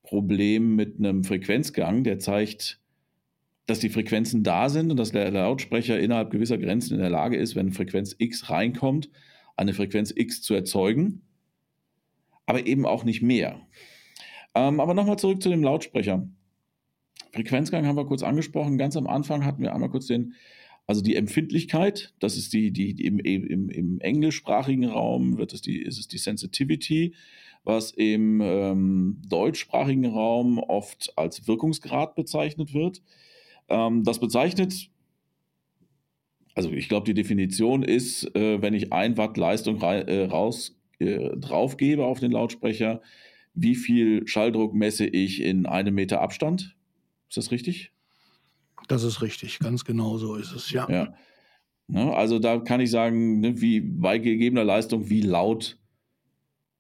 Problem 0.04 0.76
mit 0.76 0.98
einem 0.98 1.24
Frequenzgang, 1.24 2.04
der 2.04 2.20
zeigt, 2.20 2.80
dass 3.66 3.80
die 3.80 3.90
Frequenzen 3.90 4.44
da 4.44 4.70
sind 4.70 4.90
und 4.90 4.98
dass 4.98 5.12
der 5.12 5.30
Lautsprecher 5.30 6.00
innerhalb 6.00 6.32
gewisser 6.32 6.58
Grenzen 6.58 6.96
in 6.96 7.00
der 7.00 7.10
Lage 7.10 7.38
ist, 7.38 7.56
wenn 7.56 7.72
Frequenz 7.72 8.16
X 8.18 8.50
reinkommt, 8.50 9.10
eine 9.56 9.74
Frequenz 9.74 10.12
X 10.16 10.42
zu 10.42 10.54
erzeugen, 10.56 11.22
aber 12.46 12.66
eben 12.66 12.86
auch 12.86 13.04
nicht 13.04 13.22
mehr. 13.22 13.60
Ähm, 14.56 14.80
aber 14.80 14.94
nochmal 14.94 15.20
zurück 15.20 15.44
zu 15.44 15.50
dem 15.50 15.64
Lautsprecher. 15.64 16.28
Frequenzgang 17.34 17.86
haben 17.86 17.98
wir 17.98 18.06
kurz 18.06 18.24
angesprochen. 18.24 18.80
Ganz 18.80 18.98
am 18.98 19.06
Anfang 19.06 19.46
hatten 19.46 19.62
wir 19.62 19.74
einmal 19.74 19.90
kurz 19.90 20.08
den, 20.08 20.34
also 20.90 21.04
die 21.04 21.16
Empfindlichkeit, 21.16 22.16
das 22.18 22.36
ist 22.36 22.52
die, 22.52 22.72
die, 22.72 23.06
im, 23.06 23.20
im, 23.20 23.70
im, 23.70 24.00
englischsprachigen 24.00 24.86
Raum 24.86 25.38
wird 25.38 25.54
es 25.54 25.62
die, 25.62 25.84
ist 25.84 26.00
es 26.00 26.08
die 26.08 26.18
Sensitivity, 26.18 27.14
was 27.64 27.92
im 27.92 28.42
ähm, 28.42 29.22
deutschsprachigen 29.30 30.08
Raum 30.08 30.58
oft 30.58 31.14
als 31.16 31.48
Wirkungsgrad 31.48 32.16
bezeichnet 32.16 32.74
wird. 32.74 33.04
Ähm, 33.68 34.04
das 34.04 34.20
bezeichnet 34.20 34.90
also 36.56 36.72
ich 36.72 36.90
glaube, 36.90 37.06
die 37.06 37.14
Definition 37.14 37.84
ist, 37.84 38.36
äh, 38.36 38.60
wenn 38.60 38.74
ich 38.74 38.92
ein 38.92 39.16
Watt 39.16 39.38
Leistung 39.38 39.80
äh, 39.82 40.24
raus, 40.24 40.76
äh, 40.98 41.38
draufgebe 41.38 42.04
auf 42.04 42.20
den 42.20 42.32
Lautsprecher, 42.32 43.00
wie 43.54 43.76
viel 43.76 44.28
Schalldruck 44.28 44.74
messe 44.74 45.06
ich 45.06 45.44
in 45.44 45.68
einem 45.68 45.94
Meter 45.94 46.20
Abstand? 46.20 46.76
Ist 47.30 47.38
das 47.38 47.52
richtig? 47.52 47.92
Das 48.90 49.04
ist 49.04 49.22
richtig, 49.22 49.60
ganz 49.60 49.86
genau 49.86 50.18
so 50.18 50.36
ist 50.36 50.52
es, 50.52 50.72
ja. 50.72 50.90
ja. 50.90 51.14
Ne, 51.88 52.12
also 52.14 52.40
da 52.40 52.58
kann 52.58 52.82
ich 52.82 52.90
sagen, 52.90 53.40
ne, 53.40 53.62
wie 53.62 53.82
bei 53.82 54.18
gegebener 54.18 54.64
Leistung, 54.64 55.10
wie 55.10 55.22
laut, 55.22 55.78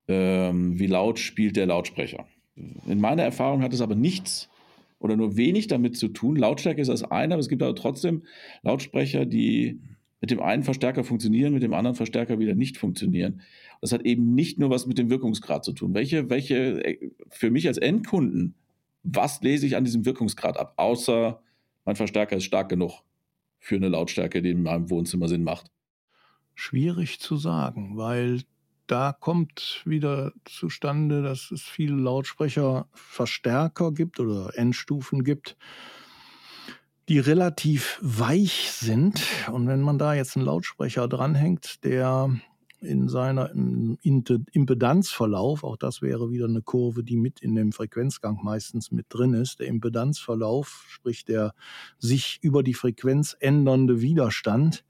ähm, 0.07 0.79
wie 0.79 0.87
laut 0.87 1.19
spielt 1.19 1.55
der 1.55 1.67
Lautsprecher. 1.67 2.25
In 2.55 2.99
meiner 2.99 3.23
Erfahrung 3.23 3.61
hat 3.61 3.73
es 3.73 3.81
aber 3.81 3.95
nichts 3.95 4.49
oder 4.97 5.15
nur 5.15 5.37
wenig 5.37 5.67
damit 5.67 5.97
zu 5.97 6.07
tun. 6.07 6.35
Lautstärke 6.35 6.81
ist 6.81 6.89
das 6.89 7.03
eine, 7.03 7.35
aber 7.35 7.41
es 7.41 7.47
gibt 7.47 7.61
aber 7.61 7.75
trotzdem 7.75 8.23
Lautsprecher, 8.63 9.25
die 9.25 9.79
mit 10.19 10.31
dem 10.31 10.41
einen 10.41 10.63
Verstärker 10.63 11.03
funktionieren, 11.03 11.53
mit 11.53 11.63
dem 11.63 11.73
anderen 11.73 11.95
Verstärker 11.95 12.39
wieder 12.39 12.55
nicht 12.55 12.77
funktionieren. 12.77 13.41
Das 13.81 13.91
hat 13.91 14.01
eben 14.01 14.33
nicht 14.33 14.57
nur 14.57 14.71
was 14.71 14.87
mit 14.87 14.97
dem 14.97 15.11
Wirkungsgrad 15.11 15.63
zu 15.63 15.73
tun. 15.73 15.93
Welche, 15.93 16.29
welche, 16.29 16.83
äh, 16.83 17.11
für 17.29 17.51
mich 17.51 17.67
als 17.67 17.77
Endkunden, 17.77 18.55
was 19.03 19.41
lese 19.41 19.67
ich 19.67 19.75
an 19.75 19.85
diesem 19.85 20.05
Wirkungsgrad 20.05 20.57
ab, 20.57 20.73
außer 20.77 21.39
mein 21.85 21.95
Verstärker 21.95 22.37
ist 22.37 22.45
stark 22.45 22.69
genug 22.69 23.03
für 23.59 23.75
eine 23.75 23.89
Lautstärke, 23.89 24.41
die 24.41 24.51
in 24.51 24.63
meinem 24.63 24.89
Wohnzimmer 24.89 25.27
Sinn 25.27 25.43
macht? 25.43 25.71
Schwierig 26.55 27.19
zu 27.19 27.37
sagen, 27.37 27.97
weil 27.97 28.41
da 28.87 29.13
kommt 29.13 29.83
wieder 29.85 30.33
zustande, 30.45 31.21
dass 31.21 31.51
es 31.51 31.61
viele 31.61 31.95
Lautsprecherverstärker 31.95 33.91
gibt 33.91 34.19
oder 34.19 34.57
Endstufen 34.57 35.23
gibt, 35.23 35.57
die 37.07 37.19
relativ 37.19 37.99
weich 38.01 38.71
sind. 38.71 39.21
Und 39.51 39.67
wenn 39.67 39.81
man 39.81 39.97
da 39.99 40.13
jetzt 40.13 40.35
einen 40.35 40.45
Lautsprecher 40.45 41.07
dranhängt, 41.07 41.83
der 41.83 42.31
in 42.81 43.09
seiner 43.09 43.51
Impedanzverlauf, 43.51 45.63
auch 45.63 45.77
das 45.77 46.01
wäre 46.01 46.31
wieder 46.31 46.45
eine 46.45 46.61
Kurve, 46.61 47.03
die 47.03 47.17
mit 47.17 47.41
in 47.41 47.55
dem 47.55 47.71
Frequenzgang 47.71 48.39
meistens 48.43 48.91
mit 48.91 49.07
drin 49.09 49.33
ist, 49.33 49.59
der 49.59 49.67
Impedanzverlauf, 49.67 50.85
sprich 50.87 51.25
der 51.25 51.53
sich 51.97 52.39
über 52.41 52.63
die 52.63 52.73
Frequenz 52.73 53.35
ändernde 53.39 54.01
Widerstand, 54.01 54.85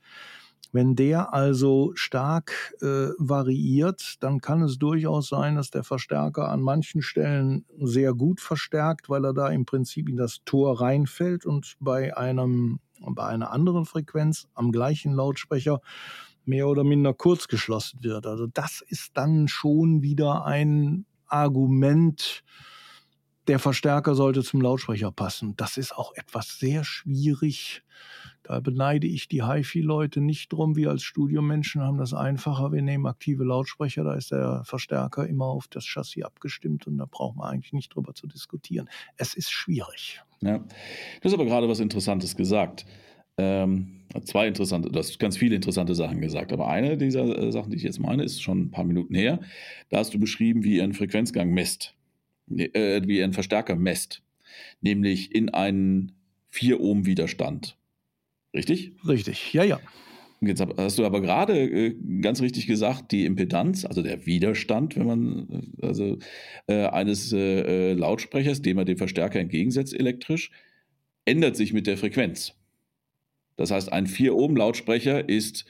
wenn 0.71 0.95
der 0.95 1.33
also 1.33 1.93
stark 1.95 2.75
äh, 2.81 3.09
variiert, 3.17 4.17
dann 4.19 4.39
kann 4.39 4.61
es 4.61 4.77
durchaus 4.77 5.27
sein, 5.27 5.55
dass 5.55 5.71
der 5.71 5.83
Verstärker 5.83 6.49
an 6.49 6.61
manchen 6.61 7.01
Stellen 7.01 7.65
sehr 7.79 8.13
gut 8.13 8.39
verstärkt, 8.39 9.09
weil 9.09 9.25
er 9.25 9.33
da 9.33 9.49
im 9.49 9.65
Prinzip 9.65 10.07
in 10.07 10.17
das 10.17 10.39
Tor 10.45 10.79
reinfällt 10.79 11.45
und 11.45 11.75
bei 11.79 12.15
einem 12.15 12.79
bei 13.01 13.25
einer 13.25 13.51
anderen 13.51 13.85
Frequenz 13.85 14.49
am 14.53 14.73
gleichen 14.73 15.13
Lautsprecher 15.13 15.79
mehr 16.45 16.67
oder 16.67 16.83
minder 16.83 17.13
kurz 17.13 17.47
geschlossen 17.47 18.03
wird. 18.03 18.25
Also 18.25 18.47
das 18.47 18.81
ist 18.87 19.11
dann 19.15 19.47
schon 19.47 20.01
wieder 20.01 20.45
ein 20.45 21.05
Argument, 21.27 22.43
der 23.47 23.59
Verstärker 23.59 24.13
sollte 24.13 24.43
zum 24.43 24.61
Lautsprecher 24.61 25.11
passen. 25.11 25.55
Das 25.55 25.77
ist 25.77 25.95
auch 25.95 26.13
etwas 26.15 26.59
sehr 26.59 26.83
schwierig 26.83 27.83
da 28.49 28.59
beneide 28.61 29.05
ich 29.05 29.27
die 29.27 29.43
HiFi-Leute 29.43 30.21
nicht 30.21 30.51
drum. 30.51 30.75
Wir 30.75 30.89
als 30.89 31.03
Studiomenschen 31.03 31.83
haben 31.83 31.99
das 31.99 32.15
einfacher. 32.15 32.71
Wir 32.71 32.81
nehmen 32.81 33.05
aktive 33.05 33.43
Lautsprecher, 33.43 34.03
da 34.03 34.15
ist 34.15 34.31
der 34.31 34.63
Verstärker 34.65 35.27
immer 35.27 35.45
auf 35.45 35.67
das 35.67 35.85
Chassis 35.85 36.23
abgestimmt 36.23 36.87
und 36.87 36.97
da 36.97 37.05
braucht 37.05 37.37
man 37.37 37.47
eigentlich 37.47 37.73
nicht 37.73 37.93
drüber 37.93 38.15
zu 38.15 38.25
diskutieren. 38.25 38.89
Es 39.17 39.35
ist 39.35 39.51
schwierig. 39.51 40.21
Ja. 40.41 40.57
Du 40.57 40.65
hast 41.23 41.33
aber 41.33 41.45
gerade 41.45 41.69
was 41.69 41.79
Interessantes 41.79 42.35
gesagt. 42.35 42.87
Ähm, 43.39 44.01
zwei 44.25 44.47
interessante, 44.47 44.89
du 44.91 44.99
hast 44.99 45.17
ganz 45.17 45.37
viele 45.37 45.55
interessante 45.55 45.95
Sachen 45.95 46.19
gesagt, 46.19 46.51
aber 46.51 46.67
eine 46.67 46.97
dieser 46.97 47.25
äh, 47.25 47.51
Sachen, 47.51 47.71
die 47.71 47.77
ich 47.77 47.83
jetzt 47.83 47.99
meine, 47.99 48.23
ist 48.23 48.41
schon 48.41 48.63
ein 48.63 48.71
paar 48.71 48.83
Minuten 48.83 49.15
her. 49.15 49.39
Da 49.89 49.99
hast 49.99 50.13
du 50.13 50.19
beschrieben, 50.19 50.63
wie 50.63 50.75
ihr 50.75 50.83
einen 50.83 50.93
Frequenzgang 50.93 51.51
messt, 51.51 51.95
äh, 52.55 53.01
wie 53.05 53.17
ihr 53.17 53.23
einen 53.23 53.33
Verstärker 53.33 53.75
messt, 53.75 54.21
nämlich 54.81 55.33
in 55.33 55.49
einen 55.49 56.11
4 56.49 56.81
Ohm 56.81 57.05
Widerstand. 57.05 57.77
Richtig? 58.53 58.91
Richtig, 59.07 59.53
ja, 59.53 59.63
ja. 59.63 59.79
Jetzt 60.41 60.65
hast 60.77 60.97
du 60.97 61.05
aber 61.05 61.21
gerade 61.21 61.57
äh, 61.57 61.95
ganz 62.21 62.41
richtig 62.41 62.65
gesagt, 62.67 63.11
die 63.11 63.25
Impedanz, 63.25 63.85
also 63.85 64.01
der 64.01 64.25
Widerstand, 64.25 64.95
wenn 64.97 65.05
man 65.05 65.71
äh, 65.81 65.85
also 65.85 66.17
äh, 66.67 66.87
eines 66.87 67.31
äh, 67.31 67.93
Lautsprechers, 67.93 68.61
dem 68.61 68.77
man 68.77 68.85
den 68.85 68.97
Verstärker 68.97 69.39
entgegensetzt 69.39 69.93
elektrisch, 69.93 70.51
ändert 71.25 71.55
sich 71.55 71.73
mit 71.73 71.87
der 71.87 71.97
Frequenz. 71.97 72.58
Das 73.59 73.71
heißt, 73.71 73.91
ein 73.91 74.07
4 74.07 74.37
Ohm 74.37 74.55
Lautsprecher 74.55 75.27
ist 75.27 75.65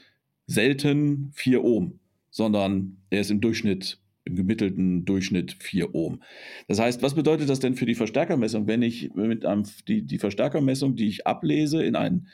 selten 0.46 1.32
4 1.34 1.64
Ohm, 1.64 1.98
sondern 2.30 2.98
er 3.10 3.22
ist 3.22 3.32
im 3.32 3.40
Durchschnitt 3.40 3.98
im 4.22 4.36
gemittelten 4.36 5.04
Durchschnitt 5.04 5.56
4 5.58 5.92
Ohm. 5.92 6.22
Das 6.68 6.78
heißt, 6.78 7.02
was 7.02 7.16
bedeutet 7.16 7.48
das 7.48 7.58
denn 7.58 7.74
für 7.74 7.86
die 7.86 7.96
Verstärkermessung, 7.96 8.68
wenn 8.68 8.82
ich 8.82 9.12
mit 9.14 9.44
einem 9.44 9.64
die, 9.88 10.02
die 10.02 10.18
Verstärkermessung, 10.18 10.94
die 10.94 11.08
ich 11.08 11.26
ablese, 11.26 11.82
in 11.82 11.96
einen 11.96 12.28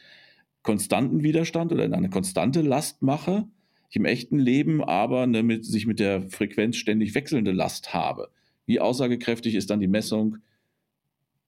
konstanten 0.63 1.23
Widerstand 1.23 1.73
oder 1.73 1.87
in 1.87 1.95
eine 1.95 2.11
konstante 2.11 2.61
Last 2.61 3.01
mache, 3.01 3.49
ich 3.89 3.97
im 3.97 4.05
echten 4.05 4.39
Leben 4.39 4.85
aber 4.85 5.23
eine 5.23 5.43
mit, 5.43 5.65
sich 5.65 5.87
mit 5.87 6.01
der 6.01 6.29
Frequenz 6.29 6.77
ständig 6.77 7.15
wechselnde 7.15 7.53
Last 7.53 7.95
habe. 7.95 8.29
Wie 8.67 8.79
aussagekräftig 8.79 9.55
ist 9.55 9.71
dann 9.71 9.81
die 9.81 9.89
Messung, 9.89 10.37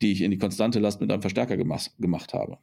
die 0.00 0.12
ich 0.12 0.22
in 0.22 0.30
die 0.30 0.38
konstante 0.38 0.78
Last 0.78 1.02
mit 1.02 1.12
einem 1.12 1.20
Verstärker 1.20 1.58
gemacht, 1.58 1.90
gemacht 1.98 2.32
habe? 2.32 2.56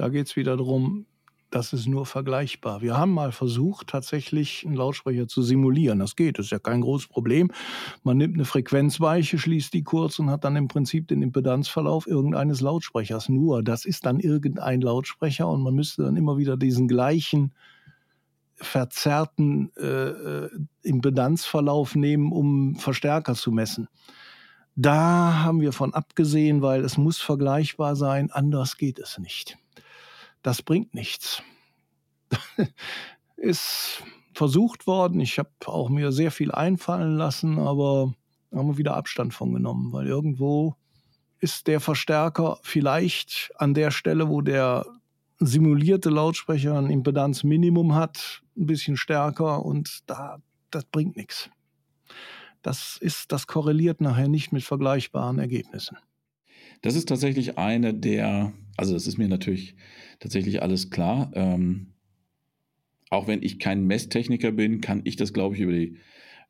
Da 0.00 0.08
geht 0.08 0.28
es 0.28 0.36
wieder 0.36 0.56
darum, 0.56 1.04
das 1.50 1.74
ist 1.74 1.86
nur 1.86 2.06
vergleichbar. 2.06 2.80
Wir 2.80 2.96
haben 2.96 3.12
mal 3.12 3.32
versucht, 3.32 3.88
tatsächlich 3.88 4.64
einen 4.64 4.74
Lautsprecher 4.74 5.28
zu 5.28 5.42
simulieren. 5.42 5.98
Das 5.98 6.16
geht, 6.16 6.38
das 6.38 6.46
ist 6.46 6.52
ja 6.52 6.58
kein 6.58 6.80
großes 6.80 7.08
Problem. 7.08 7.52
Man 8.02 8.16
nimmt 8.16 8.34
eine 8.36 8.46
Frequenzweiche, 8.46 9.38
schließt 9.38 9.74
die 9.74 9.82
kurz 9.82 10.18
und 10.18 10.30
hat 10.30 10.44
dann 10.44 10.56
im 10.56 10.68
Prinzip 10.68 11.06
den 11.08 11.20
Impedanzverlauf 11.20 12.06
irgendeines 12.06 12.62
Lautsprechers. 12.62 13.28
Nur, 13.28 13.62
das 13.62 13.84
ist 13.84 14.06
dann 14.06 14.20
irgendein 14.20 14.80
Lautsprecher 14.80 15.46
und 15.46 15.62
man 15.62 15.74
müsste 15.74 16.04
dann 16.04 16.16
immer 16.16 16.38
wieder 16.38 16.56
diesen 16.56 16.88
gleichen 16.88 17.52
verzerrten 18.54 19.70
äh, 19.76 19.84
äh 19.84 20.50
Impedanzverlauf 20.80 21.94
nehmen, 21.94 22.32
um 22.32 22.76
Verstärker 22.76 23.34
zu 23.34 23.52
messen. 23.52 23.88
Da 24.76 25.44
haben 25.44 25.60
wir 25.60 25.74
von 25.74 25.92
abgesehen, 25.92 26.62
weil 26.62 26.86
es 26.86 26.96
muss 26.96 27.18
vergleichbar 27.18 27.96
sein, 27.96 28.30
anders 28.30 28.78
geht 28.78 28.98
es 28.98 29.18
nicht 29.18 29.58
das 30.42 30.62
bringt 30.62 30.94
nichts. 30.94 31.42
ist 33.36 34.02
versucht 34.34 34.86
worden. 34.86 35.20
Ich 35.20 35.38
habe 35.38 35.50
auch 35.66 35.88
mir 35.88 36.12
sehr 36.12 36.30
viel 36.30 36.52
einfallen 36.52 37.16
lassen, 37.16 37.58
aber 37.58 38.14
haben 38.52 38.68
wir 38.68 38.78
wieder 38.78 38.96
Abstand 38.96 39.34
von 39.34 39.52
genommen, 39.52 39.92
weil 39.92 40.06
irgendwo 40.06 40.76
ist 41.40 41.66
der 41.66 41.80
Verstärker 41.80 42.58
vielleicht 42.62 43.50
an 43.56 43.74
der 43.74 43.90
Stelle, 43.90 44.28
wo 44.28 44.40
der 44.40 44.86
simulierte 45.38 46.10
Lautsprecher 46.10 46.76
ein 46.76 46.90
Impedanzminimum 46.90 47.94
hat, 47.94 48.42
ein 48.56 48.66
bisschen 48.66 48.96
stärker 48.96 49.64
und 49.64 50.00
da 50.06 50.38
das 50.70 50.84
bringt 50.84 51.16
nichts. 51.16 51.50
Das 52.62 52.98
ist, 53.00 53.32
das 53.32 53.46
korreliert 53.46 54.00
nachher 54.00 54.28
nicht 54.28 54.52
mit 54.52 54.62
vergleichbaren 54.62 55.38
Ergebnissen. 55.38 55.96
Das 56.82 56.96
ist 56.96 57.08
tatsächlich 57.08 57.58
eine 57.58 57.94
der, 57.94 58.52
also 58.76 58.94
das 58.94 59.06
ist 59.06 59.18
mir 59.18 59.28
natürlich 59.28 59.76
tatsächlich 60.18 60.62
alles 60.62 60.90
klar. 60.90 61.30
Ähm, 61.34 61.94
auch 63.10 63.26
wenn 63.26 63.42
ich 63.42 63.58
kein 63.58 63.86
Messtechniker 63.86 64.52
bin, 64.52 64.80
kann 64.80 65.02
ich 65.04 65.16
das, 65.16 65.32
glaube 65.32 65.56
ich, 65.56 65.60
über 65.60 65.72
die, 65.72 65.96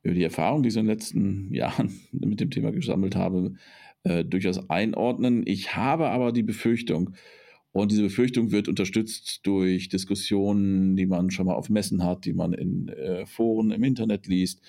über 0.03 0.15
die 0.15 0.23
Erfahrung, 0.23 0.63
die 0.63 0.69
ich 0.69 0.77
in 0.77 0.85
den 0.85 0.93
letzten 0.95 1.55
Jahren 1.55 2.01
mit 2.13 2.41
dem 2.41 2.51
Thema 2.51 2.71
gesammelt 2.71 3.17
habe, 3.17 3.55
äh, 4.05 4.25
durchaus 4.25 4.71
einordnen. 4.71 5.43
Ich 5.47 5.75
habe 5.75 6.11
aber 6.11 6.33
die 6.33 6.43
Befürchtung, 6.43 7.15
und 7.73 7.93
diese 7.93 8.03
Befürchtung 8.03 8.51
wird 8.51 8.67
unterstützt 8.67 9.41
durch 9.45 9.89
Diskussionen, 9.89 10.97
die 10.97 11.07
man 11.07 11.31
schon 11.31 11.47
mal 11.47 11.55
auf 11.55 11.71
Messen 11.71 12.03
hat, 12.03 12.25
die 12.25 12.33
man 12.33 12.53
in 12.53 12.89
äh, 12.89 13.27
Foren 13.27 13.71
im 13.71 13.85
Internet 13.85 14.27
liest, 14.27 14.61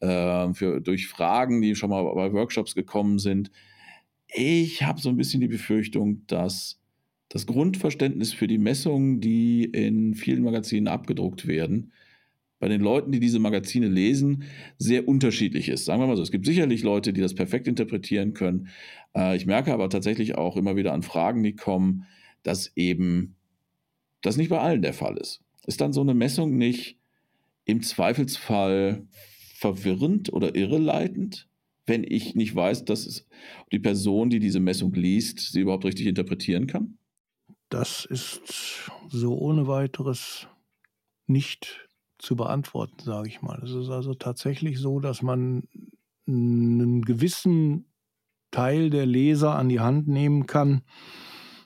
äh, 0.00 0.52
für, 0.54 0.80
durch 0.80 1.08
Fragen, 1.08 1.60
die 1.60 1.74
schon 1.74 1.90
mal 1.90 2.04
bei 2.14 2.32
Workshops 2.32 2.74
gekommen 2.74 3.18
sind, 3.18 3.50
ich 4.28 4.82
habe 4.82 5.00
so 5.00 5.08
ein 5.08 5.16
bisschen 5.16 5.40
die 5.40 5.48
Befürchtung, 5.48 6.26
dass 6.26 6.80
das 7.28 7.46
Grundverständnis 7.46 8.32
für 8.32 8.46
die 8.46 8.58
Messungen, 8.58 9.20
die 9.20 9.64
in 9.64 10.14
vielen 10.14 10.42
Magazinen 10.42 10.88
abgedruckt 10.88 11.46
werden, 11.46 11.92
bei 12.58 12.68
den 12.68 12.80
Leuten, 12.80 13.12
die 13.12 13.20
diese 13.20 13.38
Magazine 13.38 13.88
lesen, 13.88 14.44
sehr 14.78 15.06
unterschiedlich 15.06 15.68
ist. 15.68 15.84
Sagen 15.84 16.00
wir 16.00 16.06
mal 16.06 16.16
so, 16.16 16.22
es 16.22 16.30
gibt 16.30 16.46
sicherlich 16.46 16.82
Leute, 16.82 17.12
die 17.12 17.20
das 17.20 17.34
perfekt 17.34 17.68
interpretieren 17.68 18.32
können. 18.32 18.68
Äh, 19.14 19.36
ich 19.36 19.46
merke 19.46 19.72
aber 19.72 19.90
tatsächlich 19.90 20.36
auch 20.36 20.56
immer 20.56 20.76
wieder 20.76 20.94
an 20.94 21.02
Fragen, 21.02 21.42
die 21.42 21.54
kommen, 21.54 22.06
dass 22.42 22.72
eben 22.76 23.36
das 24.22 24.36
nicht 24.36 24.48
bei 24.48 24.58
allen 24.58 24.82
der 24.82 24.94
Fall 24.94 25.18
ist. 25.18 25.42
Ist 25.66 25.80
dann 25.80 25.92
so 25.92 26.00
eine 26.00 26.14
Messung 26.14 26.56
nicht 26.56 26.98
im 27.64 27.82
Zweifelsfall 27.82 29.06
verwirrend 29.54 30.32
oder 30.32 30.54
irreleitend? 30.54 31.48
Wenn 31.86 32.04
ich 32.04 32.34
nicht 32.34 32.54
weiß, 32.54 32.84
dass 32.84 33.26
die 33.72 33.78
Person, 33.78 34.30
die 34.30 34.40
diese 34.40 34.60
Messung 34.60 34.92
liest, 34.92 35.40
sie 35.40 35.60
überhaupt 35.60 35.84
richtig 35.84 36.06
interpretieren 36.06 36.66
kann? 36.66 36.98
Das 37.68 38.04
ist 38.04 38.90
so 39.08 39.38
ohne 39.38 39.66
weiteres 39.66 40.48
nicht 41.26 41.88
zu 42.18 42.36
beantworten, 42.36 43.02
sage 43.02 43.28
ich 43.28 43.42
mal. 43.42 43.60
Es 43.62 43.70
ist 43.70 43.90
also 43.90 44.14
tatsächlich 44.14 44.78
so, 44.78 45.00
dass 45.00 45.22
man 45.22 45.68
einen 46.26 47.02
gewissen 47.02 47.86
Teil 48.50 48.90
der 48.90 49.06
Leser 49.06 49.54
an 49.54 49.68
die 49.68 49.80
Hand 49.80 50.08
nehmen 50.08 50.46
kann. 50.46 50.82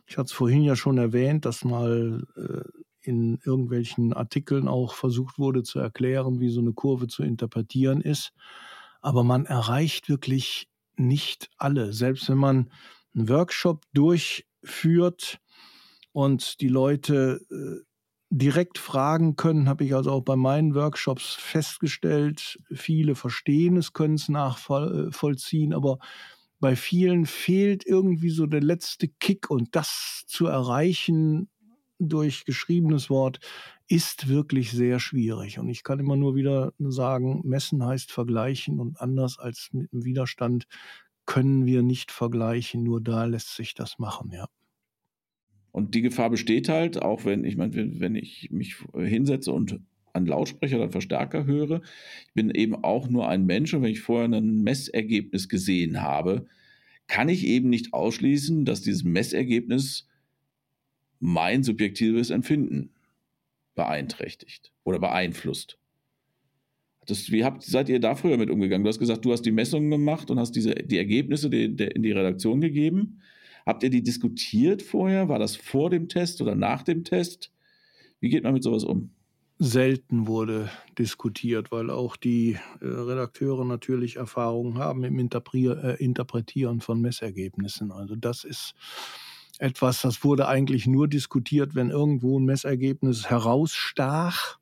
Ich 0.06 0.18
hatte 0.18 0.26
es 0.26 0.32
vorhin 0.32 0.62
ja 0.62 0.76
schon 0.76 0.98
erwähnt, 0.98 1.44
dass 1.44 1.64
mal 1.64 2.26
äh, 2.36 2.80
in 3.02 3.38
irgendwelchen 3.44 4.12
Artikeln 4.12 4.68
auch 4.68 4.94
versucht 4.94 5.38
wurde 5.38 5.62
zu 5.62 5.78
erklären, 5.78 6.40
wie 6.40 6.50
so 6.50 6.60
eine 6.60 6.72
Kurve 6.72 7.06
zu 7.06 7.22
interpretieren 7.22 8.00
ist 8.00 8.32
aber 9.00 9.24
man 9.24 9.46
erreicht 9.46 10.08
wirklich 10.08 10.68
nicht 10.96 11.50
alle. 11.56 11.92
Selbst 11.92 12.28
wenn 12.28 12.38
man 12.38 12.70
einen 13.14 13.28
Workshop 13.28 13.84
durchführt 13.92 15.40
und 16.12 16.60
die 16.60 16.68
Leute 16.68 17.40
äh, 17.50 17.84
direkt 18.30 18.78
fragen 18.78 19.34
können, 19.36 19.68
habe 19.68 19.84
ich 19.84 19.94
also 19.94 20.12
auch 20.12 20.22
bei 20.22 20.36
meinen 20.36 20.74
Workshops 20.74 21.34
festgestellt. 21.34 22.58
Viele 22.72 23.14
verstehen 23.16 23.76
es, 23.76 23.92
können 23.92 24.14
es 24.14 24.28
nachvollziehen, 24.28 25.74
aber 25.74 25.98
bei 26.60 26.76
vielen 26.76 27.26
fehlt 27.26 27.84
irgendwie 27.86 28.30
so 28.30 28.46
der 28.46 28.60
letzte 28.60 29.08
Kick 29.08 29.50
und 29.50 29.74
das 29.74 30.24
zu 30.26 30.46
erreichen 30.46 31.48
durch 31.98 32.44
geschriebenes 32.44 33.10
Wort 33.10 33.40
ist 33.90 34.28
wirklich 34.28 34.70
sehr 34.70 35.00
schwierig. 35.00 35.58
Und 35.58 35.68
ich 35.68 35.82
kann 35.82 35.98
immer 35.98 36.14
nur 36.14 36.36
wieder 36.36 36.72
sagen, 36.78 37.42
messen 37.44 37.84
heißt 37.84 38.12
vergleichen 38.12 38.78
und 38.78 39.00
anders 39.00 39.36
als 39.40 39.70
mit 39.72 39.92
dem 39.92 40.04
Widerstand 40.04 40.66
können 41.26 41.66
wir 41.66 41.82
nicht 41.82 42.12
vergleichen. 42.12 42.84
Nur 42.84 43.00
da 43.00 43.24
lässt 43.24 43.56
sich 43.56 43.74
das 43.74 43.98
machen, 43.98 44.30
ja. 44.32 44.46
Und 45.72 45.96
die 45.96 46.02
Gefahr 46.02 46.30
besteht 46.30 46.68
halt, 46.68 47.02
auch 47.02 47.24
wenn 47.24 47.44
ich 47.44 47.56
meine, 47.56 48.00
wenn 48.00 48.14
ich 48.14 48.50
mich 48.52 48.76
hinsetze 48.94 49.52
und 49.52 49.80
an 50.12 50.26
Lautsprecher 50.26 50.76
oder 50.76 50.90
Verstärker 50.90 51.44
höre, 51.44 51.82
ich 52.28 52.34
bin 52.34 52.50
eben 52.50 52.76
auch 52.76 53.08
nur 53.08 53.28
ein 53.28 53.44
Mensch 53.44 53.74
und 53.74 53.82
wenn 53.82 53.92
ich 53.92 54.00
vorher 54.00 54.28
ein 54.28 54.62
Messergebnis 54.62 55.48
gesehen 55.48 56.00
habe, 56.00 56.46
kann 57.08 57.28
ich 57.28 57.44
eben 57.44 57.68
nicht 57.70 57.92
ausschließen, 57.92 58.64
dass 58.64 58.82
dieses 58.82 59.02
Messergebnis 59.02 60.06
mein 61.18 61.64
subjektives 61.64 62.30
Empfinden 62.30 62.90
beeinträchtigt 63.74 64.72
oder 64.84 64.98
beeinflusst. 64.98 65.78
Das, 67.06 67.30
wie 67.30 67.44
habt, 67.44 67.62
seid 67.62 67.88
ihr 67.88 67.98
da 67.98 68.14
früher 68.14 68.36
mit 68.36 68.50
umgegangen? 68.50 68.84
Du 68.84 68.88
hast 68.88 68.98
gesagt, 68.98 69.24
du 69.24 69.32
hast 69.32 69.42
die 69.42 69.52
Messungen 69.52 69.90
gemacht 69.90 70.30
und 70.30 70.38
hast 70.38 70.52
diese, 70.52 70.74
die 70.74 70.98
Ergebnisse 70.98 71.50
die, 71.50 71.74
die 71.74 71.84
in 71.84 72.02
die 72.02 72.12
Redaktion 72.12 72.60
gegeben. 72.60 73.20
Habt 73.66 73.82
ihr 73.82 73.90
die 73.90 74.02
diskutiert 74.02 74.82
vorher? 74.82 75.28
War 75.28 75.38
das 75.38 75.56
vor 75.56 75.90
dem 75.90 76.08
Test 76.08 76.40
oder 76.40 76.54
nach 76.54 76.82
dem 76.82 77.04
Test? 77.04 77.52
Wie 78.20 78.28
geht 78.28 78.44
man 78.44 78.54
mit 78.54 78.62
sowas 78.62 78.84
um? 78.84 79.10
Selten 79.58 80.26
wurde 80.26 80.70
diskutiert, 80.98 81.70
weil 81.70 81.90
auch 81.90 82.16
die 82.16 82.58
äh, 82.80 82.86
Redakteure 82.86 83.64
natürlich 83.64 84.16
Erfahrungen 84.16 84.78
haben 84.78 85.04
im 85.04 85.18
Interpre 85.18 85.96
äh, 85.98 86.02
Interpretieren 86.02 86.80
von 86.80 87.00
Messergebnissen. 87.00 87.92
Also 87.92 88.16
das 88.16 88.44
ist 88.44 88.74
etwas, 89.60 90.00
das 90.02 90.24
wurde 90.24 90.48
eigentlich 90.48 90.86
nur 90.86 91.06
diskutiert, 91.06 91.74
wenn 91.74 91.90
irgendwo 91.90 92.38
ein 92.38 92.44
Messergebnis 92.44 93.28
herausstach 93.28 94.58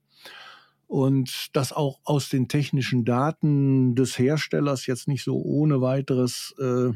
und 0.88 1.48
das 1.52 1.72
auch 1.72 2.00
aus 2.04 2.28
den 2.28 2.48
technischen 2.48 3.04
Daten 3.04 3.94
des 3.94 4.18
Herstellers 4.18 4.86
jetzt 4.86 5.06
nicht 5.06 5.22
so 5.22 5.40
ohne 5.40 5.80
weiteres 5.80 6.54
äh, 6.58 6.90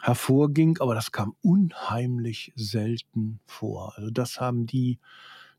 hervorging, 0.00 0.78
aber 0.80 0.94
das 0.94 1.12
kam 1.12 1.34
unheimlich 1.40 2.52
selten 2.56 3.40
vor. 3.46 3.94
Also 3.96 4.10
das 4.10 4.40
haben 4.40 4.66
die 4.66 4.98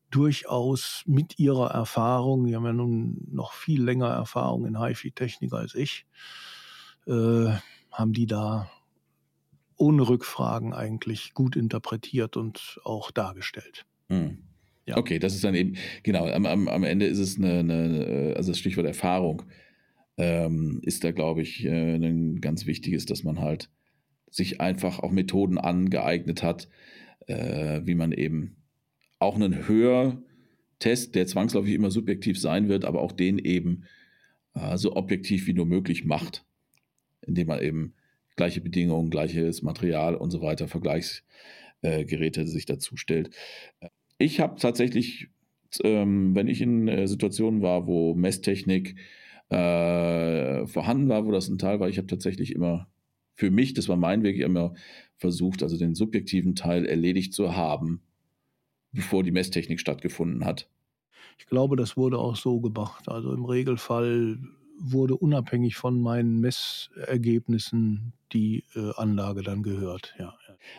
durchaus 0.10 1.04
mit 1.06 1.40
ihrer 1.40 1.72
Erfahrung, 1.72 2.46
die 2.46 2.56
haben 2.56 2.66
ja 2.66 2.74
nun 2.74 3.28
noch 3.32 3.54
viel 3.54 3.82
länger 3.82 4.10
Erfahrung 4.10 4.66
in 4.66 4.78
HiFi-Technik 4.78 5.54
als 5.54 5.74
ich, 5.74 6.06
äh, 7.08 7.54
haben 7.92 8.12
die 8.12 8.26
da 8.26 8.70
ohne 9.82 10.08
Rückfragen 10.08 10.74
eigentlich 10.74 11.34
gut 11.34 11.56
interpretiert 11.56 12.38
und 12.38 12.80
auch 12.84 13.10
dargestellt. 13.10 13.86
Hm. 14.10 14.44
Ja. 14.86 14.98
Okay, 14.98 15.18
das 15.18 15.34
ist 15.34 15.44
dann 15.44 15.56
eben, 15.56 15.76
genau, 16.04 16.28
am, 16.28 16.46
am, 16.46 16.68
am 16.68 16.84
Ende 16.84 17.08
ist 17.08 17.18
es 17.18 17.38
eine, 17.38 17.60
eine, 17.60 18.34
also 18.38 18.52
das 18.52 18.60
Stichwort 18.60 18.86
Erfahrung 18.86 19.44
ähm, 20.18 20.82
ist 20.84 21.04
da, 21.04 21.12
glaube 21.12 21.42
ich, 21.42 21.66
äh, 21.66 21.96
ein 21.96 22.42
ganz 22.42 22.68
wichtiges, 22.68 23.06
dass 23.06 23.24
man 23.24 23.40
halt 23.40 23.70
sich 24.30 24.62
einfach 24.62 25.00
auch 25.00 25.12
Methoden 25.12 25.58
angeeignet 25.58 26.44
hat, 26.44 26.70
äh, 27.28 27.82
wie 27.84 27.96
man 27.96 28.12
eben 28.12 28.58
auch 29.18 29.36
einen 29.36 29.68
Hörtest, 29.68 31.16
der 31.16 31.26
zwangsläufig 31.26 31.74
immer 31.74 31.90
subjektiv 31.90 32.40
sein 32.40 32.70
wird, 32.70 32.86
aber 32.86 33.02
auch 33.02 33.12
den 33.12 33.40
eben 33.40 33.86
äh, 34.54 34.78
so 34.78 34.96
objektiv 34.96 35.48
wie 35.48 35.54
nur 35.54 35.66
möglich 35.66 36.06
macht, 36.06 36.46
indem 37.22 37.48
man 37.48 37.62
eben 37.62 37.96
gleiche 38.36 38.62
Bedingungen, 38.62 39.10
gleiches 39.10 39.62
Material 39.62 40.16
und 40.16 40.32
so 40.32 40.42
weiter, 40.42 40.68
Vergleichsgeräte 40.68 42.48
sich 42.48 42.66
dazu 42.66 42.98
stellt. 42.98 43.32
Ich 44.18 44.40
habe 44.40 44.60
tatsächlich, 44.60 45.30
ähm, 45.84 46.36
wenn 46.36 46.48
ich 46.48 46.62
in 46.62 46.88
äh, 46.88 47.08
Situationen 47.08 47.62
war, 47.62 47.88
wo 47.88 48.14
Messtechnik 48.14 48.96
äh, 49.50 50.66
vorhanden 50.68 51.10
war, 51.10 51.26
wo 51.26 51.32
das 51.32 51.50
ein 51.50 51.58
Teil 51.58 51.80
war, 51.80 51.90
ich 51.90 51.98
habe 51.98 52.08
tatsächlich 52.08 52.54
immer 52.54 52.88
für 53.36 53.52
mich, 53.52 53.74
das 53.74 53.90
war 53.90 53.98
mein 53.98 54.24
Weg, 54.24 54.40
immer 54.40 54.74
versucht, 55.18 55.64
also 55.64 55.78
den 55.78 55.96
subjektiven 55.96 56.56
Teil 56.56 56.86
erledigt 56.86 57.34
zu 57.34 57.56
haben, 57.56 58.02
bevor 58.92 59.24
die 59.24 59.32
Messtechnik 59.32 59.80
stattgefunden 59.80 60.46
hat. 60.46 60.70
Ich 61.40 61.48
glaube, 61.48 61.76
das 61.76 61.98
wurde 61.98 62.20
auch 62.20 62.36
so 62.36 62.60
gemacht. 62.60 63.10
Also 63.10 63.34
im 63.34 63.46
Regelfall 63.46 64.38
wurde 64.84 65.16
unabhängig 65.16 65.76
von 65.76 66.02
meinen 66.02 66.40
Messergebnissen 66.40 68.14
die 68.34 68.64
äh, 68.76 68.92
Anlage 68.96 69.44
dann 69.44 69.62
gehört. 69.62 70.16
Ja. 70.18 70.34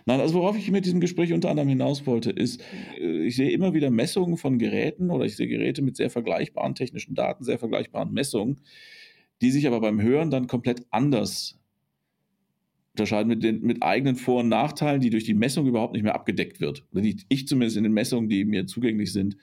Nein, 0.06 0.20
also 0.20 0.34
worauf 0.34 0.56
ich 0.56 0.70
mit 0.70 0.84
diesem 0.84 1.00
Gespräch 1.00 1.32
unter 1.32 1.50
anderem 1.50 1.68
hinaus 1.68 2.06
wollte, 2.06 2.30
ist, 2.30 2.62
äh, 2.98 3.26
ich 3.26 3.36
sehe 3.36 3.50
immer 3.50 3.74
wieder 3.74 3.90
Messungen 3.90 4.36
von 4.36 4.58
Geräten 4.58 5.10
oder 5.10 5.24
ich 5.24 5.36
sehe 5.36 5.48
Geräte 5.48 5.82
mit 5.82 5.96
sehr 5.96 6.10
vergleichbaren 6.10 6.74
technischen 6.74 7.14
Daten, 7.14 7.44
sehr 7.44 7.58
vergleichbaren 7.58 8.12
Messungen, 8.12 8.60
die 9.40 9.50
sich 9.50 9.66
aber 9.66 9.80
beim 9.80 10.00
Hören 10.00 10.30
dann 10.30 10.46
komplett 10.46 10.86
anders 10.90 11.58
unterscheiden 12.94 13.28
mit, 13.28 13.42
den, 13.42 13.62
mit 13.62 13.82
eigenen 13.82 14.16
Vor- 14.16 14.40
und 14.40 14.48
Nachteilen, 14.48 15.00
die 15.00 15.10
durch 15.10 15.24
die 15.24 15.34
Messung 15.34 15.66
überhaupt 15.66 15.94
nicht 15.94 16.02
mehr 16.02 16.14
abgedeckt 16.14 16.60
wird. 16.60 16.84
Oder 16.92 17.00
die 17.02 17.16
ich 17.28 17.48
zumindest 17.48 17.76
in 17.76 17.84
den 17.84 17.92
Messungen, 17.92 18.28
die 18.28 18.44
mir 18.44 18.66
zugänglich 18.66 19.12
sind, 19.12 19.36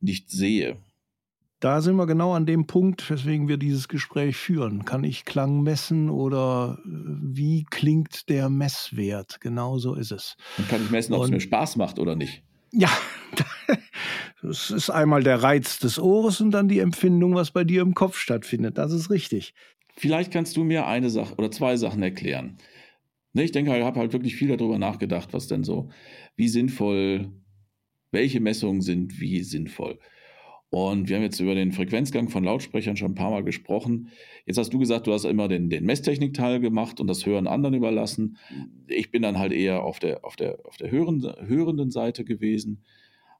nicht 0.00 0.30
sehe. 0.30 0.78
Da 1.64 1.80
sind 1.80 1.96
wir 1.96 2.06
genau 2.06 2.34
an 2.34 2.44
dem 2.44 2.66
Punkt, 2.66 3.08
weswegen 3.08 3.48
wir 3.48 3.56
dieses 3.56 3.88
Gespräch 3.88 4.36
führen. 4.36 4.84
Kann 4.84 5.02
ich 5.02 5.24
Klang 5.24 5.62
messen 5.62 6.10
oder 6.10 6.78
äh, 6.84 6.88
wie 7.22 7.64
klingt 7.64 8.28
der 8.28 8.50
Messwert? 8.50 9.40
Genau 9.40 9.78
so 9.78 9.94
ist 9.94 10.12
es. 10.12 10.36
Und 10.58 10.68
kann 10.68 10.84
ich 10.84 10.90
messen, 10.90 11.14
ob 11.14 11.24
es 11.24 11.30
mir 11.30 11.40
Spaß 11.40 11.76
macht 11.76 11.98
oder 11.98 12.16
nicht? 12.16 12.42
Ja, 12.70 12.90
das 14.42 14.70
ist 14.70 14.90
einmal 14.90 15.22
der 15.22 15.42
Reiz 15.42 15.78
des 15.78 15.98
Ohres 15.98 16.42
und 16.42 16.50
dann 16.50 16.68
die 16.68 16.80
Empfindung, 16.80 17.34
was 17.34 17.50
bei 17.50 17.64
dir 17.64 17.80
im 17.80 17.94
Kopf 17.94 18.18
stattfindet. 18.18 18.76
Das 18.76 18.92
ist 18.92 19.08
richtig. 19.08 19.54
Vielleicht 19.96 20.34
kannst 20.34 20.58
du 20.58 20.64
mir 20.64 20.86
eine 20.86 21.08
Sache 21.08 21.34
oder 21.36 21.50
zwei 21.50 21.78
Sachen 21.78 22.02
erklären. 22.02 22.58
Ne, 23.32 23.42
ich 23.42 23.52
denke, 23.52 23.74
ich 23.74 23.82
habe 23.82 24.00
halt 24.00 24.12
wirklich 24.12 24.36
viel 24.36 24.54
darüber 24.54 24.78
nachgedacht, 24.78 25.32
was 25.32 25.46
denn 25.46 25.64
so, 25.64 25.88
wie 26.36 26.48
sinnvoll, 26.48 27.32
welche 28.10 28.40
Messungen 28.40 28.82
sind 28.82 29.18
wie 29.18 29.42
sinnvoll. 29.42 29.98
Und 30.74 31.08
wir 31.08 31.14
haben 31.14 31.22
jetzt 31.22 31.38
über 31.38 31.54
den 31.54 31.70
Frequenzgang 31.70 32.30
von 32.30 32.42
Lautsprechern 32.42 32.96
schon 32.96 33.12
ein 33.12 33.14
paar 33.14 33.30
Mal 33.30 33.44
gesprochen. 33.44 34.08
Jetzt 34.44 34.58
hast 34.58 34.74
du 34.74 34.80
gesagt, 34.80 35.06
du 35.06 35.12
hast 35.12 35.24
immer 35.24 35.46
den, 35.46 35.70
den 35.70 35.84
Messtechnik-Teil 35.84 36.58
gemacht 36.58 36.98
und 36.98 37.06
das 37.06 37.24
Hören 37.24 37.46
anderen 37.46 37.76
überlassen. 37.76 38.38
Ich 38.88 39.12
bin 39.12 39.22
dann 39.22 39.38
halt 39.38 39.52
eher 39.52 39.84
auf 39.84 40.00
der, 40.00 40.24
auf 40.24 40.34
der, 40.34 40.66
auf 40.66 40.76
der 40.76 40.90
hörenden, 40.90 41.32
hörenden 41.46 41.92
Seite 41.92 42.24
gewesen, 42.24 42.82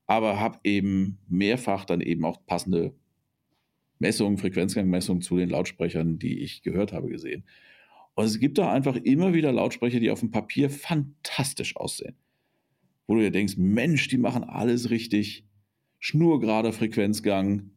aber 0.06 0.38
habe 0.38 0.60
eben 0.62 1.18
mehrfach 1.28 1.84
dann 1.84 2.02
eben 2.02 2.24
auch 2.24 2.46
passende 2.46 2.94
Messungen, 3.98 4.38
Frequenzgangmessungen 4.38 5.20
zu 5.20 5.36
den 5.36 5.50
Lautsprechern, 5.50 6.20
die 6.20 6.38
ich 6.38 6.62
gehört 6.62 6.92
habe, 6.92 7.08
gesehen. 7.08 7.42
Und 8.14 8.26
es 8.26 8.38
gibt 8.38 8.58
da 8.58 8.70
einfach 8.70 8.94
immer 8.94 9.34
wieder 9.34 9.50
Lautsprecher, 9.50 9.98
die 9.98 10.12
auf 10.12 10.20
dem 10.20 10.30
Papier 10.30 10.70
fantastisch 10.70 11.74
aussehen. 11.74 12.14
Wo 13.08 13.16
du 13.16 13.22
dir 13.22 13.32
denkst, 13.32 13.56
Mensch, 13.56 14.06
die 14.06 14.18
machen 14.18 14.44
alles 14.44 14.90
richtig. 14.90 15.44
Schnurgerader 16.04 16.74
Frequenzgang. 16.74 17.70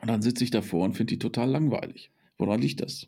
Und 0.00 0.08
dann 0.08 0.22
sitze 0.22 0.44
ich 0.44 0.50
davor 0.50 0.86
und 0.86 0.94
finde 0.94 1.12
die 1.12 1.18
total 1.18 1.50
langweilig. 1.50 2.10
Woran 2.38 2.62
liegt 2.62 2.80
das? 2.80 3.06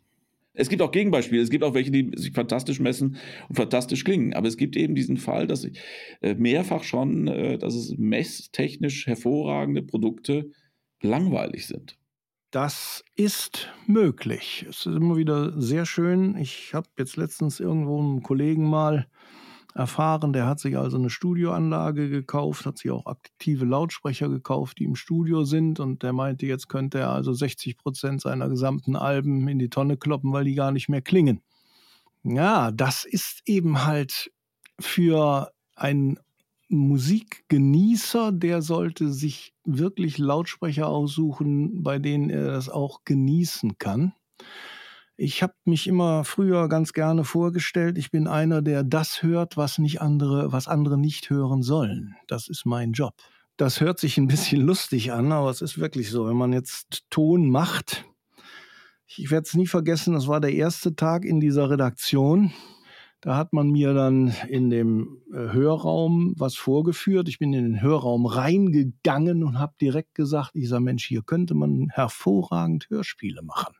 Es 0.52 0.68
gibt 0.68 0.82
auch 0.82 0.92
Gegenbeispiele. 0.92 1.40
Es 1.40 1.48
gibt 1.48 1.64
auch 1.64 1.72
welche, 1.72 1.90
die 1.90 2.10
sich 2.16 2.32
fantastisch 2.32 2.80
messen 2.80 3.16
und 3.48 3.54
fantastisch 3.56 4.04
klingen. 4.04 4.34
Aber 4.34 4.46
es 4.46 4.58
gibt 4.58 4.76
eben 4.76 4.94
diesen 4.94 5.16
Fall, 5.16 5.46
dass 5.46 5.64
ich 5.64 5.80
äh, 6.20 6.34
mehrfach 6.34 6.82
schon, 6.82 7.28
äh, 7.28 7.56
dass 7.56 7.74
es 7.74 7.96
messtechnisch 7.96 9.06
hervorragende 9.06 9.80
Produkte 9.80 10.50
langweilig 11.00 11.66
sind. 11.66 11.96
Das 12.50 13.02
ist 13.16 13.70
möglich. 13.86 14.66
Es 14.68 14.84
ist 14.84 14.96
immer 14.96 15.16
wieder 15.16 15.58
sehr 15.58 15.86
schön. 15.86 16.36
Ich 16.36 16.74
habe 16.74 16.88
jetzt 16.98 17.16
letztens 17.16 17.58
irgendwo 17.58 17.98
einen 17.98 18.22
Kollegen 18.22 18.68
mal 18.68 19.06
erfahren, 19.74 20.32
der 20.32 20.46
hat 20.46 20.60
sich 20.60 20.76
also 20.76 20.96
eine 20.96 21.10
Studioanlage 21.10 22.08
gekauft, 22.08 22.66
hat 22.66 22.78
sich 22.78 22.90
auch 22.90 23.06
aktive 23.06 23.64
Lautsprecher 23.64 24.28
gekauft, 24.28 24.78
die 24.78 24.84
im 24.84 24.96
Studio 24.96 25.44
sind 25.44 25.80
und 25.80 26.02
der 26.02 26.12
meinte, 26.12 26.46
jetzt 26.46 26.68
könnte 26.68 26.98
er 26.98 27.10
also 27.10 27.32
60 27.32 27.76
Prozent 27.78 28.20
seiner 28.20 28.48
gesamten 28.48 28.96
Alben 28.96 29.46
in 29.48 29.58
die 29.58 29.70
Tonne 29.70 29.96
kloppen, 29.96 30.32
weil 30.32 30.44
die 30.44 30.54
gar 30.54 30.72
nicht 30.72 30.88
mehr 30.88 31.02
klingen. 31.02 31.42
Ja, 32.22 32.70
das 32.70 33.04
ist 33.04 33.42
eben 33.46 33.86
halt 33.86 34.30
für 34.78 35.52
einen 35.74 36.18
Musikgenießer, 36.68 38.32
der 38.32 38.62
sollte 38.62 39.12
sich 39.12 39.54
wirklich 39.64 40.18
Lautsprecher 40.18 40.88
aussuchen, 40.88 41.82
bei 41.82 41.98
denen 41.98 42.30
er 42.30 42.46
das 42.46 42.68
auch 42.68 43.00
genießen 43.04 43.78
kann. 43.78 44.12
Ich 45.22 45.42
habe 45.42 45.52
mich 45.66 45.86
immer 45.86 46.24
früher 46.24 46.66
ganz 46.70 46.94
gerne 46.94 47.24
vorgestellt, 47.24 47.98
ich 47.98 48.10
bin 48.10 48.26
einer, 48.26 48.62
der 48.62 48.82
das 48.82 49.22
hört, 49.22 49.58
was 49.58 49.76
nicht 49.76 50.00
andere, 50.00 50.50
was 50.50 50.66
andere 50.66 50.96
nicht 50.96 51.28
hören 51.28 51.60
sollen. 51.60 52.16
Das 52.26 52.48
ist 52.48 52.64
mein 52.64 52.92
Job. 52.92 53.12
Das 53.58 53.82
hört 53.82 53.98
sich 53.98 54.16
ein 54.16 54.28
bisschen 54.28 54.62
lustig 54.66 55.12
an, 55.12 55.30
aber 55.30 55.50
es 55.50 55.60
ist 55.60 55.78
wirklich 55.78 56.08
so. 56.08 56.26
Wenn 56.26 56.38
man 56.38 56.54
jetzt 56.54 57.04
Ton 57.10 57.50
macht, 57.50 58.06
ich 59.06 59.30
werde 59.30 59.44
es 59.46 59.52
nie 59.52 59.66
vergessen, 59.66 60.14
das 60.14 60.26
war 60.26 60.40
der 60.40 60.54
erste 60.54 60.96
Tag 60.96 61.26
in 61.26 61.38
dieser 61.38 61.68
Redaktion. 61.68 62.54
Da 63.20 63.36
hat 63.36 63.52
man 63.52 63.68
mir 63.68 63.92
dann 63.92 64.34
in 64.48 64.70
dem 64.70 65.18
äh, 65.34 65.52
Hörraum 65.52 66.32
was 66.38 66.56
vorgeführt. 66.56 67.28
Ich 67.28 67.38
bin 67.38 67.52
in 67.52 67.64
den 67.64 67.82
Hörraum 67.82 68.24
reingegangen 68.24 69.44
und 69.44 69.58
habe 69.58 69.74
direkt 69.78 70.14
gesagt, 70.14 70.52
sage, 70.54 70.82
Mensch, 70.82 71.04
hier 71.06 71.20
könnte 71.20 71.54
man 71.54 71.90
hervorragend 71.90 72.88
Hörspiele 72.88 73.42
machen. 73.42 73.74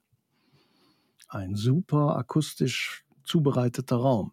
Ein 1.33 1.55
super 1.55 2.17
akustisch 2.17 3.05
zubereiteter 3.23 3.97
Raum. 3.97 4.33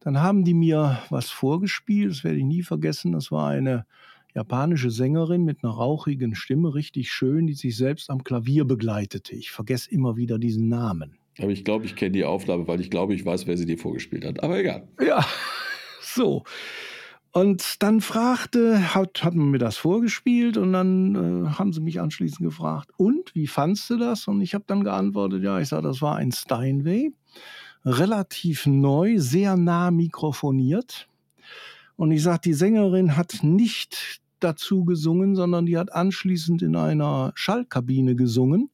Dann 0.00 0.20
haben 0.20 0.44
die 0.44 0.54
mir 0.54 1.02
was 1.10 1.30
vorgespielt, 1.30 2.12
das 2.12 2.22
werde 2.22 2.38
ich 2.38 2.44
nie 2.44 2.62
vergessen. 2.62 3.10
Das 3.10 3.32
war 3.32 3.48
eine 3.48 3.86
japanische 4.32 4.92
Sängerin 4.92 5.44
mit 5.44 5.64
einer 5.64 5.72
rauchigen 5.72 6.36
Stimme, 6.36 6.74
richtig 6.74 7.10
schön, 7.10 7.48
die 7.48 7.54
sich 7.54 7.76
selbst 7.76 8.08
am 8.08 8.22
Klavier 8.22 8.64
begleitete. 8.64 9.34
Ich 9.34 9.50
vergesse 9.50 9.90
immer 9.90 10.16
wieder 10.16 10.38
diesen 10.38 10.68
Namen. 10.68 11.18
Aber 11.38 11.50
ich 11.50 11.64
glaube, 11.64 11.86
ich 11.86 11.96
kenne 11.96 12.12
die 12.12 12.24
Aufnahme, 12.24 12.68
weil 12.68 12.80
ich 12.80 12.90
glaube, 12.90 13.14
ich 13.14 13.26
weiß, 13.26 13.48
wer 13.48 13.56
sie 13.56 13.66
dir 13.66 13.78
vorgespielt 13.78 14.24
hat. 14.24 14.44
Aber 14.44 14.60
egal. 14.60 14.86
Ja, 15.04 15.26
so. 16.00 16.44
Und 17.32 17.82
dann 17.82 18.02
fragte, 18.02 18.94
hat, 18.94 19.24
hat 19.24 19.34
man 19.34 19.50
mir 19.50 19.58
das 19.58 19.78
vorgespielt 19.78 20.58
und 20.58 20.74
dann 20.74 21.14
äh, 21.14 21.48
haben 21.48 21.72
sie 21.72 21.80
mich 21.80 21.98
anschließend 21.98 22.40
gefragt, 22.40 22.90
und 22.98 23.34
wie 23.34 23.46
fandst 23.46 23.88
du 23.88 23.96
das? 23.96 24.28
Und 24.28 24.42
ich 24.42 24.52
habe 24.52 24.64
dann 24.66 24.84
geantwortet, 24.84 25.42
ja, 25.42 25.58
ich 25.58 25.68
sage, 25.68 25.88
das 25.88 26.02
war 26.02 26.16
ein 26.16 26.30
Steinway, 26.30 27.10
relativ 27.86 28.66
neu, 28.66 29.18
sehr 29.18 29.56
nah 29.56 29.90
mikrofoniert. 29.90 31.08
Und 31.96 32.10
ich 32.10 32.22
sage, 32.22 32.40
die 32.44 32.54
Sängerin 32.54 33.16
hat 33.16 33.38
nicht 33.42 34.20
dazu 34.40 34.84
gesungen, 34.84 35.34
sondern 35.34 35.64
die 35.64 35.78
hat 35.78 35.92
anschließend 35.92 36.60
in 36.60 36.76
einer 36.76 37.32
Schallkabine 37.34 38.14
gesungen. 38.14 38.70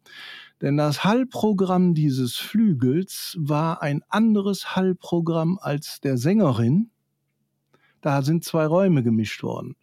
Denn 0.60 0.76
das 0.76 1.04
Hallprogramm 1.04 1.94
dieses 1.94 2.36
Flügels 2.36 3.36
war 3.38 3.82
ein 3.82 4.02
anderes 4.08 4.74
Hallprogramm 4.74 5.58
als 5.60 6.00
der 6.00 6.18
Sängerin. 6.18 6.90
Da 8.00 8.22
sind 8.22 8.44
zwei 8.44 8.66
Räume 8.66 9.02
gemischt 9.02 9.42
worden. 9.42 9.76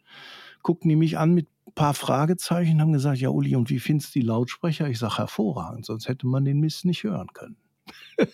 Guckten 0.63 0.89
die 0.89 0.95
mich 0.95 1.17
an 1.17 1.33
mit 1.33 1.47
ein 1.67 1.73
paar 1.73 1.93
Fragezeichen, 1.93 2.81
haben 2.81 2.93
gesagt, 2.93 3.19
ja 3.19 3.29
Uli, 3.29 3.55
und 3.55 3.69
wie 3.69 3.79
findest 3.79 4.15
du 4.15 4.19
die 4.19 4.25
Lautsprecher? 4.25 4.87
Ich 4.89 4.99
sage, 4.99 5.17
hervorragend, 5.17 5.85
sonst 5.85 6.07
hätte 6.07 6.27
man 6.27 6.45
den 6.45 6.59
Mist 6.59 6.85
nicht 6.85 7.03
hören 7.03 7.27
können. 7.33 7.57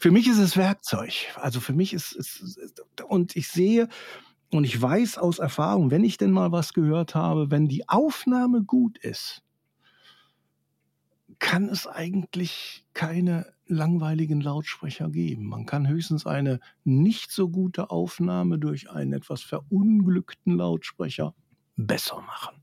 für 0.00 0.10
mich 0.10 0.26
ist 0.26 0.38
es 0.38 0.56
Werkzeug. 0.56 1.12
Also 1.36 1.60
für 1.60 1.72
mich 1.72 1.92
ist 1.92 2.12
es, 2.16 2.58
und 3.06 3.36
ich 3.36 3.48
sehe 3.48 3.88
und 4.50 4.64
ich 4.64 4.80
weiß 4.80 5.18
aus 5.18 5.38
Erfahrung, 5.38 5.90
wenn 5.90 6.04
ich 6.04 6.18
denn 6.18 6.30
mal 6.30 6.52
was 6.52 6.72
gehört 6.72 7.14
habe, 7.14 7.50
wenn 7.50 7.68
die 7.68 7.88
Aufnahme 7.88 8.62
gut 8.62 8.98
ist, 8.98 9.42
kann 11.38 11.68
es 11.68 11.86
eigentlich 11.86 12.86
keine 12.94 13.55
langweiligen 13.66 14.40
Lautsprecher 14.40 15.10
geben. 15.10 15.46
Man 15.46 15.66
kann 15.66 15.88
höchstens 15.88 16.26
eine 16.26 16.60
nicht 16.84 17.30
so 17.30 17.48
gute 17.48 17.90
Aufnahme 17.90 18.58
durch 18.58 18.90
einen 18.90 19.12
etwas 19.12 19.42
verunglückten 19.42 20.56
Lautsprecher 20.56 21.34
besser 21.76 22.20
machen. 22.22 22.62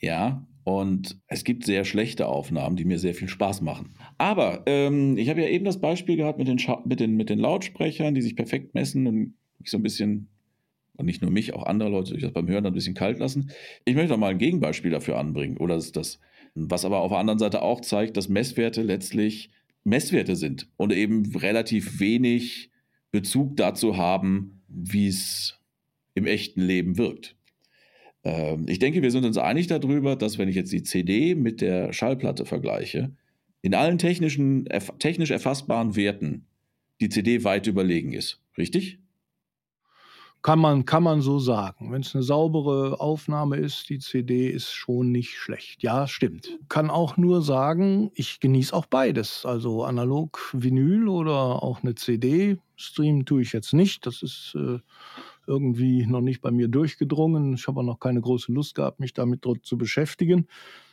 Ja, 0.00 0.46
und 0.64 1.18
es 1.26 1.44
gibt 1.44 1.64
sehr 1.64 1.84
schlechte 1.84 2.26
Aufnahmen, 2.26 2.76
die 2.76 2.84
mir 2.84 2.98
sehr 2.98 3.14
viel 3.14 3.28
Spaß 3.28 3.60
machen. 3.60 3.94
Aber 4.18 4.62
ähm, 4.66 5.16
ich 5.16 5.28
habe 5.28 5.42
ja 5.42 5.48
eben 5.48 5.64
das 5.64 5.80
Beispiel 5.80 6.16
gehabt 6.16 6.38
mit 6.38 6.48
den, 6.48 6.60
mit, 6.84 7.00
den, 7.00 7.16
mit 7.16 7.30
den 7.30 7.38
Lautsprechern, 7.38 8.14
die 8.14 8.22
sich 8.22 8.36
perfekt 8.36 8.74
messen 8.74 9.06
und 9.06 9.34
mich 9.58 9.70
so 9.70 9.78
ein 9.78 9.82
bisschen, 9.82 10.28
und 10.96 11.06
nicht 11.06 11.22
nur 11.22 11.30
mich, 11.30 11.54
auch 11.54 11.64
andere 11.64 11.90
Leute, 11.90 12.14
die 12.14 12.20
das 12.20 12.32
beim 12.32 12.48
Hören 12.48 12.66
ein 12.66 12.72
bisschen 12.72 12.94
kalt 12.94 13.18
lassen. 13.18 13.50
Ich 13.84 13.94
möchte 13.94 14.10
noch 14.10 14.18
mal 14.18 14.30
ein 14.30 14.38
Gegenbeispiel 14.38 14.90
dafür 14.90 15.18
anbringen. 15.18 15.56
Oder 15.58 15.76
ist 15.76 15.96
das 15.96 16.18
was 16.54 16.84
aber 16.84 17.00
auf 17.00 17.10
der 17.10 17.18
anderen 17.18 17.38
Seite 17.38 17.62
auch 17.62 17.80
zeigt, 17.80 18.16
dass 18.16 18.28
Messwerte 18.28 18.82
letztlich 18.82 19.50
Messwerte 19.84 20.36
sind 20.36 20.68
und 20.76 20.92
eben 20.92 21.34
relativ 21.36 22.00
wenig 22.00 22.70
Bezug 23.12 23.56
dazu 23.56 23.96
haben, 23.96 24.62
wie 24.68 25.06
es 25.06 25.60
im 26.14 26.26
echten 26.26 26.62
Leben 26.62 26.98
wirkt. 26.98 27.36
Ähm, 28.24 28.66
ich 28.68 28.78
denke, 28.78 29.02
wir 29.02 29.10
sind 29.10 29.24
uns 29.24 29.36
einig 29.38 29.66
darüber, 29.66 30.16
dass 30.16 30.38
wenn 30.38 30.48
ich 30.48 30.56
jetzt 30.56 30.72
die 30.72 30.82
CD 30.82 31.34
mit 31.34 31.60
der 31.60 31.92
Schallplatte 31.92 32.46
vergleiche, 32.46 33.12
in 33.62 33.74
allen 33.74 33.98
technischen, 33.98 34.66
technisch 34.98 35.30
erfassbaren 35.30 35.96
Werten 35.96 36.46
die 37.00 37.08
CD 37.08 37.44
weit 37.44 37.66
überlegen 37.66 38.12
ist. 38.12 38.40
Richtig? 38.58 38.98
Kann 40.44 40.58
man, 40.58 40.84
kann 40.84 41.02
man 41.02 41.22
so 41.22 41.38
sagen. 41.38 41.90
Wenn 41.90 42.02
es 42.02 42.14
eine 42.14 42.22
saubere 42.22 43.00
Aufnahme 43.00 43.56
ist, 43.56 43.88
die 43.88 43.98
CD 43.98 44.50
ist 44.50 44.74
schon 44.74 45.10
nicht 45.10 45.38
schlecht. 45.38 45.82
Ja, 45.82 46.06
stimmt. 46.06 46.58
Kann 46.68 46.90
auch 46.90 47.16
nur 47.16 47.40
sagen, 47.40 48.10
ich 48.14 48.40
genieße 48.40 48.74
auch 48.76 48.84
beides. 48.84 49.46
Also 49.46 49.84
analog 49.84 50.50
Vinyl 50.52 51.08
oder 51.08 51.62
auch 51.62 51.82
eine 51.82 51.94
CD. 51.94 52.58
Streamen 52.76 53.24
tue 53.24 53.40
ich 53.40 53.54
jetzt 53.54 53.72
nicht. 53.72 54.04
Das 54.04 54.22
ist 54.22 54.54
äh, 54.54 54.80
irgendwie 55.46 56.04
noch 56.04 56.20
nicht 56.20 56.42
bei 56.42 56.50
mir 56.50 56.68
durchgedrungen. 56.68 57.54
Ich 57.54 57.66
habe 57.66 57.80
auch 57.80 57.84
noch 57.84 57.98
keine 57.98 58.20
große 58.20 58.52
Lust 58.52 58.74
gehabt, 58.74 59.00
mich 59.00 59.14
damit 59.14 59.46
zu 59.62 59.78
beschäftigen. 59.78 60.46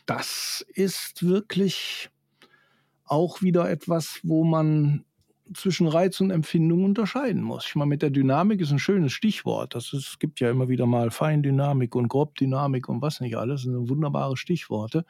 Das 0.06 0.66
ist 0.74 1.28
wirklich 1.28 2.10
auch 3.04 3.42
wieder 3.42 3.70
etwas, 3.70 4.22
wo 4.24 4.46
man 4.46 5.04
zwischen 5.54 5.88
Reiz 5.88 6.20
und 6.22 6.32
Empfindung 6.32 6.84
unterscheiden 6.84 7.42
muss. 7.42 7.66
Ich 7.68 7.76
meine, 7.76 7.90
mit 7.90 8.02
der 8.02 8.10
Dynamik 8.10 8.62
ist 8.62 8.72
ein 8.72 8.80
schönes 8.80 9.14
Stichwort. 9.14 9.76
Das 9.76 9.94
ist, 9.94 10.08
es 10.08 10.20
gibt 10.20 10.40
ja 10.40 10.50
immer 10.50 10.70
wieder 10.70 10.86
mal 10.86 11.12
Feindynamik 11.12 11.96
und 11.96 12.08
Grobdynamik 12.08 12.90
und 12.90 13.02
was 13.02 13.22
nicht 13.22 13.38
alles. 13.38 13.64
Das 13.64 13.74
sind 13.74 13.90
wunderbare 13.90 14.38
Stichworte. 14.38 15.06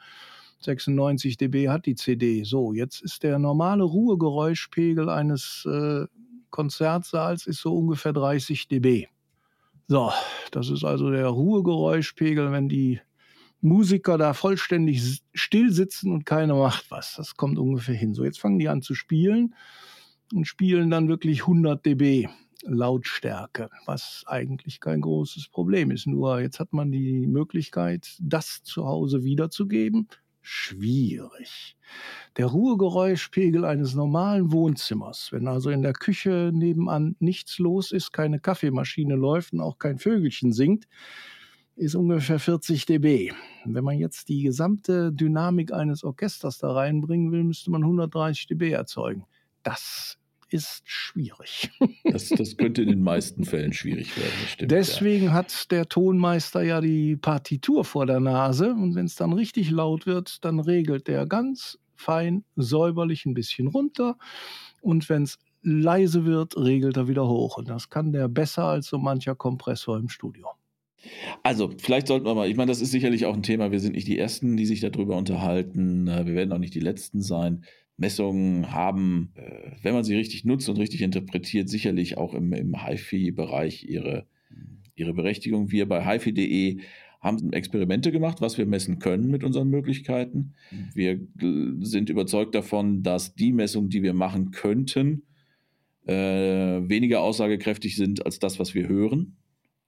96 0.60 1.36
dB 1.36 1.68
hat 1.68 1.86
die 1.86 1.94
CD. 1.94 2.44
So, 2.44 2.72
jetzt 2.72 3.02
ist 3.02 3.22
der 3.22 3.38
normale 3.38 3.82
Ruhegeräuschpegel 3.82 5.08
eines 5.08 5.66
äh, 5.66 6.06
Konzertsaals 6.50 7.46
ist 7.46 7.60
so 7.60 7.74
ungefähr 7.76 8.12
30 8.12 8.68
dB. 8.68 9.06
So, 9.88 10.12
das 10.52 10.70
ist 10.70 10.84
also 10.84 11.10
der 11.10 11.26
Ruhegeräuschpegel, 11.26 12.52
wenn 12.52 12.68
die 12.68 13.00
Musiker 13.60 14.18
da 14.18 14.34
vollständig 14.34 15.22
still 15.34 15.72
sitzen 15.72 16.12
und 16.12 16.26
keiner 16.26 16.54
macht 16.54 16.90
was. 16.90 17.14
Das 17.16 17.36
kommt 17.36 17.58
ungefähr 17.58 17.94
hin. 17.94 18.14
So, 18.14 18.24
jetzt 18.24 18.40
fangen 18.40 18.58
die 18.58 18.68
an 18.68 18.82
zu 18.82 18.94
spielen 18.94 19.54
und 20.32 20.46
spielen 20.46 20.90
dann 20.90 21.08
wirklich 21.08 21.42
100 21.42 21.84
dB 21.84 22.28
Lautstärke, 22.64 23.70
was 23.86 24.24
eigentlich 24.26 24.80
kein 24.80 25.00
großes 25.00 25.48
Problem 25.48 25.90
ist. 25.90 26.06
Nur 26.06 26.40
jetzt 26.40 26.60
hat 26.60 26.72
man 26.72 26.92
die 26.92 27.26
Möglichkeit, 27.26 28.16
das 28.20 28.62
zu 28.62 28.86
Hause 28.86 29.24
wiederzugeben. 29.24 30.08
Schwierig. 30.40 31.76
Der 32.36 32.46
Ruhegeräuschpegel 32.46 33.64
eines 33.64 33.94
normalen 33.94 34.50
Wohnzimmers, 34.50 35.30
wenn 35.30 35.46
also 35.46 35.70
in 35.70 35.82
der 35.82 35.92
Küche 35.92 36.50
nebenan 36.52 37.14
nichts 37.20 37.58
los 37.58 37.92
ist, 37.92 38.12
keine 38.12 38.40
Kaffeemaschine 38.40 39.14
läuft 39.14 39.52
und 39.52 39.60
auch 39.60 39.78
kein 39.78 39.98
Vögelchen 39.98 40.52
singt, 40.52 40.88
ist 41.76 41.94
ungefähr 41.94 42.38
40 42.38 42.86
dB. 42.86 43.32
Wenn 43.64 43.84
man 43.84 43.98
jetzt 43.98 44.28
die 44.28 44.42
gesamte 44.42 45.12
Dynamik 45.12 45.72
eines 45.72 46.02
Orchesters 46.04 46.58
da 46.58 46.72
reinbringen 46.72 47.30
will, 47.30 47.44
müsste 47.44 47.70
man 47.70 47.82
130 47.82 48.48
dB 48.48 48.72
erzeugen. 48.72 49.26
Das 49.62 50.18
ist 50.52 50.82
schwierig. 50.84 51.70
Das, 52.04 52.28
das, 52.28 52.56
könnte 52.56 52.82
in 52.82 52.88
den 52.88 53.02
meisten 53.02 53.44
Fällen 53.44 53.72
schwierig 53.72 54.16
werden. 54.16 54.32
Stimmt, 54.48 54.70
Deswegen 54.70 55.26
ja. 55.26 55.32
hat 55.32 55.70
der 55.70 55.88
Tonmeister 55.88 56.62
ja 56.62 56.80
die 56.80 57.16
Partitur 57.16 57.84
vor 57.84 58.06
der 58.06 58.20
Nase 58.20 58.72
und 58.72 58.94
wenn 58.94 59.06
es 59.06 59.14
dann 59.14 59.32
richtig 59.32 59.70
laut 59.70 60.06
wird, 60.06 60.44
dann 60.44 60.60
regelt 60.60 61.08
der 61.08 61.26
ganz 61.26 61.78
fein, 61.96 62.44
säuberlich 62.56 63.26
ein 63.26 63.34
bisschen 63.34 63.68
runter 63.68 64.16
und 64.80 65.08
wenn 65.08 65.22
es 65.22 65.38
leise 65.62 66.24
wird, 66.24 66.56
regelt 66.56 66.96
er 66.96 67.08
wieder 67.08 67.26
hoch. 67.28 67.56
Und 67.56 67.68
das 67.68 67.88
kann 67.88 68.12
der 68.12 68.28
besser 68.28 68.64
als 68.64 68.88
so 68.88 68.98
mancher 68.98 69.34
Kompressor 69.34 69.98
im 69.98 70.08
Studio. 70.08 70.48
Also, 71.42 71.72
vielleicht 71.78 72.06
sollten 72.06 72.26
wir 72.26 72.34
mal, 72.34 72.48
ich 72.48 72.56
meine, 72.56 72.70
das 72.70 72.80
ist 72.80 72.92
sicherlich 72.92 73.26
auch 73.26 73.34
ein 73.34 73.42
Thema. 73.42 73.72
Wir 73.72 73.80
sind 73.80 73.94
nicht 73.94 74.06
die 74.06 74.18
Ersten, 74.18 74.56
die 74.56 74.66
sich 74.66 74.80
darüber 74.80 75.16
unterhalten. 75.16 76.06
Äh, 76.06 76.26
wir 76.26 76.34
werden 76.34 76.52
auch 76.52 76.58
nicht 76.58 76.74
die 76.74 76.80
Letzten 76.80 77.22
sein. 77.22 77.64
Messungen 77.96 78.72
haben, 78.72 79.32
äh, 79.34 79.72
wenn 79.82 79.94
man 79.94 80.04
sie 80.04 80.16
richtig 80.16 80.44
nutzt 80.44 80.68
und 80.68 80.78
richtig 80.78 81.02
interpretiert, 81.02 81.68
sicherlich 81.68 82.16
auch 82.18 82.34
im, 82.34 82.52
im 82.52 82.86
HiFi-Bereich 82.86 83.84
ihre, 83.84 84.26
ihre 84.94 85.14
Berechtigung. 85.14 85.70
Wir 85.70 85.88
bei 85.88 86.04
HiFi.de 86.04 86.80
haben 87.20 87.52
Experimente 87.52 88.10
gemacht, 88.10 88.40
was 88.40 88.58
wir 88.58 88.66
messen 88.66 88.98
können 88.98 89.30
mit 89.30 89.44
unseren 89.44 89.68
Möglichkeiten. 89.68 90.54
Wir 90.92 91.20
sind 91.80 92.10
überzeugt 92.10 92.54
davon, 92.54 93.04
dass 93.04 93.36
die 93.36 93.52
Messungen, 93.52 93.90
die 93.90 94.02
wir 94.02 94.12
machen 94.12 94.50
könnten, 94.50 95.22
äh, 96.04 96.12
weniger 96.14 97.20
aussagekräftig 97.20 97.94
sind 97.94 98.26
als 98.26 98.40
das, 98.40 98.58
was 98.58 98.74
wir 98.74 98.88
hören 98.88 99.36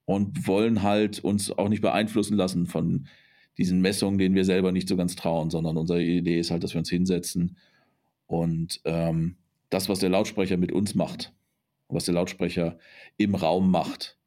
und 0.04 0.46
wollen 0.46 0.82
halt 0.82 1.18
uns 1.24 1.50
auch 1.50 1.68
nicht 1.68 1.82
beeinflussen 1.82 2.36
lassen 2.36 2.66
von 2.66 3.08
diesen 3.58 3.80
Messungen, 3.80 4.18
denen 4.18 4.36
wir 4.36 4.44
selber 4.44 4.70
nicht 4.70 4.88
so 4.88 4.96
ganz 4.96 5.16
trauen, 5.16 5.50
sondern 5.50 5.76
unsere 5.76 6.02
Idee 6.02 6.38
ist 6.38 6.52
halt, 6.52 6.62
dass 6.62 6.74
wir 6.74 6.78
uns 6.78 6.90
hinsetzen 6.90 7.56
Und 8.34 8.80
ähm, 8.84 9.36
das, 9.70 9.88
was 9.88 10.00
der 10.00 10.10
Lautsprecher 10.10 10.56
mit 10.56 10.72
uns 10.72 10.96
macht, 10.96 11.32
was 11.88 12.06
der 12.06 12.14
Lautsprecher 12.14 12.78
im 13.16 13.36
Raum 13.36 13.70
macht, 13.70 14.18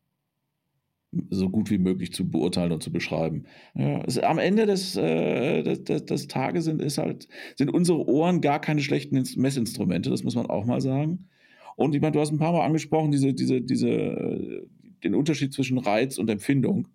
so 1.29 1.49
gut 1.49 1.69
wie 1.69 1.77
möglich 1.77 2.13
zu 2.13 2.29
beurteilen 2.29 2.71
und 2.71 2.81
zu 2.81 2.91
beschreiben. 2.91 3.45
Ja, 3.75 4.01
am 4.23 4.39
Ende 4.39 4.65
des, 4.65 4.95
äh, 4.95 5.61
des, 5.63 6.05
des, 6.05 6.27
Tages 6.27 6.65
sind, 6.65 6.81
ist 6.81 6.97
halt, 6.97 7.27
sind 7.57 7.69
unsere 7.69 8.07
Ohren 8.07 8.39
gar 8.39 8.61
keine 8.61 8.81
schlechten 8.81 9.21
Messinstrumente, 9.35 10.09
das 10.09 10.23
muss 10.23 10.35
man 10.35 10.45
auch 10.45 10.65
mal 10.65 10.79
sagen. 10.79 11.27
Und 11.75 11.93
ich 11.93 12.01
meine, 12.01 12.13
du 12.13 12.21
hast 12.21 12.31
ein 12.31 12.39
paar 12.39 12.53
Mal 12.53 12.65
angesprochen, 12.65 13.11
diese, 13.11 13.33
diese, 13.33 13.61
diese, 13.61 14.67
den 15.03 15.15
Unterschied 15.15 15.53
zwischen 15.53 15.79
Reiz 15.79 16.17
und 16.17 16.29
Empfindung. 16.29 16.87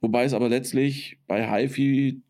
Wobei 0.00 0.24
es 0.24 0.32
aber 0.32 0.48
letztlich 0.48 1.18
bei 1.26 1.46
HiFi 1.46 2.22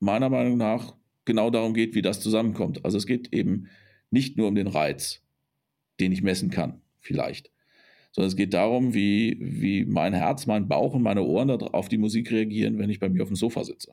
meiner 0.00 0.28
Meinung 0.28 0.58
nach 0.58 0.94
genau 1.24 1.50
darum 1.50 1.74
geht, 1.74 1.94
wie 1.94 2.02
das 2.02 2.20
zusammenkommt. 2.20 2.84
Also 2.84 2.98
es 2.98 3.06
geht 3.06 3.32
eben 3.32 3.68
nicht 4.10 4.36
nur 4.36 4.48
um 4.48 4.54
den 4.54 4.66
Reiz, 4.66 5.22
den 6.00 6.12
ich 6.12 6.22
messen 6.22 6.50
kann, 6.50 6.80
vielleicht, 7.00 7.50
sondern 8.12 8.28
es 8.28 8.36
geht 8.36 8.54
darum, 8.54 8.94
wie, 8.94 9.36
wie 9.40 9.84
mein 9.84 10.14
Herz, 10.14 10.46
mein 10.46 10.68
Bauch 10.68 10.94
und 10.94 11.02
meine 11.02 11.22
Ohren 11.22 11.50
auf 11.50 11.88
die 11.88 11.98
Musik 11.98 12.30
reagieren, 12.30 12.78
wenn 12.78 12.90
ich 12.90 13.00
bei 13.00 13.08
mir 13.08 13.22
auf 13.22 13.28
dem 13.28 13.36
Sofa 13.36 13.64
sitze. 13.64 13.92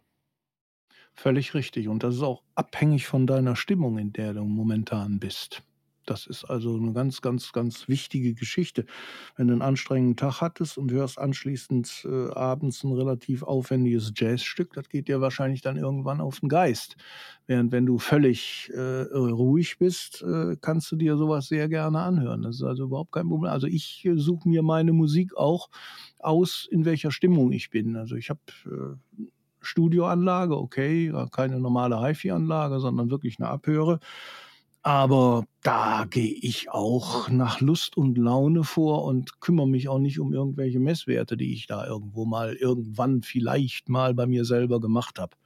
Völlig 1.14 1.54
richtig. 1.54 1.88
Und 1.88 2.04
das 2.04 2.16
ist 2.16 2.22
auch 2.22 2.44
abhängig 2.56 3.06
von 3.06 3.28
deiner 3.28 3.56
Stimmung, 3.56 3.98
in 3.98 4.14
der 4.14 4.34
du 4.34 4.44
momentan 4.44 5.20
bist. 5.20 5.64
Das 6.12 6.28
ist 6.28 6.44
also 6.44 6.76
eine 6.76 6.92
ganz, 6.92 7.22
ganz, 7.22 7.54
ganz 7.54 7.88
wichtige 7.88 8.34
Geschichte. 8.34 8.86
Wenn 9.38 9.48
du 9.48 9.54
einen 9.54 9.62
anstrengenden 9.62 10.18
Tag 10.18 10.42
hattest 10.42 10.78
und 10.78 10.92
hörst 10.92 11.18
anschließend 11.18 12.06
äh, 12.06 12.34
abends 12.34 12.84
ein 12.84 12.92
relativ 12.92 13.44
aufwendiges 13.44 14.12
Jazzstück, 14.14 14.74
das 14.74 14.90
geht 14.90 15.08
dir 15.08 15.22
wahrscheinlich 15.22 15.62
dann 15.62 15.78
irgendwann 15.78 16.20
auf 16.20 16.42
den 16.42 16.50
Geist. 16.50 16.98
Während 17.48 17.72
wenn 17.72 17.86
du 17.86 17.98
völlig 17.98 18.70
äh, 18.74 19.04
ruhig 19.14 19.78
bist, 19.78 20.22
äh, 20.22 20.58
kannst 20.60 20.92
du 20.92 20.98
dir 20.98 21.16
sowas 21.16 21.48
sehr 21.48 21.70
gerne 21.70 22.00
anhören. 22.00 22.42
Das 22.42 22.58
ist 22.58 22.64
also 22.64 22.84
überhaupt 22.84 23.14
kein 23.14 23.30
Problem. 23.30 23.50
Also 23.50 23.68
ich 23.68 24.04
äh, 24.04 24.18
suche 24.18 24.50
mir 24.50 24.64
meine 24.64 24.92
Musik 24.92 25.38
auch 25.38 25.70
aus, 26.20 26.68
in 26.70 26.84
welcher 26.84 27.12
Stimmung 27.12 27.54
ich 27.54 27.70
bin. 27.70 27.96
Also 27.96 28.18
ich 28.18 28.30
habe 28.30 28.42
äh, 28.66 29.24
Studioanlage, 29.62 30.58
okay, 30.58 31.14
keine 31.32 31.62
normale 31.62 32.02
HiFi-Anlage, 32.02 32.82
sondern 32.82 33.10
wirklich 33.10 33.40
eine 33.40 33.48
Abhöre. 33.48 34.02
Aber 34.84 35.46
da 35.62 36.08
gehe 36.10 36.34
ich 36.34 36.72
auch 36.72 37.30
nach 37.30 37.62
Lust 37.62 37.98
und 37.98 38.18
Laune 38.18 38.64
vor 38.64 39.04
und 39.06 39.40
kümmere 39.40 39.68
mich 39.68 39.88
auch 39.88 40.00
nicht 40.00 40.20
um 40.20 40.34
irgendwelche 40.34 40.80
Messwerte, 40.80 41.38
die 41.38 41.54
ich 41.54 41.68
da 41.68 41.86
irgendwo 41.86 42.26
mal 42.26 42.56
irgendwann 42.56 43.22
vielleicht 43.22 43.90
mal 43.90 44.16
bei 44.16 44.26
mir 44.26 44.44
selber 44.44 44.82
gemacht 44.82 45.20
habe. 45.20 45.38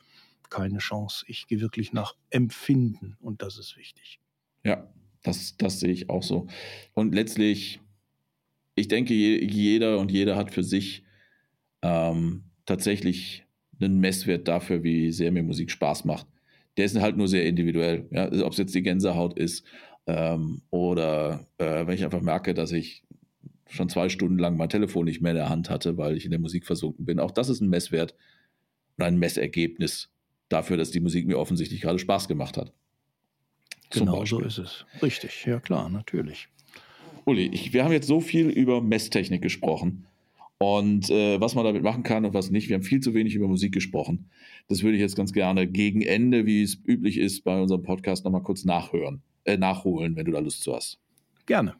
Keine 0.49 0.77
Chance. 0.77 1.25
Ich 1.27 1.47
gehe 1.47 1.59
wirklich 1.59 1.91
nach 1.91 2.15
Empfinden 2.29 3.17
und 3.19 3.41
das 3.41 3.57
ist 3.57 3.75
wichtig. 3.75 4.19
Ja, 4.63 4.87
das, 5.21 5.57
das 5.57 5.81
sehe 5.81 5.91
ich 5.91 6.09
auch 6.09 6.23
so. 6.23 6.47
Und 6.93 7.13
letztlich, 7.13 7.81
ich 8.75 8.87
denke, 8.87 9.13
jeder 9.13 9.99
und 9.99 10.11
jeder 10.11 10.37
hat 10.37 10.53
für 10.53 10.63
sich 10.63 11.03
ähm, 11.81 12.45
tatsächlich 12.65 13.43
einen 13.81 13.99
Messwert 13.99 14.47
dafür, 14.47 14.83
wie 14.83 15.11
sehr 15.11 15.33
mir 15.33 15.43
Musik 15.43 15.71
Spaß 15.71 16.05
macht 16.05 16.27
der 16.77 16.85
ist 16.85 16.99
halt 16.99 17.17
nur 17.17 17.27
sehr 17.27 17.45
individuell. 17.45 18.07
Ja? 18.11 18.31
Ob 18.43 18.51
es 18.51 18.57
jetzt 18.57 18.75
die 18.75 18.83
Gänsehaut 18.83 19.37
ist 19.37 19.63
ähm, 20.07 20.61
oder 20.69 21.47
äh, 21.57 21.87
wenn 21.87 21.95
ich 21.95 22.03
einfach 22.03 22.21
merke, 22.21 22.53
dass 22.53 22.71
ich 22.71 23.03
schon 23.67 23.89
zwei 23.89 24.09
Stunden 24.09 24.37
lang 24.37 24.57
mein 24.57 24.69
Telefon 24.69 25.05
nicht 25.05 25.21
mehr 25.21 25.31
in 25.31 25.37
der 25.37 25.49
Hand 25.49 25.69
hatte, 25.69 25.97
weil 25.97 26.15
ich 26.15 26.25
in 26.25 26.31
der 26.31 26.39
Musik 26.39 26.65
versunken 26.65 27.05
bin. 27.05 27.19
Auch 27.19 27.31
das 27.31 27.49
ist 27.49 27.61
ein 27.61 27.69
Messwert 27.69 28.15
oder 28.97 29.07
ein 29.07 29.17
Messergebnis 29.17 30.09
dafür, 30.49 30.77
dass 30.77 30.91
die 30.91 30.99
Musik 30.99 31.25
mir 31.27 31.39
offensichtlich 31.39 31.81
gerade 31.81 31.99
Spaß 31.99 32.27
gemacht 32.27 32.57
hat. 32.57 32.71
Genau 33.89 34.25
so 34.25 34.39
ist 34.39 34.57
es. 34.57 34.85
Richtig, 35.01 35.45
ja 35.45 35.59
klar, 35.59 35.89
natürlich. 35.89 36.49
Uli, 37.25 37.47
ich, 37.47 37.73
wir 37.73 37.83
haben 37.83 37.91
jetzt 37.91 38.07
so 38.07 38.19
viel 38.19 38.49
über 38.49 38.81
Messtechnik 38.81 39.41
gesprochen 39.41 40.05
und 40.73 41.11
äh, 41.11 41.39
was 41.39 41.53
man 41.53 41.63
damit 41.63 41.83
machen 41.83 42.01
kann 42.01 42.25
und 42.25 42.33
was 42.33 42.49
nicht. 42.49 42.69
Wir 42.69 42.75
haben 42.75 42.83
viel 42.83 42.99
zu 42.99 43.13
wenig 43.13 43.35
über 43.35 43.47
Musik 43.47 43.71
gesprochen. 43.71 44.29
Das 44.67 44.81
würde 44.81 44.95
ich 44.95 45.01
jetzt 45.01 45.15
ganz 45.15 45.31
gerne 45.31 45.67
gegen 45.67 46.01
Ende, 46.01 46.47
wie 46.47 46.63
es 46.63 46.81
üblich 46.83 47.19
ist, 47.19 47.43
bei 47.43 47.61
unserem 47.61 47.83
Podcast 47.83 48.25
nochmal 48.25 48.41
kurz 48.41 48.65
nachhören, 48.65 49.21
äh, 49.43 49.57
nachholen, 49.57 50.15
wenn 50.15 50.25
du 50.25 50.31
da 50.31 50.39
Lust 50.39 50.63
zu 50.63 50.75
hast. 50.75 50.97
Gerne. 51.45 51.75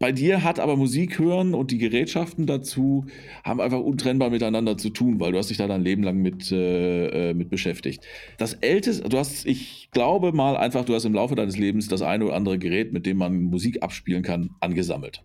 Bei 0.00 0.10
dir 0.10 0.42
hat 0.42 0.58
aber 0.58 0.76
Musik 0.76 1.18
hören 1.20 1.54
und 1.54 1.70
die 1.70 1.78
Gerätschaften 1.78 2.46
dazu 2.46 3.06
haben 3.44 3.60
einfach 3.60 3.80
untrennbar 3.80 4.30
miteinander 4.30 4.76
zu 4.76 4.90
tun, 4.90 5.20
weil 5.20 5.32
du 5.32 5.38
hast 5.38 5.50
dich 5.50 5.58
da 5.58 5.68
dein 5.68 5.82
Leben 5.82 6.02
lang 6.02 6.18
mit, 6.18 6.50
äh, 6.50 7.30
äh 7.30 7.34
mit 7.34 7.50
beschäftigt. 7.50 8.04
Das 8.36 8.54
älteste, 8.54 9.08
du 9.08 9.16
hast, 9.16 9.46
ich 9.46 9.90
glaube 9.92 10.32
mal 10.32 10.56
einfach, 10.56 10.84
du 10.84 10.94
hast 10.94 11.04
im 11.04 11.14
Laufe 11.14 11.36
deines 11.36 11.56
Lebens 11.56 11.86
das 11.86 12.02
eine 12.02 12.24
oder 12.24 12.34
andere 12.34 12.58
Gerät, 12.58 12.92
mit 12.92 13.06
dem 13.06 13.16
man 13.16 13.42
Musik 13.44 13.82
abspielen 13.82 14.22
kann, 14.22 14.50
angesammelt. 14.60 15.22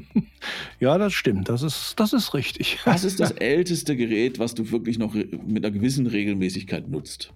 Ja, 0.80 0.98
das 0.98 1.12
stimmt. 1.12 1.48
Das 1.48 1.62
ist, 1.62 1.94
das 1.96 2.12
ist 2.12 2.34
richtig. 2.34 2.78
Was 2.84 3.04
ist 3.04 3.18
das 3.20 3.30
älteste 3.32 3.96
Gerät, 3.96 4.38
was 4.38 4.54
du 4.54 4.70
wirklich 4.70 4.98
noch 4.98 5.14
mit 5.14 5.64
einer 5.64 5.70
gewissen 5.70 6.06
Regelmäßigkeit 6.06 6.88
nutzt? 6.88 7.32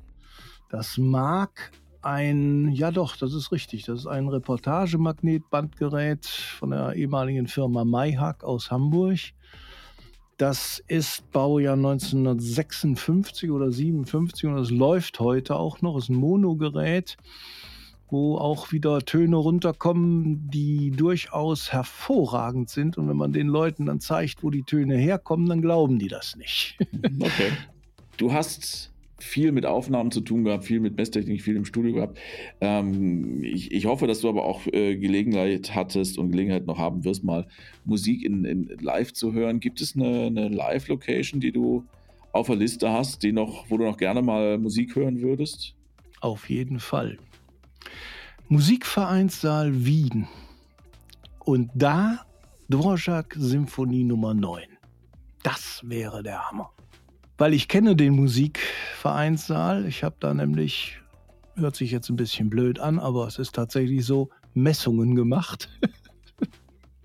Das 0.69 0.99
mag 0.99 1.73
ein, 2.03 2.73
ja 2.73 2.91
doch, 2.91 3.17
das 3.17 3.33
ist 3.35 3.51
richtig. 3.53 3.85
Das 3.85 4.01
ist 4.01 4.07
ein 4.07 4.29
Reportagemagnetbandgerät 4.29 6.27
von 6.27 6.71
der 6.71 6.95
ehemaligen 6.95 7.49
Firma 7.49 7.85
Mayhack 7.85 8.45
aus 8.45 8.71
Hamburg. 8.71 9.19
Das 10.37 10.83
ist 10.87 11.31
Baujahr 11.33 11.75
1956 11.75 13.51
oder 13.51 13.71
57 13.71 14.47
und 14.47 14.57
es 14.59 14.71
läuft 14.71 15.21
heute 15.21 15.57
auch 15.57 15.83
noch. 15.83 15.97
Es 15.97 16.05
ist 16.05 16.11
ein 16.11 16.17
Monogerät 16.17 17.19
wo 18.11 18.37
auch 18.37 18.73
wieder 18.73 19.01
Töne 19.01 19.37
runterkommen, 19.37 20.51
die 20.51 20.91
durchaus 20.91 21.73
hervorragend 21.73 22.71
sind. 22.71 22.99
Und 22.99 23.09
wenn 23.09 23.17
man 23.17 23.33
den 23.33 23.49
Leuten 23.49 23.87
dann 23.87 24.01
zeigt, 24.01 24.43
wo 24.43 24.51
die 24.51 24.63
Töne 24.63 24.97
herkommen, 24.97 25.49
dann 25.49 25.63
glauben 25.63 25.99
die 25.99 26.09
das 26.09 26.37
nicht. 26.37 26.77
okay. 27.21 27.53
Du 28.17 28.33
hast 28.33 28.91
viel 29.23 29.53
mit 29.53 29.67
Aufnahmen 29.67 30.11
zu 30.11 30.21
tun 30.21 30.45
gehabt, 30.45 30.65
viel 30.65 30.81
mit 30.81 30.97
Messtechnik, 30.97 31.43
viel 31.43 31.57
im 31.57 31.65
Studio 31.65 31.95
gehabt. 31.95 32.19
Ähm, 32.61 33.43
ich, 33.45 33.71
ich, 33.73 33.87
hoffe, 33.87 34.07
dass 34.07 34.21
du 34.21 34.29
aber 34.29 34.45
auch 34.45 34.67
äh, 34.67 34.97
Gelegenheit 34.97 35.75
hattest 35.75 36.19
und 36.19 36.31
Gelegenheit 36.31 36.67
noch 36.67 36.79
haben 36.79 37.05
wirst, 37.05 37.23
mal 37.23 37.47
Musik 37.85 38.25
in, 38.25 38.45
in 38.45 38.69
live 38.81 39.13
zu 39.13 39.33
hören. 39.33 39.61
Gibt 39.61 39.81
es 39.81 39.95
eine, 39.95 40.27
eine 40.27 40.49
Live-Location, 40.49 41.41
die 41.41 41.53
du 41.53 41.85
auf 42.33 42.47
der 42.47 42.57
Liste 42.57 42.91
hast, 42.91 43.23
die 43.23 43.33
noch, 43.33 43.67
wo 43.69 43.77
du 43.77 43.85
noch 43.85 43.97
gerne 43.97 44.23
mal 44.23 44.59
Musik 44.59 44.97
hören 44.97 45.21
würdest? 45.21 45.75
Auf 46.21 46.49
jeden 46.49 46.81
Fall. 46.81 47.19
Musikvereinssaal 48.49 49.85
Wien. 49.85 50.27
Und 51.39 51.71
da 51.75 52.25
Dvorak 52.69 53.35
Symphonie 53.39 54.05
Nummer 54.05 54.35
9. 54.35 54.63
Das 55.43 55.81
wäre 55.85 56.23
der 56.23 56.49
Hammer. 56.49 56.71
Weil 57.39 57.55
ich 57.55 57.69
kenne 57.69 57.97
den 57.97 58.15
Musikvereinssaal. 58.15 59.87
Ich 59.87 60.05
habe 60.05 60.17
da 60.21 60.35
nämlich, 60.35 61.01
hört 61.55 61.75
sich 61.75 61.91
jetzt 61.91 62.11
ein 62.11 62.17
bisschen 62.17 62.51
blöd 62.51 62.79
an, 62.79 62.99
aber 62.99 63.27
es 63.27 63.39
ist 63.39 63.55
tatsächlich 63.55 64.05
so, 64.05 64.29
Messungen 64.55 65.15
gemacht. 65.15 65.69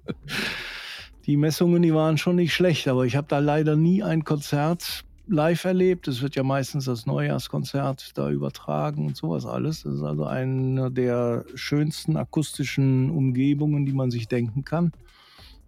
die 1.25 1.37
Messungen, 1.37 1.81
die 1.81 1.93
waren 1.93 2.17
schon 2.17 2.35
nicht 2.35 2.53
schlecht, 2.53 2.87
aber 2.87 3.05
ich 3.05 3.15
habe 3.15 3.27
da 3.27 3.39
leider 3.39 3.75
nie 3.75 4.03
ein 4.03 4.23
Konzert 4.23 5.04
live 5.27 5.65
erlebt. 5.65 6.07
Es 6.07 6.21
wird 6.21 6.35
ja 6.35 6.43
meistens 6.43 6.85
das 6.85 7.05
Neujahrskonzert 7.05 8.17
da 8.17 8.29
übertragen 8.29 9.07
und 9.07 9.17
sowas 9.17 9.45
alles. 9.45 9.83
Das 9.83 9.95
ist 9.95 10.03
also 10.03 10.25
eine 10.25 10.91
der 10.91 11.45
schönsten 11.55 12.17
akustischen 12.17 13.09
Umgebungen, 13.09 13.85
die 13.85 13.93
man 13.93 14.11
sich 14.11 14.27
denken 14.27 14.63
kann. 14.63 14.91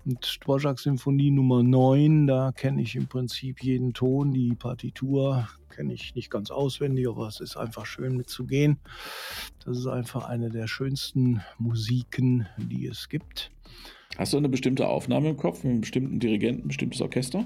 Und 0.05 0.39
Dvorak 0.41 0.79
Symphonie 0.79 1.31
Nummer 1.31 1.63
9, 1.63 2.27
da 2.27 2.53
kenne 2.53 2.81
ich 2.81 2.95
im 2.95 3.07
Prinzip 3.07 3.61
jeden 3.61 3.93
Ton. 3.93 4.31
Die 4.31 4.53
Partitur 4.53 5.49
kenne 5.69 5.93
ich 5.93 6.15
nicht 6.15 6.31
ganz 6.31 6.49
auswendig, 6.49 7.09
aber 7.09 7.27
es 7.27 7.41
ist 7.41 7.57
einfach 7.57 7.85
schön 7.85 8.15
mitzugehen. 8.15 8.77
Das 9.65 9.77
ist 9.77 9.87
einfach 9.87 10.25
eine 10.25 10.49
der 10.49 10.67
schönsten 10.67 11.41
Musiken, 11.57 12.47
die 12.57 12.87
es 12.87 13.09
gibt. 13.09 13.51
Hast 14.17 14.31
du 14.31 14.37
eine 14.37 14.49
bestimmte 14.49 14.87
Aufnahme 14.87 15.29
im 15.29 15.37
Kopf, 15.37 15.65
einen 15.65 15.81
bestimmten 15.81 16.19
Dirigenten, 16.19 16.63
ein 16.63 16.67
bestimmtes 16.69 17.01
Orchester? 17.01 17.45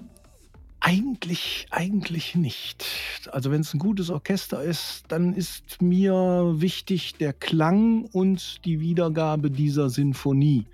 Eigentlich, 0.84 1.68
eigentlich 1.70 2.34
nicht. 2.34 2.86
Also 3.32 3.52
wenn 3.52 3.62
es 3.62 3.72
ein 3.72 3.80
gutes 3.80 4.10
Orchester 4.10 4.64
ist, 4.64 5.04
dann 5.10 5.34
ist 5.34 5.80
mir 5.80 6.56
wichtig 6.56 7.14
der 7.20 7.34
Klang 7.34 8.06
und 8.06 8.66
die 8.66 8.80
Wiedergabe 8.80 9.52
dieser 9.52 9.92
Sinfonie. 9.92 10.66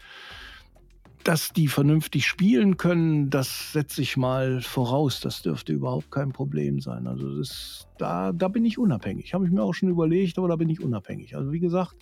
Dass 1.26 1.52
die 1.52 1.68
vernünftig 1.68 2.26
spielen 2.26 2.78
können, 2.78 3.30
das 3.30 3.74
setze 3.74 4.02
ich 4.02 4.16
mal 4.16 4.62
voraus. 4.62 5.20
Das 5.20 5.42
dürfte 5.42 5.74
überhaupt 5.74 6.10
kein 6.10 6.32
Problem 6.32 6.80
sein. 6.80 7.06
Also 7.06 7.38
das, 7.38 7.90
da, 7.98 8.32
da 8.32 8.48
bin 8.48 8.64
ich 8.64 8.78
unabhängig. 8.78 9.34
Habe 9.34 9.46
ich 9.46 9.52
mir 9.52 9.62
auch 9.62 9.74
schon 9.74 9.90
überlegt, 9.90 10.38
aber 10.38 10.48
da 10.48 10.56
bin 10.56 10.70
ich 10.70 10.80
unabhängig. 10.80 11.36
Also 11.36 11.52
wie 11.52 11.60
gesagt, 11.60 11.98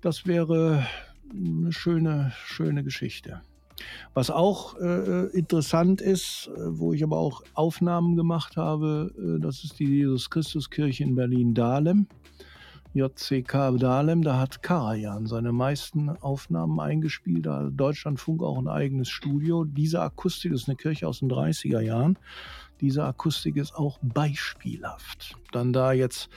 das 0.00 0.26
wäre 0.26 0.86
eine 1.30 1.72
schöne, 1.72 2.32
schöne 2.46 2.82
Geschichte. 2.82 3.42
Was 4.14 4.30
auch 4.30 4.78
äh, 4.78 4.84
äh, 4.84 5.26
interessant 5.36 6.00
ist, 6.00 6.50
äh, 6.54 6.78
wo 6.78 6.92
ich 6.92 7.02
aber 7.02 7.16
auch 7.16 7.42
Aufnahmen 7.54 8.16
gemacht 8.16 8.56
habe, 8.56 9.12
äh, 9.16 9.40
das 9.40 9.64
ist 9.64 9.78
die 9.78 9.86
Jesus 9.86 10.30
Christuskirche 10.30 11.04
in 11.04 11.14
Berlin-Dahlem. 11.14 12.06
JCK 12.94 13.78
Dahlem, 13.78 14.22
da 14.22 14.38
hat 14.38 14.62
Karajan 14.62 15.26
seine 15.26 15.52
meisten 15.52 16.10
Aufnahmen 16.10 16.78
eingespielt. 16.78 17.46
Da 17.46 17.60
hat 17.60 17.72
Deutschlandfunk 17.74 18.42
auch 18.42 18.58
ein 18.58 18.68
eigenes 18.68 19.08
Studio. 19.08 19.64
Diese 19.64 20.02
Akustik 20.02 20.52
ist 20.52 20.68
eine 20.68 20.76
Kirche 20.76 21.08
aus 21.08 21.20
den 21.20 21.30
30er 21.30 21.80
Jahren. 21.80 22.18
Diese 22.82 23.04
Akustik 23.04 23.56
ist 23.56 23.74
auch 23.74 23.98
beispielhaft. 24.02 25.36
Dann 25.52 25.72
da 25.72 25.92
jetzt 25.92 26.28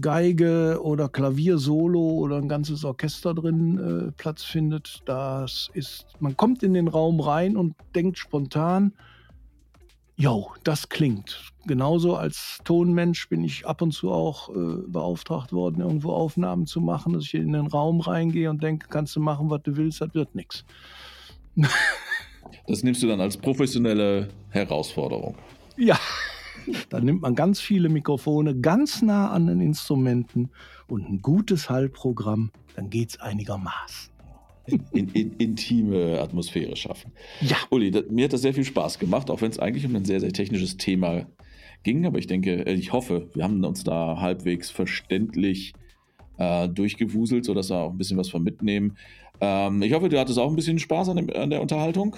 Geige 0.00 0.80
oder 0.82 1.08
Klaviersolo 1.08 2.00
oder 2.00 2.36
ein 2.36 2.48
ganzes 2.48 2.84
Orchester 2.84 3.34
drin 3.34 3.78
äh, 3.78 4.12
Platz 4.12 4.44
findet, 4.44 5.02
das 5.06 5.70
ist, 5.74 6.06
man 6.20 6.36
kommt 6.36 6.62
in 6.62 6.74
den 6.74 6.88
Raum 6.88 7.20
rein 7.20 7.56
und 7.56 7.74
denkt 7.94 8.18
spontan, 8.18 8.92
Jo, 10.18 10.50
das 10.64 10.88
klingt. 10.88 11.52
Genauso 11.66 12.16
als 12.16 12.58
Tonmensch 12.64 13.28
bin 13.28 13.44
ich 13.44 13.66
ab 13.66 13.82
und 13.82 13.92
zu 13.92 14.10
auch 14.10 14.48
äh, 14.48 14.82
beauftragt 14.86 15.52
worden, 15.52 15.82
irgendwo 15.82 16.12
Aufnahmen 16.12 16.66
zu 16.66 16.80
machen, 16.80 17.12
dass 17.12 17.24
ich 17.24 17.34
in 17.34 17.52
den 17.52 17.66
Raum 17.66 18.00
reingehe 18.00 18.48
und 18.48 18.62
denke, 18.62 18.88
kannst 18.88 19.14
du 19.14 19.20
machen, 19.20 19.50
was 19.50 19.62
du 19.62 19.76
willst, 19.76 20.00
das 20.00 20.14
wird 20.14 20.34
nichts. 20.34 20.64
Das 22.66 22.82
nimmst 22.82 23.02
du 23.02 23.08
dann 23.08 23.20
als 23.20 23.36
professionelle 23.36 24.28
Herausforderung. 24.50 25.36
Ja, 25.76 25.98
da 26.88 27.00
nimmt 27.00 27.22
man 27.22 27.34
ganz 27.34 27.60
viele 27.60 27.88
Mikrofone 27.88 28.58
ganz 28.58 29.02
nah 29.02 29.30
an 29.30 29.46
den 29.46 29.60
Instrumenten 29.60 30.50
und 30.88 31.08
ein 31.08 31.22
gutes 31.22 31.70
Hallprogramm, 31.70 32.50
dann 32.74 32.90
geht 32.90 33.10
es 33.10 33.20
einigermaßen 33.20 34.16
in, 34.66 35.08
in, 35.10 35.32
intime 35.38 36.20
Atmosphäre 36.20 36.76
schaffen. 36.76 37.12
Ja. 37.40 37.56
Uli, 37.70 37.90
das, 37.90 38.04
mir 38.10 38.24
hat 38.24 38.32
das 38.32 38.42
sehr 38.42 38.54
viel 38.54 38.64
Spaß 38.64 38.98
gemacht, 38.98 39.30
auch 39.30 39.40
wenn 39.40 39.50
es 39.50 39.58
eigentlich 39.58 39.86
um 39.86 39.94
ein 39.96 40.04
sehr, 40.04 40.20
sehr 40.20 40.32
technisches 40.32 40.76
Thema 40.76 41.26
ging. 41.82 42.06
Aber 42.06 42.18
ich 42.18 42.26
denke, 42.26 42.66
äh, 42.66 42.74
ich 42.74 42.92
hoffe, 42.92 43.28
wir 43.34 43.44
haben 43.44 43.64
uns 43.64 43.84
da 43.84 44.20
halbwegs 44.20 44.70
verständlich 44.70 45.72
äh, 46.38 46.68
durchgewuselt, 46.68 47.44
sodass 47.44 47.70
wir 47.70 47.76
auch 47.76 47.90
ein 47.90 47.98
bisschen 47.98 48.18
was 48.18 48.28
von 48.28 48.42
mitnehmen. 48.42 48.96
Ähm, 49.40 49.82
ich 49.82 49.92
hoffe, 49.92 50.08
du 50.08 50.18
hattest 50.18 50.38
auch 50.38 50.50
ein 50.50 50.56
bisschen 50.56 50.78
Spaß 50.78 51.10
an, 51.10 51.16
dem, 51.16 51.30
an 51.30 51.50
der 51.50 51.62
Unterhaltung. 51.62 52.16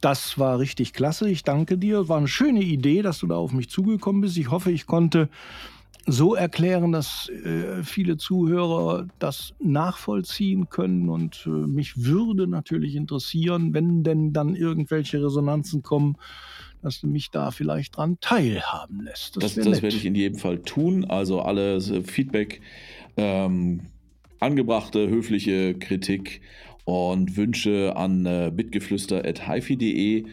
Das 0.00 0.38
war 0.38 0.58
richtig 0.58 0.92
klasse. 0.92 1.28
Ich 1.30 1.42
danke 1.42 1.78
dir. 1.78 2.08
War 2.08 2.18
eine 2.18 2.28
schöne 2.28 2.62
Idee, 2.62 3.02
dass 3.02 3.18
du 3.18 3.26
da 3.26 3.36
auf 3.36 3.52
mich 3.52 3.70
zugekommen 3.70 4.20
bist. 4.20 4.36
Ich 4.36 4.50
hoffe, 4.50 4.70
ich 4.70 4.86
konnte 4.86 5.28
so 6.06 6.34
erklären, 6.34 6.92
dass 6.92 7.28
äh, 7.28 7.82
viele 7.82 8.16
Zuhörer 8.16 9.08
das 9.18 9.54
nachvollziehen 9.58 10.68
können. 10.68 11.08
Und 11.08 11.44
äh, 11.46 11.50
mich 11.50 12.04
würde 12.04 12.46
natürlich 12.46 12.94
interessieren, 12.94 13.74
wenn 13.74 14.04
denn 14.04 14.32
dann 14.32 14.54
irgendwelche 14.54 15.22
Resonanzen 15.22 15.82
kommen, 15.82 16.16
dass 16.82 17.00
du 17.00 17.08
mich 17.08 17.30
da 17.30 17.50
vielleicht 17.50 17.96
dran 17.96 18.18
teilhaben 18.20 19.02
lässt. 19.02 19.36
Das, 19.36 19.56
das, 19.56 19.64
das 19.64 19.82
werde 19.82 19.96
ich 19.96 20.04
in 20.04 20.14
jedem 20.14 20.38
Fall 20.38 20.58
tun. 20.62 21.04
Also 21.04 21.40
alle 21.40 21.80
Feedback, 21.80 22.60
ähm, 23.16 23.80
angebrachte 24.38 25.08
höfliche 25.08 25.74
Kritik 25.74 26.40
und 26.86 27.36
Wünsche 27.36 27.94
an 27.96 28.24
äh, 28.26 28.52
bitgeflüster.hifi.de. 28.54 30.24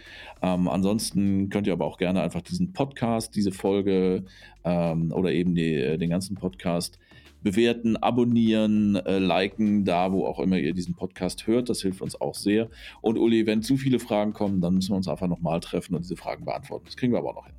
Ähm, 0.44 0.68
ansonsten 0.68 1.50
könnt 1.50 1.66
ihr 1.66 1.74
aber 1.74 1.86
auch 1.86 1.98
gerne 1.98 2.22
einfach 2.22 2.42
diesen 2.42 2.74
Podcast, 2.74 3.36
diese 3.36 3.52
Folge 3.52 4.24
ähm, 4.64 5.12
oder 5.12 5.32
eben 5.32 5.56
die, 5.56 5.74
äh, 5.74 5.98
den 5.98 6.12
ganzen 6.12 6.36
Podcast 6.36 7.00
bewerten, 7.42 7.98
abonnieren, 7.98 8.96
äh, 8.98 9.18
liken, 9.18 9.84
da 9.84 10.12
wo 10.12 10.28
auch 10.28 10.40
immer 10.40 10.58
ihr 10.58 10.76
diesen 10.76 10.94
Podcast 10.96 11.48
hört. 11.48 11.70
Das 11.70 11.82
hilft 11.82 12.04
uns 12.04 12.22
auch 12.22 12.36
sehr. 12.36 12.70
Und 13.02 13.18
Uli, 13.18 13.48
wenn 13.48 13.64
zu 13.64 13.76
viele 13.76 13.98
Fragen 13.98 14.34
kommen, 14.34 14.62
dann 14.62 14.76
müssen 14.76 14.92
wir 14.92 14.98
uns 14.98 15.08
einfach 15.08 15.28
nochmal 15.28 15.60
treffen 15.60 15.96
und 15.96 16.04
diese 16.04 16.16
Fragen 16.18 16.46
beantworten. 16.46 16.86
Das 16.86 16.96
kriegen 16.96 17.14
wir 17.14 17.20
aber 17.20 17.32
auch 17.32 17.36
noch 17.36 17.46
hin. 17.48 17.56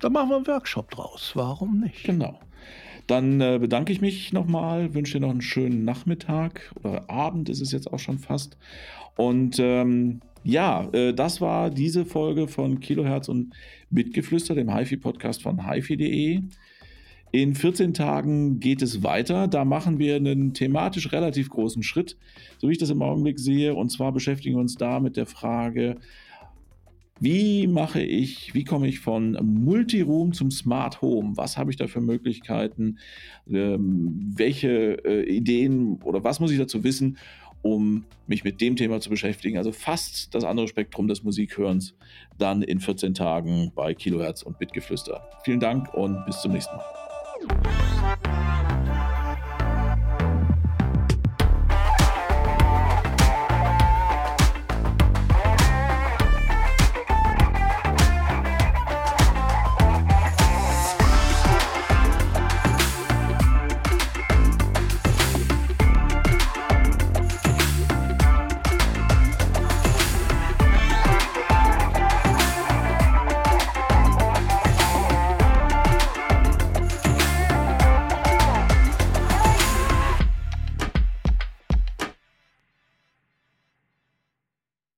Da 0.00 0.10
machen 0.10 0.28
wir 0.30 0.36
einen 0.36 0.46
Workshop 0.48 0.90
draus. 0.90 1.32
Warum 1.36 1.78
nicht? 1.78 2.02
Genau. 2.02 2.36
Dann 3.08 3.40
äh, 3.40 3.58
bedanke 3.58 3.90
ich 3.90 4.02
mich 4.02 4.34
nochmal, 4.34 4.92
wünsche 4.94 5.14
dir 5.14 5.20
noch 5.20 5.30
einen 5.30 5.40
schönen 5.40 5.84
Nachmittag 5.84 6.72
oder 6.84 7.08
Abend 7.08 7.48
ist 7.48 7.62
es 7.62 7.72
jetzt 7.72 7.90
auch 7.90 7.98
schon 7.98 8.18
fast. 8.18 8.58
Und 9.16 9.58
ähm, 9.58 10.20
ja, 10.44 10.88
äh, 10.92 11.14
das 11.14 11.40
war 11.40 11.70
diese 11.70 12.04
Folge 12.04 12.48
von 12.48 12.80
Kilohertz 12.80 13.28
und 13.28 13.54
Mitgeflüster, 13.90 14.54
dem 14.54 14.72
HiFi-Podcast 14.72 15.42
von 15.42 15.66
HiFi.de. 15.66 16.42
In 17.30 17.54
14 17.54 17.94
Tagen 17.94 18.60
geht 18.60 18.82
es 18.82 19.02
weiter. 19.02 19.48
Da 19.48 19.64
machen 19.64 19.98
wir 19.98 20.16
einen 20.16 20.52
thematisch 20.52 21.10
relativ 21.10 21.48
großen 21.48 21.82
Schritt, 21.82 22.18
so 22.58 22.68
wie 22.68 22.72
ich 22.72 22.78
das 22.78 22.90
im 22.90 23.00
Augenblick 23.00 23.38
sehe. 23.38 23.74
Und 23.74 23.90
zwar 23.90 24.12
beschäftigen 24.12 24.56
wir 24.56 24.60
uns 24.60 24.76
da 24.76 25.00
mit 25.00 25.16
der 25.16 25.26
Frage, 25.26 25.96
wie 27.20 27.66
mache 27.66 28.00
ich, 28.00 28.54
wie 28.54 28.64
komme 28.64 28.88
ich 28.88 29.00
von 29.00 29.32
Multiroom 29.42 30.32
zum 30.32 30.50
Smart 30.50 31.02
Home? 31.02 31.36
Was 31.36 31.58
habe 31.58 31.70
ich 31.70 31.76
da 31.76 31.86
für 31.86 32.00
Möglichkeiten? 32.00 32.98
Ähm, 33.50 34.32
welche 34.36 35.04
äh, 35.04 35.24
Ideen 35.24 36.00
oder 36.02 36.22
was 36.22 36.40
muss 36.40 36.50
ich 36.50 36.58
dazu 36.58 36.84
wissen? 36.84 37.18
um 37.60 38.04
mich 38.28 38.44
mit 38.44 38.60
dem 38.60 38.76
Thema 38.76 39.00
zu 39.00 39.10
beschäftigen. 39.10 39.58
Also 39.58 39.72
fast 39.72 40.34
das 40.34 40.44
andere 40.44 40.68
Spektrum 40.68 41.08
des 41.08 41.24
Musikhörens 41.24 41.94
dann 42.38 42.62
in 42.62 42.78
14 42.78 43.14
Tagen 43.14 43.72
bei 43.74 43.94
Kilohertz 43.94 44.42
und 44.42 44.58
Bitgeflüster. 44.58 45.28
Vielen 45.44 45.60
Dank 45.60 45.92
und 45.92 46.24
bis 46.24 46.40
zum 46.40 46.52
nächsten 46.52 46.76
Mal. 46.76 48.27